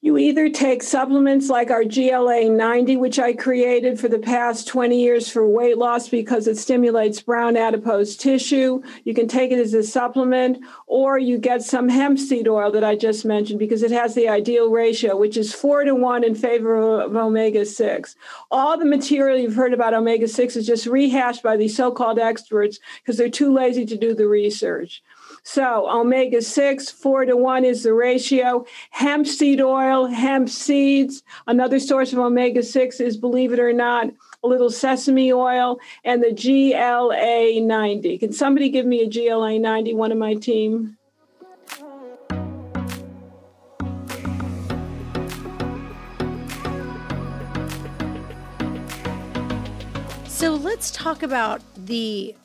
You 0.00 0.16
either 0.16 0.48
take 0.48 0.84
supplements 0.84 1.48
like 1.48 1.72
our 1.72 1.82
GLA 1.82 2.48
90, 2.48 2.96
which 2.98 3.18
I 3.18 3.32
created 3.32 3.98
for 3.98 4.06
the 4.06 4.20
past 4.20 4.68
20 4.68 4.96
years 4.96 5.28
for 5.28 5.48
weight 5.48 5.76
loss 5.76 6.08
because 6.08 6.46
it 6.46 6.56
stimulates 6.56 7.20
brown 7.20 7.56
adipose 7.56 8.14
tissue. 8.14 8.80
You 9.02 9.12
can 9.12 9.26
take 9.26 9.50
it 9.50 9.58
as 9.58 9.74
a 9.74 9.82
supplement, 9.82 10.58
or 10.86 11.18
you 11.18 11.36
get 11.36 11.62
some 11.62 11.88
hemp 11.88 12.20
seed 12.20 12.46
oil 12.46 12.70
that 12.70 12.84
I 12.84 12.94
just 12.94 13.24
mentioned 13.24 13.58
because 13.58 13.82
it 13.82 13.90
has 13.90 14.14
the 14.14 14.28
ideal 14.28 14.70
ratio, 14.70 15.16
which 15.16 15.36
is 15.36 15.52
four 15.52 15.82
to 15.82 15.96
one 15.96 16.22
in 16.22 16.36
favor 16.36 17.00
of 17.00 17.16
omega 17.16 17.66
6. 17.66 18.14
All 18.52 18.78
the 18.78 18.84
material 18.84 19.36
you've 19.36 19.56
heard 19.56 19.74
about 19.74 19.94
omega 19.94 20.28
6 20.28 20.54
is 20.54 20.64
just 20.64 20.86
rehashed 20.86 21.42
by 21.42 21.56
these 21.56 21.76
so 21.76 21.90
called 21.90 22.20
experts 22.20 22.78
because 23.02 23.16
they're 23.16 23.28
too 23.28 23.52
lazy 23.52 23.84
to 23.84 23.96
do 23.96 24.14
the 24.14 24.28
research. 24.28 25.02
So 25.50 25.88
omega 25.90 26.42
6, 26.42 26.90
4 26.90 27.24
to 27.24 27.34
1 27.34 27.64
is 27.64 27.82
the 27.82 27.94
ratio. 27.94 28.66
Hemp 28.90 29.26
seed 29.26 29.62
oil, 29.62 30.04
hemp 30.04 30.50
seeds. 30.50 31.22
Another 31.46 31.80
source 31.80 32.12
of 32.12 32.18
omega 32.18 32.62
6 32.62 33.00
is, 33.00 33.16
believe 33.16 33.54
it 33.54 33.58
or 33.58 33.72
not, 33.72 34.10
a 34.44 34.46
little 34.46 34.68
sesame 34.68 35.32
oil 35.32 35.80
and 36.04 36.22
the 36.22 36.34
GLA 36.34 37.66
90. 37.66 38.18
Can 38.18 38.30
somebody 38.30 38.68
give 38.68 38.84
me 38.84 39.00
a 39.00 39.08
GLA 39.08 39.58
90, 39.58 39.94
one 39.94 40.12
of 40.12 40.18
my 40.18 40.34
team? 40.34 40.98
So 50.26 50.54
let's 50.54 50.90
talk 50.90 51.22
about 51.22 51.62
the 51.74 52.36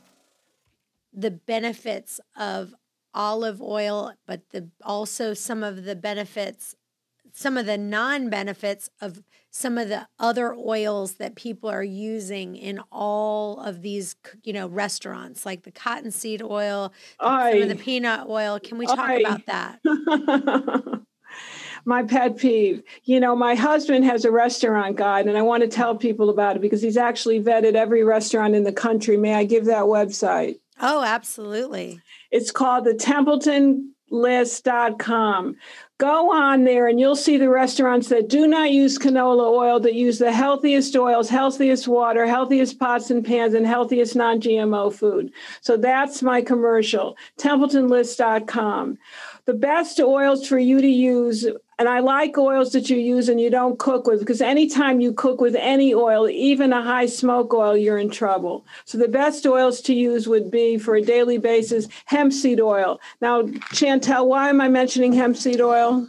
the 1.16 1.30
benefits 1.30 2.20
of 2.36 2.74
olive 3.14 3.62
oil, 3.62 4.14
but 4.26 4.42
the 4.52 4.70
also 4.84 5.34
some 5.34 5.64
of 5.64 5.84
the 5.86 5.96
benefits, 5.96 6.76
some 7.32 7.58
of 7.58 7.66
the 7.66 7.78
non-benefits 7.78 8.90
of 9.02 9.24
some 9.52 9.78
of 9.78 9.90
the 9.90 10.08
other 10.20 10.54
oils 10.56 11.16
that 11.16 11.36
people 11.36 11.70
are 11.70 11.84
using 11.84 12.56
in 12.56 12.80
all 12.92 13.60
of 13.60 13.82
these, 13.82 14.16
you 14.44 14.54
know, 14.54 14.68
restaurants, 14.68 15.46
like 15.46 15.64
the 15.64 15.72
cottonseed 15.72 16.42
oil, 16.42 16.92
Aye. 17.20 17.52
some 17.52 17.62
of 17.62 17.70
the 17.70 17.76
peanut 17.76 18.28
oil. 18.28 18.60
Can 18.60 18.78
we 18.78 18.88
talk 18.88 19.00
Aye. 19.00 19.20
about 19.20 19.46
that? 19.46 19.80
my 21.86 22.04
pet 22.04 22.38
peeve. 22.38 22.84
You 23.04 23.20
know, 23.20 23.36
my 23.36 23.56
husband 23.56 24.06
has 24.06 24.26
a 24.26 24.32
restaurant 24.32 24.96
guide, 24.96 25.28
and 25.28 25.38
I 25.38 25.42
want 25.42 25.62
to 25.62 25.70
tell 25.70 25.96
people 25.96 26.30
about 26.30 26.56
it 26.56 26.62
because 26.62 26.82
he's 26.82 26.98
actually 26.98 27.42
vetted 27.42 27.76
every 27.76 28.04
restaurant 28.04 28.56
in 28.56 28.64
the 28.64 28.74
country. 28.74 29.18
May 29.18 29.36
I 29.36 29.44
give 29.44 29.66
that 29.66 29.84
website? 29.84 30.60
Oh, 30.82 31.04
absolutely. 31.04 32.02
It's 32.34 32.52
called 32.52 32.84
the 32.86 32.96
templetonlist.com. 32.96 35.56
Go 36.00 36.34
on 36.34 36.64
there 36.64 36.88
and 36.88 37.00
you'll 37.00 37.16
see 37.16 37.38
the 37.38 37.48
restaurants 37.48 38.10
that 38.10 38.28
do 38.28 38.48
not 38.48 38.72
use 38.72 38.98
canola 38.98 39.52
oil, 39.52 39.80
that 39.80 39.94
use 39.94 40.18
the 40.18 40.32
healthiest 40.32 40.96
oils, 40.96 41.30
healthiest 41.30 41.88
water, 41.88 42.26
healthiest 42.26 42.80
pots 42.80 43.12
and 43.12 43.24
pans, 43.24 43.54
and 43.54 43.68
healthiest 43.68 44.16
non 44.16 44.42
GMO 44.42 44.92
food. 44.92 45.32
So 45.62 45.78
that's 45.78 46.24
my 46.24 46.42
commercial, 46.42 47.16
templetonlist.com 47.38 48.98
the 49.46 49.54
best 49.54 50.00
oils 50.00 50.48
for 50.48 50.58
you 50.58 50.82
to 50.82 50.88
use 50.88 51.46
and 51.80 51.90
I 51.90 52.00
like 52.00 52.38
oils 52.38 52.72
that 52.74 52.90
you 52.90 52.98
use 52.98 53.30
and 53.30 53.40
you 53.40 53.50
don't 53.50 53.80
cook 53.80 54.08
with 54.08 54.20
because 54.20 54.42
anytime 54.42 55.02
you 55.02 55.14
cook 55.14 55.42
with 55.42 55.56
any 55.56 55.94
oil, 55.94 56.30
even 56.30 56.74
a 56.74 56.82
high 56.82 57.06
smoke 57.06 57.54
oil, 57.54 57.76
you're 57.76 57.98
in 57.98 58.10
trouble. 58.10 58.66
So 58.86 58.98
the 58.98 59.08
best 59.08 59.46
oils 59.46 59.82
to 59.82 59.94
use 59.94 60.28
would 60.28 60.52
be 60.52 60.78
for 60.78 60.96
a 60.96 61.02
daily 61.02 61.38
basis 61.38 61.88
hemp 62.06 62.34
seed 62.34 62.60
oil. 62.60 63.00
Now, 63.22 63.44
Chantel, 63.74 64.28
why 64.28 64.50
am 64.50 64.62
I 64.62 64.68
mentioning 64.68 65.14
hemp 65.14 65.38
seed 65.38 65.62
oil? 65.62 66.08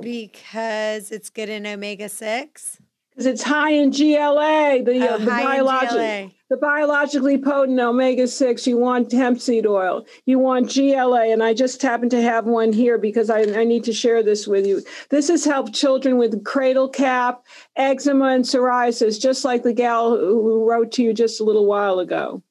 Because 0.00 1.10
it's 1.10 1.30
good 1.30 1.48
in 1.48 1.66
omega 1.66 2.08
6 2.08 2.78
because 2.80 2.89
it's 3.26 3.42
high 3.42 3.70
in 3.70 3.90
GLA, 3.90 4.82
the, 4.84 5.06
oh, 5.08 5.14
uh, 5.14 5.18
the 5.18 5.26
biologic, 5.26 6.32
the 6.48 6.56
biologically 6.56 7.38
potent 7.38 7.78
omega 7.78 8.26
six. 8.26 8.66
You 8.66 8.78
want 8.78 9.12
hemp 9.12 9.40
seed 9.40 9.66
oil. 9.66 10.06
You 10.26 10.38
want 10.38 10.74
GLA, 10.74 11.32
and 11.32 11.42
I 11.42 11.54
just 11.54 11.80
happen 11.82 12.08
to 12.10 12.22
have 12.22 12.46
one 12.46 12.72
here 12.72 12.98
because 12.98 13.30
I, 13.30 13.40
I 13.42 13.64
need 13.64 13.84
to 13.84 13.92
share 13.92 14.22
this 14.22 14.46
with 14.46 14.66
you. 14.66 14.82
This 15.10 15.28
has 15.28 15.44
helped 15.44 15.74
children 15.74 16.18
with 16.18 16.44
cradle 16.44 16.88
cap, 16.88 17.44
eczema, 17.76 18.26
and 18.26 18.44
psoriasis, 18.44 19.20
just 19.20 19.44
like 19.44 19.62
the 19.62 19.72
gal 19.72 20.16
who 20.16 20.68
wrote 20.68 20.92
to 20.92 21.02
you 21.02 21.12
just 21.12 21.40
a 21.40 21.44
little 21.44 21.66
while 21.66 21.98
ago. 22.00 22.42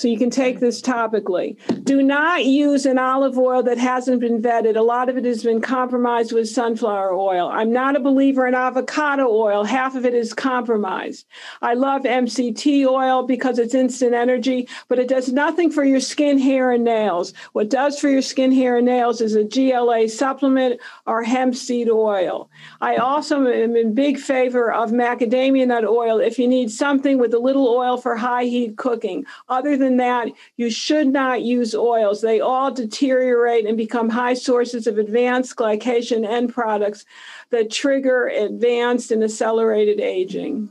So 0.00 0.08
you 0.08 0.16
can 0.16 0.30
take 0.30 0.60
this 0.60 0.80
topically. 0.80 1.58
Do 1.84 2.02
not 2.02 2.46
use 2.46 2.86
an 2.86 2.98
olive 2.98 3.36
oil 3.36 3.62
that 3.64 3.76
hasn't 3.76 4.22
been 4.22 4.40
vetted. 4.40 4.74
A 4.74 4.80
lot 4.80 5.10
of 5.10 5.18
it 5.18 5.26
has 5.26 5.42
been 5.42 5.60
compromised 5.60 6.32
with 6.32 6.48
sunflower 6.48 7.12
oil. 7.12 7.50
I'm 7.52 7.70
not 7.70 7.96
a 7.96 8.00
believer 8.00 8.46
in 8.46 8.54
avocado 8.54 9.28
oil. 9.28 9.62
Half 9.62 9.96
of 9.96 10.06
it 10.06 10.14
is 10.14 10.32
compromised. 10.32 11.26
I 11.60 11.74
love 11.74 12.04
MCT 12.04 12.86
oil 12.86 13.26
because 13.26 13.58
it's 13.58 13.74
instant 13.74 14.14
energy, 14.14 14.66
but 14.88 14.98
it 14.98 15.06
does 15.06 15.34
nothing 15.34 15.70
for 15.70 15.84
your 15.84 16.00
skin, 16.00 16.38
hair, 16.38 16.70
and 16.70 16.82
nails. 16.82 17.34
What 17.52 17.68
does 17.68 18.00
for 18.00 18.08
your 18.08 18.22
skin, 18.22 18.52
hair, 18.52 18.78
and 18.78 18.86
nails 18.86 19.20
is 19.20 19.34
a 19.34 19.44
GLA 19.44 20.08
supplement 20.08 20.80
or 21.04 21.22
hemp 21.22 21.54
seed 21.54 21.90
oil. 21.90 22.49
I 22.80 22.96
also 22.96 23.46
am 23.46 23.76
in 23.76 23.94
big 23.94 24.18
favor 24.18 24.72
of 24.72 24.90
macadamia 24.90 25.66
nut 25.66 25.84
oil 25.84 26.18
if 26.18 26.38
you 26.38 26.48
need 26.48 26.70
something 26.70 27.18
with 27.18 27.34
a 27.34 27.38
little 27.38 27.68
oil 27.68 27.96
for 27.96 28.16
high 28.16 28.44
heat 28.44 28.76
cooking. 28.76 29.24
Other 29.48 29.76
than 29.76 29.96
that, 29.98 30.28
you 30.56 30.70
should 30.70 31.08
not 31.08 31.42
use 31.42 31.74
oils. 31.74 32.20
They 32.20 32.40
all 32.40 32.70
deteriorate 32.70 33.66
and 33.66 33.76
become 33.76 34.08
high 34.08 34.34
sources 34.34 34.86
of 34.86 34.98
advanced 34.98 35.56
glycation 35.56 36.26
end 36.26 36.52
products 36.52 37.04
that 37.50 37.70
trigger 37.70 38.28
advanced 38.28 39.10
and 39.10 39.22
accelerated 39.22 40.00
aging. 40.00 40.70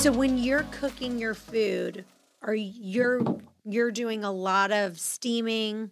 So 0.00 0.10
when 0.10 0.38
you're 0.38 0.64
cooking 0.70 1.18
your 1.18 1.34
food, 1.34 2.06
are 2.42 2.54
you're 2.54 3.22
you're 3.64 3.90
doing 3.90 4.24
a 4.24 4.32
lot 4.32 4.72
of 4.72 4.98
steaming? 4.98 5.90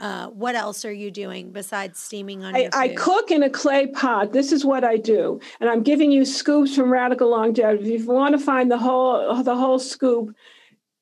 Uh, 0.00 0.28
what 0.28 0.54
else 0.54 0.86
are 0.86 0.92
you 0.92 1.10
doing 1.10 1.52
besides 1.52 1.98
steaming 1.98 2.42
on 2.42 2.54
I, 2.54 2.58
your 2.58 2.70
food? 2.70 2.78
I 2.78 2.88
cook 2.94 3.30
in 3.30 3.42
a 3.42 3.50
clay 3.50 3.88
pot. 3.88 4.32
This 4.32 4.50
is 4.50 4.64
what 4.64 4.82
I 4.82 4.96
do, 4.96 5.40
and 5.60 5.68
I'm 5.68 5.82
giving 5.82 6.10
you 6.10 6.24
scoops 6.24 6.74
from 6.74 6.90
Radical 6.90 7.28
Longevity. 7.28 7.94
If 7.94 8.02
you 8.02 8.12
want 8.12 8.32
to 8.32 8.42
find 8.42 8.70
the 8.70 8.78
whole 8.78 9.42
the 9.42 9.56
whole 9.56 9.78
scoop, 9.78 10.34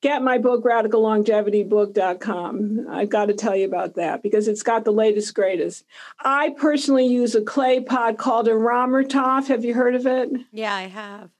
get 0.01 0.23
my 0.23 0.39
book 0.39 0.65
radicallongevitybook.com 0.65 2.87
i've 2.91 3.09
got 3.09 3.27
to 3.27 3.35
tell 3.35 3.57
you 3.57 3.67
about 3.67 3.97
that 3.97 4.23
because 4.23 4.47
it's 4.49 4.63
got 4.63 4.85
the 4.85 4.93
latest 4.93 5.35
greatest 5.35 5.85
i 6.21 6.55
personally 6.57 7.07
use 7.07 7.35
a 7.35 7.43
clay 7.43 7.81
pot 7.81 8.17
called 8.17 8.47
a 8.49 8.53
Romertopf 8.53 9.49
have 9.49 9.65
you 9.65 9.75
heard 9.75 9.97
of 9.97 10.07
it 10.07 10.31
yeah 10.53 10.75
i 10.75 10.83
have 10.83 11.31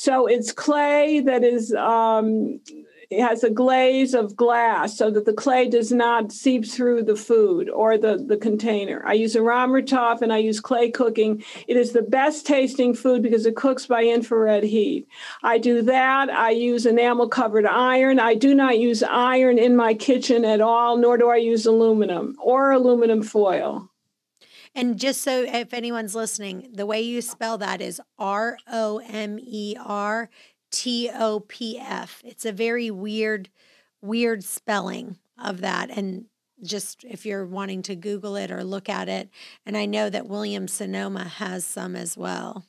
so 0.00 0.26
it's 0.26 0.50
clay 0.50 1.20
that 1.20 1.44
is 1.44 1.74
um, 1.74 2.58
it 3.10 3.20
has 3.20 3.44
a 3.44 3.50
glaze 3.50 4.14
of 4.14 4.34
glass 4.34 4.96
so 4.96 5.10
that 5.10 5.26
the 5.26 5.34
clay 5.34 5.68
does 5.68 5.92
not 5.92 6.32
seep 6.32 6.64
through 6.64 7.02
the 7.02 7.16
food 7.16 7.68
or 7.68 7.98
the, 7.98 8.16
the 8.16 8.38
container. 8.38 9.02
I 9.04 9.12
use 9.12 9.36
a 9.36 9.40
Romertopf 9.40 10.22
and 10.22 10.32
I 10.32 10.38
use 10.38 10.58
clay 10.58 10.90
cooking. 10.90 11.44
It 11.68 11.76
is 11.76 11.92
the 11.92 12.00
best 12.00 12.46
tasting 12.46 12.94
food 12.94 13.22
because 13.22 13.44
it 13.44 13.56
cooks 13.56 13.84
by 13.84 14.04
infrared 14.04 14.62
heat. 14.62 15.06
I 15.42 15.58
do 15.58 15.82
that. 15.82 16.30
I 16.30 16.48
use 16.48 16.86
enamel 16.86 17.28
covered 17.28 17.66
iron. 17.66 18.18
I 18.18 18.36
do 18.36 18.54
not 18.54 18.78
use 18.78 19.02
iron 19.02 19.58
in 19.58 19.76
my 19.76 19.92
kitchen 19.92 20.46
at 20.46 20.62
all, 20.62 20.96
nor 20.96 21.18
do 21.18 21.28
I 21.28 21.36
use 21.36 21.66
aluminum 21.66 22.36
or 22.42 22.70
aluminum 22.70 23.22
foil. 23.22 23.89
And 24.74 24.98
just 24.98 25.22
so 25.22 25.42
if 25.42 25.74
anyone's 25.74 26.14
listening, 26.14 26.70
the 26.72 26.86
way 26.86 27.00
you 27.00 27.22
spell 27.22 27.58
that 27.58 27.80
is 27.80 28.00
R 28.18 28.56
O 28.70 28.98
M 28.98 29.38
E 29.40 29.76
R 29.78 30.30
T 30.70 31.10
O 31.12 31.40
P 31.40 31.78
F. 31.78 32.22
It's 32.24 32.44
a 32.44 32.52
very 32.52 32.90
weird, 32.90 33.50
weird 34.00 34.44
spelling 34.44 35.18
of 35.36 35.60
that. 35.60 35.90
And 35.90 36.26
just 36.62 37.04
if 37.04 37.24
you're 37.24 37.46
wanting 37.46 37.82
to 37.82 37.96
Google 37.96 38.36
it 38.36 38.50
or 38.50 38.62
look 38.62 38.88
at 38.88 39.08
it. 39.08 39.30
And 39.66 39.76
I 39.76 39.86
know 39.86 40.10
that 40.10 40.28
Williams 40.28 40.72
Sonoma 40.72 41.24
has 41.24 41.64
some 41.64 41.96
as 41.96 42.16
well. 42.16 42.66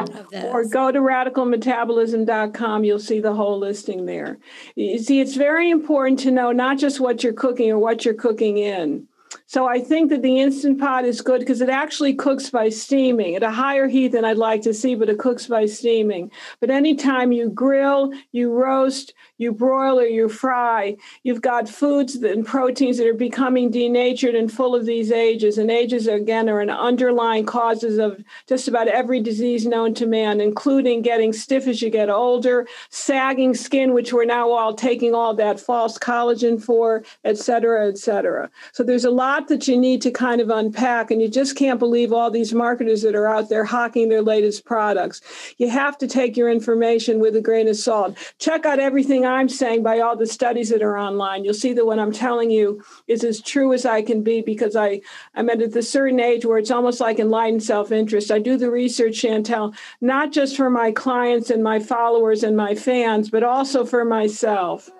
Or 0.00 0.64
go 0.64 0.92
to 0.92 1.00
radicalmetabolism.com. 1.00 2.84
You'll 2.84 2.98
see 3.00 3.20
the 3.20 3.34
whole 3.34 3.58
listing 3.58 4.06
there. 4.06 4.38
You 4.76 4.98
see, 4.98 5.20
it's 5.20 5.34
very 5.34 5.70
important 5.70 6.20
to 6.20 6.30
know 6.30 6.52
not 6.52 6.78
just 6.78 7.00
what 7.00 7.24
you're 7.24 7.32
cooking 7.32 7.70
or 7.70 7.78
what 7.78 8.04
you're 8.04 8.14
cooking 8.14 8.58
in 8.58 9.08
so 9.48 9.66
I 9.66 9.80
think 9.80 10.10
that 10.10 10.20
the 10.20 10.40
Instant 10.40 10.78
Pot 10.78 11.06
is 11.06 11.22
good 11.22 11.40
because 11.40 11.62
it 11.62 11.70
actually 11.70 12.12
cooks 12.12 12.50
by 12.50 12.68
steaming 12.68 13.34
at 13.34 13.42
a 13.42 13.50
higher 13.50 13.88
heat 13.88 14.08
than 14.08 14.26
I'd 14.26 14.36
like 14.36 14.60
to 14.62 14.74
see, 14.74 14.94
but 14.94 15.08
it 15.08 15.18
cooks 15.18 15.46
by 15.46 15.64
steaming. 15.64 16.30
But 16.60 16.68
anytime 16.68 17.32
you 17.32 17.48
grill, 17.48 18.12
you 18.32 18.52
roast, 18.52 19.14
you 19.38 19.52
broil, 19.52 19.98
or 19.98 20.04
you 20.04 20.28
fry, 20.28 20.96
you've 21.22 21.40
got 21.40 21.66
foods 21.66 22.16
and 22.16 22.44
proteins 22.44 22.98
that 22.98 23.06
are 23.06 23.14
becoming 23.14 23.70
denatured 23.70 24.34
and 24.34 24.52
full 24.52 24.74
of 24.74 24.84
these 24.84 25.10
ages. 25.10 25.56
And 25.56 25.70
ages, 25.70 26.06
again, 26.06 26.50
are 26.50 26.60
an 26.60 26.68
underlying 26.68 27.46
causes 27.46 27.98
of 27.98 28.22
just 28.46 28.68
about 28.68 28.88
every 28.88 29.20
disease 29.20 29.64
known 29.64 29.94
to 29.94 30.06
man, 30.06 30.42
including 30.42 31.00
getting 31.00 31.32
stiff 31.32 31.66
as 31.66 31.80
you 31.80 31.88
get 31.88 32.10
older, 32.10 32.66
sagging 32.90 33.54
skin, 33.54 33.94
which 33.94 34.12
we're 34.12 34.26
now 34.26 34.50
all 34.50 34.74
taking 34.74 35.14
all 35.14 35.32
that 35.34 35.58
false 35.58 35.96
collagen 35.96 36.62
for, 36.62 37.02
et 37.24 37.38
cetera, 37.38 37.88
et 37.88 37.96
cetera. 37.96 38.50
So 38.72 38.82
there's 38.82 39.06
a 39.06 39.10
lot 39.10 39.37
that 39.46 39.68
you 39.68 39.78
need 39.78 40.02
to 40.02 40.10
kind 40.10 40.40
of 40.40 40.50
unpack, 40.50 41.12
and 41.12 41.22
you 41.22 41.28
just 41.28 41.54
can't 41.54 41.78
believe 41.78 42.12
all 42.12 42.28
these 42.28 42.52
marketers 42.52 43.02
that 43.02 43.14
are 43.14 43.28
out 43.28 43.48
there 43.48 43.64
hawking 43.64 44.08
their 44.08 44.22
latest 44.22 44.64
products. 44.64 45.20
You 45.58 45.70
have 45.70 45.96
to 45.98 46.08
take 46.08 46.36
your 46.36 46.50
information 46.50 47.20
with 47.20 47.36
a 47.36 47.40
grain 47.40 47.68
of 47.68 47.76
salt. 47.76 48.18
Check 48.40 48.66
out 48.66 48.80
everything 48.80 49.24
I'm 49.24 49.48
saying 49.48 49.84
by 49.84 50.00
all 50.00 50.16
the 50.16 50.26
studies 50.26 50.70
that 50.70 50.82
are 50.82 50.98
online. 50.98 51.44
You'll 51.44 51.54
see 51.54 51.72
that 51.74 51.86
what 51.86 52.00
I'm 52.00 52.10
telling 52.10 52.50
you 52.50 52.82
is 53.06 53.22
as 53.22 53.40
true 53.40 53.72
as 53.72 53.86
I 53.86 54.02
can 54.02 54.22
be 54.22 54.40
because 54.40 54.74
I, 54.74 55.00
I'm 55.36 55.48
at 55.50 55.62
a 55.62 55.82
certain 55.82 56.18
age 56.18 56.44
where 56.44 56.58
it's 56.58 56.72
almost 56.72 57.00
like 57.00 57.20
enlightened 57.20 57.62
self 57.62 57.92
interest. 57.92 58.32
I 58.32 58.40
do 58.40 58.56
the 58.56 58.70
research, 58.70 59.22
Chantel, 59.22 59.76
not 60.00 60.32
just 60.32 60.56
for 60.56 60.68
my 60.68 60.90
clients 60.90 61.50
and 61.50 61.62
my 61.62 61.78
followers 61.78 62.42
and 62.42 62.56
my 62.56 62.74
fans, 62.74 63.30
but 63.30 63.44
also 63.44 63.84
for 63.84 64.04
myself. 64.04 64.90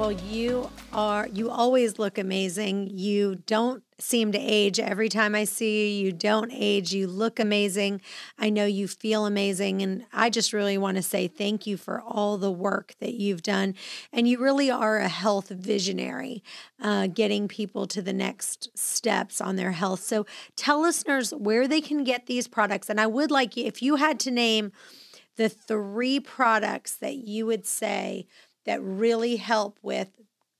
Well, 0.00 0.12
you 0.12 0.70
are, 0.94 1.28
you 1.30 1.50
always 1.50 1.98
look 1.98 2.16
amazing. 2.16 2.88
You 2.88 3.34
don't 3.44 3.82
seem 3.98 4.32
to 4.32 4.38
age. 4.38 4.80
Every 4.80 5.10
time 5.10 5.34
I 5.34 5.44
see 5.44 5.98
you, 5.98 6.06
you 6.06 6.12
don't 6.12 6.50
age. 6.54 6.94
You 6.94 7.06
look 7.06 7.38
amazing. 7.38 8.00
I 8.38 8.48
know 8.48 8.64
you 8.64 8.88
feel 8.88 9.26
amazing. 9.26 9.82
And 9.82 10.06
I 10.10 10.30
just 10.30 10.54
really 10.54 10.78
want 10.78 10.96
to 10.96 11.02
say 11.02 11.28
thank 11.28 11.66
you 11.66 11.76
for 11.76 12.00
all 12.00 12.38
the 12.38 12.50
work 12.50 12.94
that 13.00 13.12
you've 13.12 13.42
done. 13.42 13.74
And 14.10 14.26
you 14.26 14.38
really 14.38 14.70
are 14.70 14.96
a 14.96 15.08
health 15.08 15.50
visionary, 15.50 16.42
uh, 16.80 17.08
getting 17.08 17.46
people 17.46 17.86
to 17.88 18.00
the 18.00 18.14
next 18.14 18.70
steps 18.74 19.38
on 19.38 19.56
their 19.56 19.72
health. 19.72 20.00
So 20.00 20.24
tell 20.56 20.80
listeners 20.80 21.32
where 21.32 21.68
they 21.68 21.82
can 21.82 22.04
get 22.04 22.24
these 22.24 22.48
products. 22.48 22.88
And 22.88 22.98
I 22.98 23.06
would 23.06 23.30
like 23.30 23.54
you, 23.54 23.66
if 23.66 23.82
you 23.82 23.96
had 23.96 24.18
to 24.20 24.30
name 24.30 24.72
the 25.36 25.50
three 25.50 26.20
products 26.20 26.96
that 26.96 27.16
you 27.16 27.44
would 27.44 27.66
say, 27.66 28.26
that 28.66 28.82
really 28.82 29.36
help 29.36 29.78
with, 29.82 30.10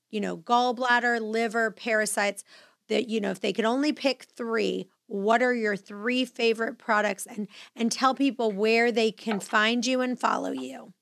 you 0.09 0.19
know, 0.19 0.37
gallbladder, 0.37 1.21
liver, 1.21 1.71
parasites. 1.71 2.43
That, 2.87 3.07
you 3.07 3.21
know, 3.21 3.31
if 3.31 3.39
they 3.39 3.53
could 3.53 3.63
only 3.63 3.93
pick 3.93 4.23
three, 4.35 4.89
what 5.07 5.41
are 5.41 5.53
your 5.53 5.77
three 5.77 6.25
favorite 6.25 6.77
products 6.77 7.25
and 7.25 7.47
and 7.75 7.91
tell 7.91 8.13
people 8.13 8.51
where 8.51 8.91
they 8.91 9.11
can 9.11 9.39
find 9.39 9.85
you 9.85 10.01
and 10.01 10.19
follow 10.19 10.51
you 10.51 10.93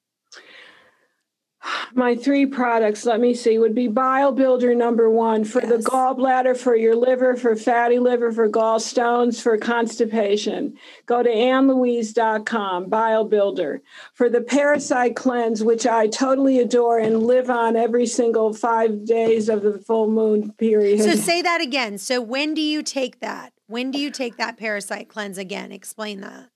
my 1.93 2.15
three 2.15 2.45
products, 2.45 3.05
let 3.05 3.19
me 3.19 3.33
see, 3.33 3.59
would 3.59 3.75
be 3.75 3.87
Bile 3.87 4.31
Builder 4.31 4.73
number 4.75 5.09
one 5.09 5.43
for 5.43 5.61
yes. 5.61 5.69
the 5.69 5.77
gallbladder, 5.77 6.57
for 6.57 6.75
your 6.75 6.95
liver, 6.95 7.35
for 7.35 7.55
fatty 7.55 7.99
liver, 7.99 8.31
for 8.31 8.49
gallstones, 8.49 9.41
for 9.41 9.57
constipation. 9.57 10.77
Go 11.05 11.23
to 11.23 11.29
annlouise.com, 11.29 12.89
Bile 12.89 13.25
Builder. 13.25 13.81
For 14.13 14.29
the 14.29 14.41
Parasite 14.41 15.15
Cleanse, 15.15 15.63
which 15.63 15.85
I 15.85 16.07
totally 16.07 16.59
adore 16.59 16.99
and 16.99 17.23
live 17.23 17.49
on 17.49 17.75
every 17.75 18.05
single 18.05 18.53
five 18.53 19.05
days 19.05 19.49
of 19.49 19.61
the 19.61 19.79
full 19.79 20.09
moon 20.09 20.51
period. 20.53 21.01
So 21.01 21.15
say 21.15 21.41
that 21.41 21.61
again. 21.61 21.97
So 21.97 22.21
when 22.21 22.53
do 22.53 22.61
you 22.61 22.83
take 22.83 23.19
that? 23.19 23.53
When 23.67 23.91
do 23.91 23.99
you 23.99 24.09
take 24.09 24.37
that 24.37 24.57
Parasite 24.57 25.09
Cleanse 25.09 25.37
again? 25.37 25.71
Explain 25.71 26.21
that. 26.21 26.49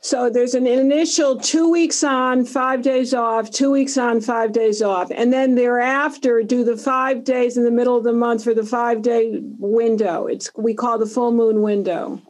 So 0.00 0.30
there's 0.30 0.54
an 0.54 0.66
initial 0.66 1.36
two 1.36 1.70
weeks 1.70 2.04
on, 2.04 2.44
five 2.44 2.82
days 2.82 3.12
off, 3.12 3.50
two 3.50 3.70
weeks 3.70 3.98
on, 3.98 4.20
five 4.20 4.52
days 4.52 4.80
off. 4.80 5.10
And 5.10 5.32
then 5.32 5.54
thereafter, 5.56 6.42
do 6.42 6.64
the 6.64 6.76
five 6.76 7.24
days 7.24 7.56
in 7.56 7.64
the 7.64 7.70
middle 7.70 7.96
of 7.96 8.04
the 8.04 8.12
month 8.12 8.44
for 8.44 8.54
the 8.54 8.64
five 8.64 9.02
day 9.02 9.40
window. 9.58 10.26
It's 10.26 10.50
we 10.56 10.74
call 10.74 10.98
the 10.98 11.06
full 11.06 11.32
moon 11.32 11.62
window. 11.62 12.22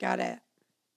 Got 0.00 0.20
it. 0.20 0.41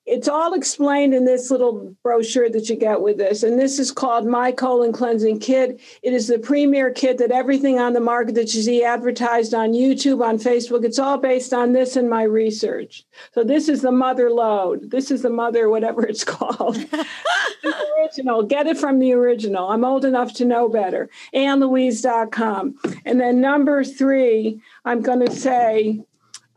It's 0.05 0.27
all 0.27 0.53
explained 0.53 1.15
in 1.15 1.25
this 1.25 1.49
little 1.49 1.95
brochure 2.03 2.49
that 2.49 2.69
you 2.69 2.75
get 2.75 3.01
with 3.01 3.17
this. 3.17 3.41
And 3.41 3.59
this 3.59 3.79
is 3.79 3.91
called 3.91 4.27
My 4.27 4.51
Colon 4.51 4.91
Cleansing 4.91 5.39
Kit. 5.39 5.79
It 6.03 6.13
is 6.13 6.27
the 6.27 6.37
premier 6.37 6.91
kit 6.91 7.17
that 7.17 7.31
everything 7.31 7.79
on 7.79 7.93
the 7.93 7.99
market 7.99 8.35
that 8.35 8.53
you 8.53 8.61
see 8.61 8.83
advertised 8.83 9.55
on 9.55 9.73
YouTube, 9.73 10.23
on 10.23 10.37
Facebook, 10.37 10.85
it's 10.85 10.99
all 10.99 11.17
based 11.17 11.53
on 11.53 11.73
this 11.73 11.95
and 11.95 12.07
my 12.07 12.21
research. 12.23 13.03
So 13.33 13.43
this 13.43 13.67
is 13.67 13.81
the 13.81 13.91
mother 13.91 14.29
lode. 14.29 14.91
This 14.91 15.09
is 15.09 15.23
the 15.23 15.31
mother, 15.31 15.69
whatever 15.69 16.05
it's 16.05 16.23
called. 16.35 16.77
original. 17.99 18.43
Get 18.43 18.67
it 18.67 18.77
from 18.77 18.99
the 18.99 19.13
original. 19.13 19.69
I'm 19.69 19.83
old 19.83 20.05
enough 20.05 20.33
to 20.35 20.45
know 20.45 20.69
better. 20.69 21.09
AnnLouise.com. 21.33 22.75
And 23.05 23.19
then 23.19 23.41
number 23.41 23.83
three, 23.83 24.61
I'm 24.83 25.01
going 25.01 25.25
to 25.25 25.31
say 25.31 26.01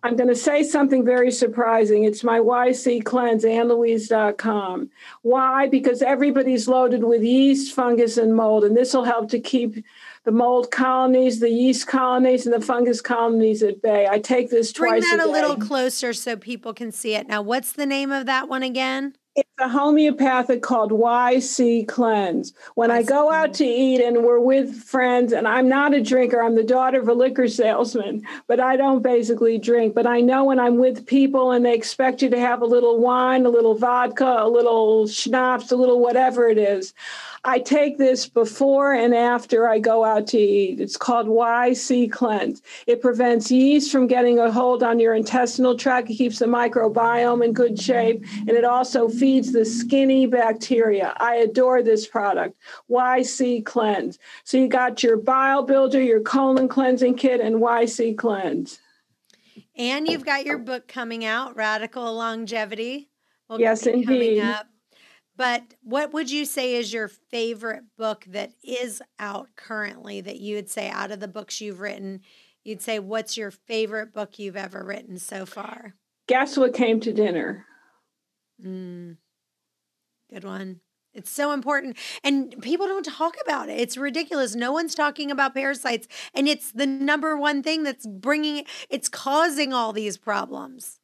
I'm 0.04 0.14
going 0.14 0.28
to 0.28 0.36
say 0.36 0.62
something 0.62 1.04
very 1.04 1.30
surprising. 1.32 2.04
It's 2.04 2.22
my 2.22 2.38
YC 2.38 3.04
cleanse, 3.04 3.44
AnnLouise.com. 3.44 4.90
Why? 5.22 5.68
Because 5.68 6.02
everybody's 6.02 6.68
loaded 6.68 7.02
with 7.02 7.22
yeast, 7.22 7.74
fungus, 7.74 8.16
and 8.16 8.34
mold, 8.34 8.64
and 8.64 8.76
this 8.76 8.94
will 8.94 9.04
help 9.04 9.28
to 9.30 9.40
keep 9.40 9.84
the 10.22 10.30
mold 10.30 10.70
colonies, 10.70 11.40
the 11.40 11.50
yeast 11.50 11.88
colonies, 11.88 12.46
and 12.46 12.54
the 12.54 12.64
fungus 12.64 13.00
colonies 13.00 13.62
at 13.62 13.82
bay. 13.82 14.06
I 14.08 14.20
take 14.20 14.50
this 14.50 14.72
Bring 14.72 14.92
twice. 14.92 15.08
Bring 15.08 15.18
that 15.18 15.26
a, 15.26 15.30
a 15.30 15.32
little 15.32 15.56
closer 15.56 16.12
so 16.12 16.36
people 16.36 16.72
can 16.72 16.92
see 16.92 17.14
it. 17.14 17.26
Now, 17.26 17.42
what's 17.42 17.72
the 17.72 17.86
name 17.86 18.12
of 18.12 18.26
that 18.26 18.48
one 18.48 18.62
again? 18.62 19.16
It's 19.38 19.48
a 19.60 19.68
homeopathic 19.68 20.62
called 20.62 20.90
YC 20.90 21.86
Cleanse. 21.86 22.52
When 22.74 22.90
I 22.90 23.04
go 23.04 23.30
out 23.30 23.54
to 23.54 23.64
eat 23.64 24.00
and 24.00 24.24
we're 24.24 24.40
with 24.40 24.74
friends, 24.82 25.32
and 25.32 25.46
I'm 25.46 25.68
not 25.68 25.94
a 25.94 26.02
drinker, 26.02 26.42
I'm 26.42 26.56
the 26.56 26.64
daughter 26.64 27.00
of 27.00 27.08
a 27.08 27.14
liquor 27.14 27.46
salesman, 27.46 28.26
but 28.48 28.58
I 28.58 28.76
don't 28.76 29.00
basically 29.00 29.56
drink. 29.56 29.94
But 29.94 30.08
I 30.08 30.20
know 30.22 30.46
when 30.46 30.58
I'm 30.58 30.78
with 30.78 31.06
people 31.06 31.52
and 31.52 31.64
they 31.64 31.72
expect 31.72 32.20
you 32.20 32.30
to 32.30 32.40
have 32.40 32.62
a 32.62 32.66
little 32.66 32.98
wine, 32.98 33.46
a 33.46 33.48
little 33.48 33.76
vodka, 33.76 34.38
a 34.40 34.48
little 34.48 35.06
schnapps, 35.06 35.70
a 35.70 35.76
little 35.76 36.00
whatever 36.00 36.48
it 36.48 36.58
is, 36.58 36.92
I 37.44 37.58
take 37.58 37.98
this 37.98 38.28
before 38.28 38.94
and 38.94 39.14
after 39.14 39.68
I 39.68 39.78
go 39.78 40.04
out 40.04 40.26
to 40.28 40.38
eat. 40.38 40.80
It's 40.80 40.96
called 40.96 41.26
YC 41.26 42.10
Cleanse. 42.10 42.62
It 42.86 43.00
prevents 43.00 43.50
yeast 43.50 43.92
from 43.92 44.06
getting 44.06 44.38
a 44.38 44.50
hold 44.50 44.82
on 44.82 44.98
your 44.98 45.14
intestinal 45.14 45.76
tract. 45.76 46.10
It 46.10 46.14
keeps 46.14 46.38
the 46.40 46.46
microbiome 46.46 47.44
in 47.44 47.52
good 47.52 47.80
shape, 47.80 48.24
and 48.40 48.50
it 48.50 48.64
also 48.64 49.08
feeds 49.08 49.52
the 49.52 49.64
skinny 49.64 50.26
bacteria. 50.26 51.14
I 51.18 51.36
adore 51.36 51.82
this 51.82 52.06
product. 52.06 52.56
YC 52.90 53.64
Cleanse. 53.64 54.18
So 54.44 54.56
you 54.56 54.68
got 54.68 55.02
your 55.02 55.16
bile 55.16 55.62
builder, 55.62 56.02
your 56.02 56.20
colon 56.20 56.68
cleansing 56.68 57.16
kit, 57.16 57.40
and 57.40 57.56
YC 57.56 58.16
Cleanse. 58.16 58.80
And 59.76 60.08
you've 60.08 60.24
got 60.24 60.44
your 60.44 60.58
book 60.58 60.88
coming 60.88 61.24
out, 61.24 61.56
Radical 61.56 62.12
Longevity. 62.14 63.08
Will 63.48 63.60
yes, 63.60 63.86
indeed. 63.86 64.42
But 65.38 65.74
what 65.82 66.12
would 66.12 66.32
you 66.32 66.44
say 66.44 66.74
is 66.74 66.92
your 66.92 67.06
favorite 67.06 67.84
book 67.96 68.24
that 68.26 68.54
is 68.64 69.00
out 69.20 69.48
currently 69.54 70.20
that 70.20 70.40
you 70.40 70.56
would 70.56 70.68
say 70.68 70.90
out 70.90 71.12
of 71.12 71.20
the 71.20 71.28
books 71.28 71.60
you've 71.60 71.78
written, 71.78 72.22
you'd 72.64 72.82
say, 72.82 72.98
what's 72.98 73.36
your 73.36 73.52
favorite 73.52 74.12
book 74.12 74.40
you've 74.40 74.56
ever 74.56 74.84
written 74.84 75.16
so 75.16 75.46
far? 75.46 75.94
Guess 76.26 76.56
what 76.56 76.74
came 76.74 76.98
to 77.00 77.12
dinner? 77.12 77.66
Mm, 78.62 79.16
good 80.28 80.42
one. 80.42 80.80
It's 81.14 81.30
so 81.30 81.52
important. 81.52 81.96
And 82.24 82.60
people 82.60 82.88
don't 82.88 83.06
talk 83.06 83.36
about 83.40 83.68
it. 83.68 83.78
It's 83.78 83.96
ridiculous. 83.96 84.56
No 84.56 84.72
one's 84.72 84.94
talking 84.96 85.30
about 85.30 85.54
parasites. 85.54 86.08
And 86.34 86.48
it's 86.48 86.72
the 86.72 86.86
number 86.86 87.36
one 87.36 87.62
thing 87.62 87.84
that's 87.84 88.06
bringing, 88.06 88.64
it's 88.90 89.08
causing 89.08 89.72
all 89.72 89.92
these 89.92 90.18
problems. 90.18 90.97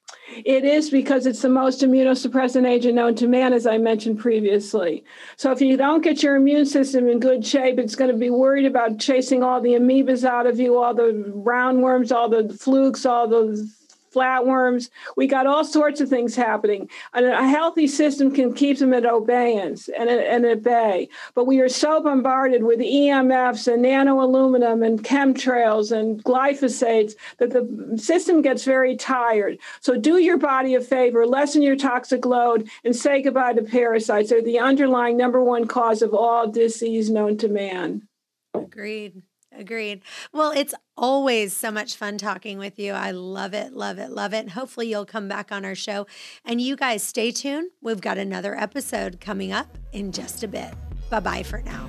It 0.45 0.65
is 0.65 0.91
because 0.91 1.27
it's 1.27 1.43
the 1.43 1.49
most 1.49 1.83
immunosuppressant 1.83 2.67
agent 2.69 2.95
known 2.95 3.15
to 3.17 3.29
man, 3.29 3.53
as 3.53 3.67
I 3.67 3.79
mentioned 3.79 4.19
previously. 4.19 5.05
So 5.37 5.53
if 5.53 5.61
you 5.61 5.77
don't 5.77 6.03
get 6.03 6.23
your 6.23 6.37
immune 6.37 6.67
system 6.67 7.09
in 7.09 7.21
good 7.21 7.47
shape, 7.47 7.79
it's 7.79 7.95
going 7.95 8.11
to 8.11 8.17
be 8.17 8.31
worried 8.31 8.67
about 8.67 8.99
chasing 8.99 9.43
all 9.43 9.61
the 9.61 9.75
amoebas 9.75 10.25
out 10.25 10.47
of 10.47 10.59
you, 10.59 10.77
all 10.77 10.95
the 10.95 11.33
roundworms, 11.35 12.11
all 12.11 12.29
the 12.29 12.53
flukes, 12.53 13.07
all 13.07 13.29
the 13.29 13.71
flatworms. 14.15 14.91
We 15.17 15.27
got 15.27 15.47
all 15.47 15.65
sorts 15.65 16.01
of 16.01 16.09
things 16.09 16.37
happening. 16.37 16.89
And 17.13 17.27
a 17.27 17.49
healthy 17.49 17.87
system 17.87 18.31
can 18.31 18.55
keep 18.55 18.79
them 18.79 18.95
at 18.95 19.07
obeyance 19.07 19.89
and, 19.89 20.09
and 20.09 20.45
at 20.45 20.63
bay. 20.63 21.09
But 21.35 21.47
we 21.47 21.61
are 21.61 21.69
so 21.69 22.03
bombarded 22.03 22.63
with 22.63 22.79
EMFs 22.79 23.73
and 23.73 23.83
nano 23.83 24.21
aluminum 24.23 24.83
and 24.83 25.03
chemtrails 25.03 25.91
and 25.93 26.23
glyphosates 26.25 27.15
that 27.39 27.51
the 27.51 27.99
system 27.99 28.43
gets 28.43 28.65
very 28.65 28.97
tired. 28.97 29.59
So 29.81 29.99
do 29.99 30.19
your 30.19 30.39
body 30.39 30.75
a 30.75 30.81
favor, 30.81 31.27
lessen 31.27 31.63
your 31.63 31.77
toxic 31.77 32.25
load, 32.25 32.69
and 32.85 32.95
say 32.95 33.23
goodbye 33.23 33.55
to 33.55 33.63
parasites. 33.63 34.31
They're 34.31 34.43
the 34.43 34.59
underlying 34.59 35.17
number 35.17 35.43
one 35.43 35.67
cause 35.67 36.03
of 36.03 36.15
all 36.15 36.49
disease 36.49 37.11
known 37.11 37.37
to 37.39 37.49
man. 37.49 38.07
Agreed. 38.55 39.23
Agreed. 39.57 40.03
Well, 40.33 40.51
it's 40.51 40.75
always 40.97 41.57
so 41.57 41.71
much 41.71 41.97
fun 41.97 42.19
talking 42.19 42.59
with 42.59 42.79
you. 42.79 42.93
I 42.93 43.11
love 43.11 43.55
it, 43.55 43.73
love 43.73 43.99
it, 43.99 44.11
love 44.11 44.35
it. 44.35 44.39
And 44.39 44.51
hopefully, 44.51 44.89
you'll 44.89 45.07
come 45.07 45.29
back 45.29 45.53
on 45.53 45.65
our 45.65 45.75
show. 45.75 46.07
And 46.45 46.61
you 46.61 46.77
guys 46.77 47.03
stay 47.03 47.31
tuned. 47.31 47.71
We've 47.81 48.01
got 48.01 48.19
another 48.19 48.57
episode 48.57 49.21
coming 49.21 49.53
up 49.53 49.79
in 49.93 50.13
just 50.13 50.43
a 50.43 50.49
bit. 50.49 50.75
Bye 51.11 51.21
bye 51.21 51.43
for 51.43 51.63
now. 51.63 51.89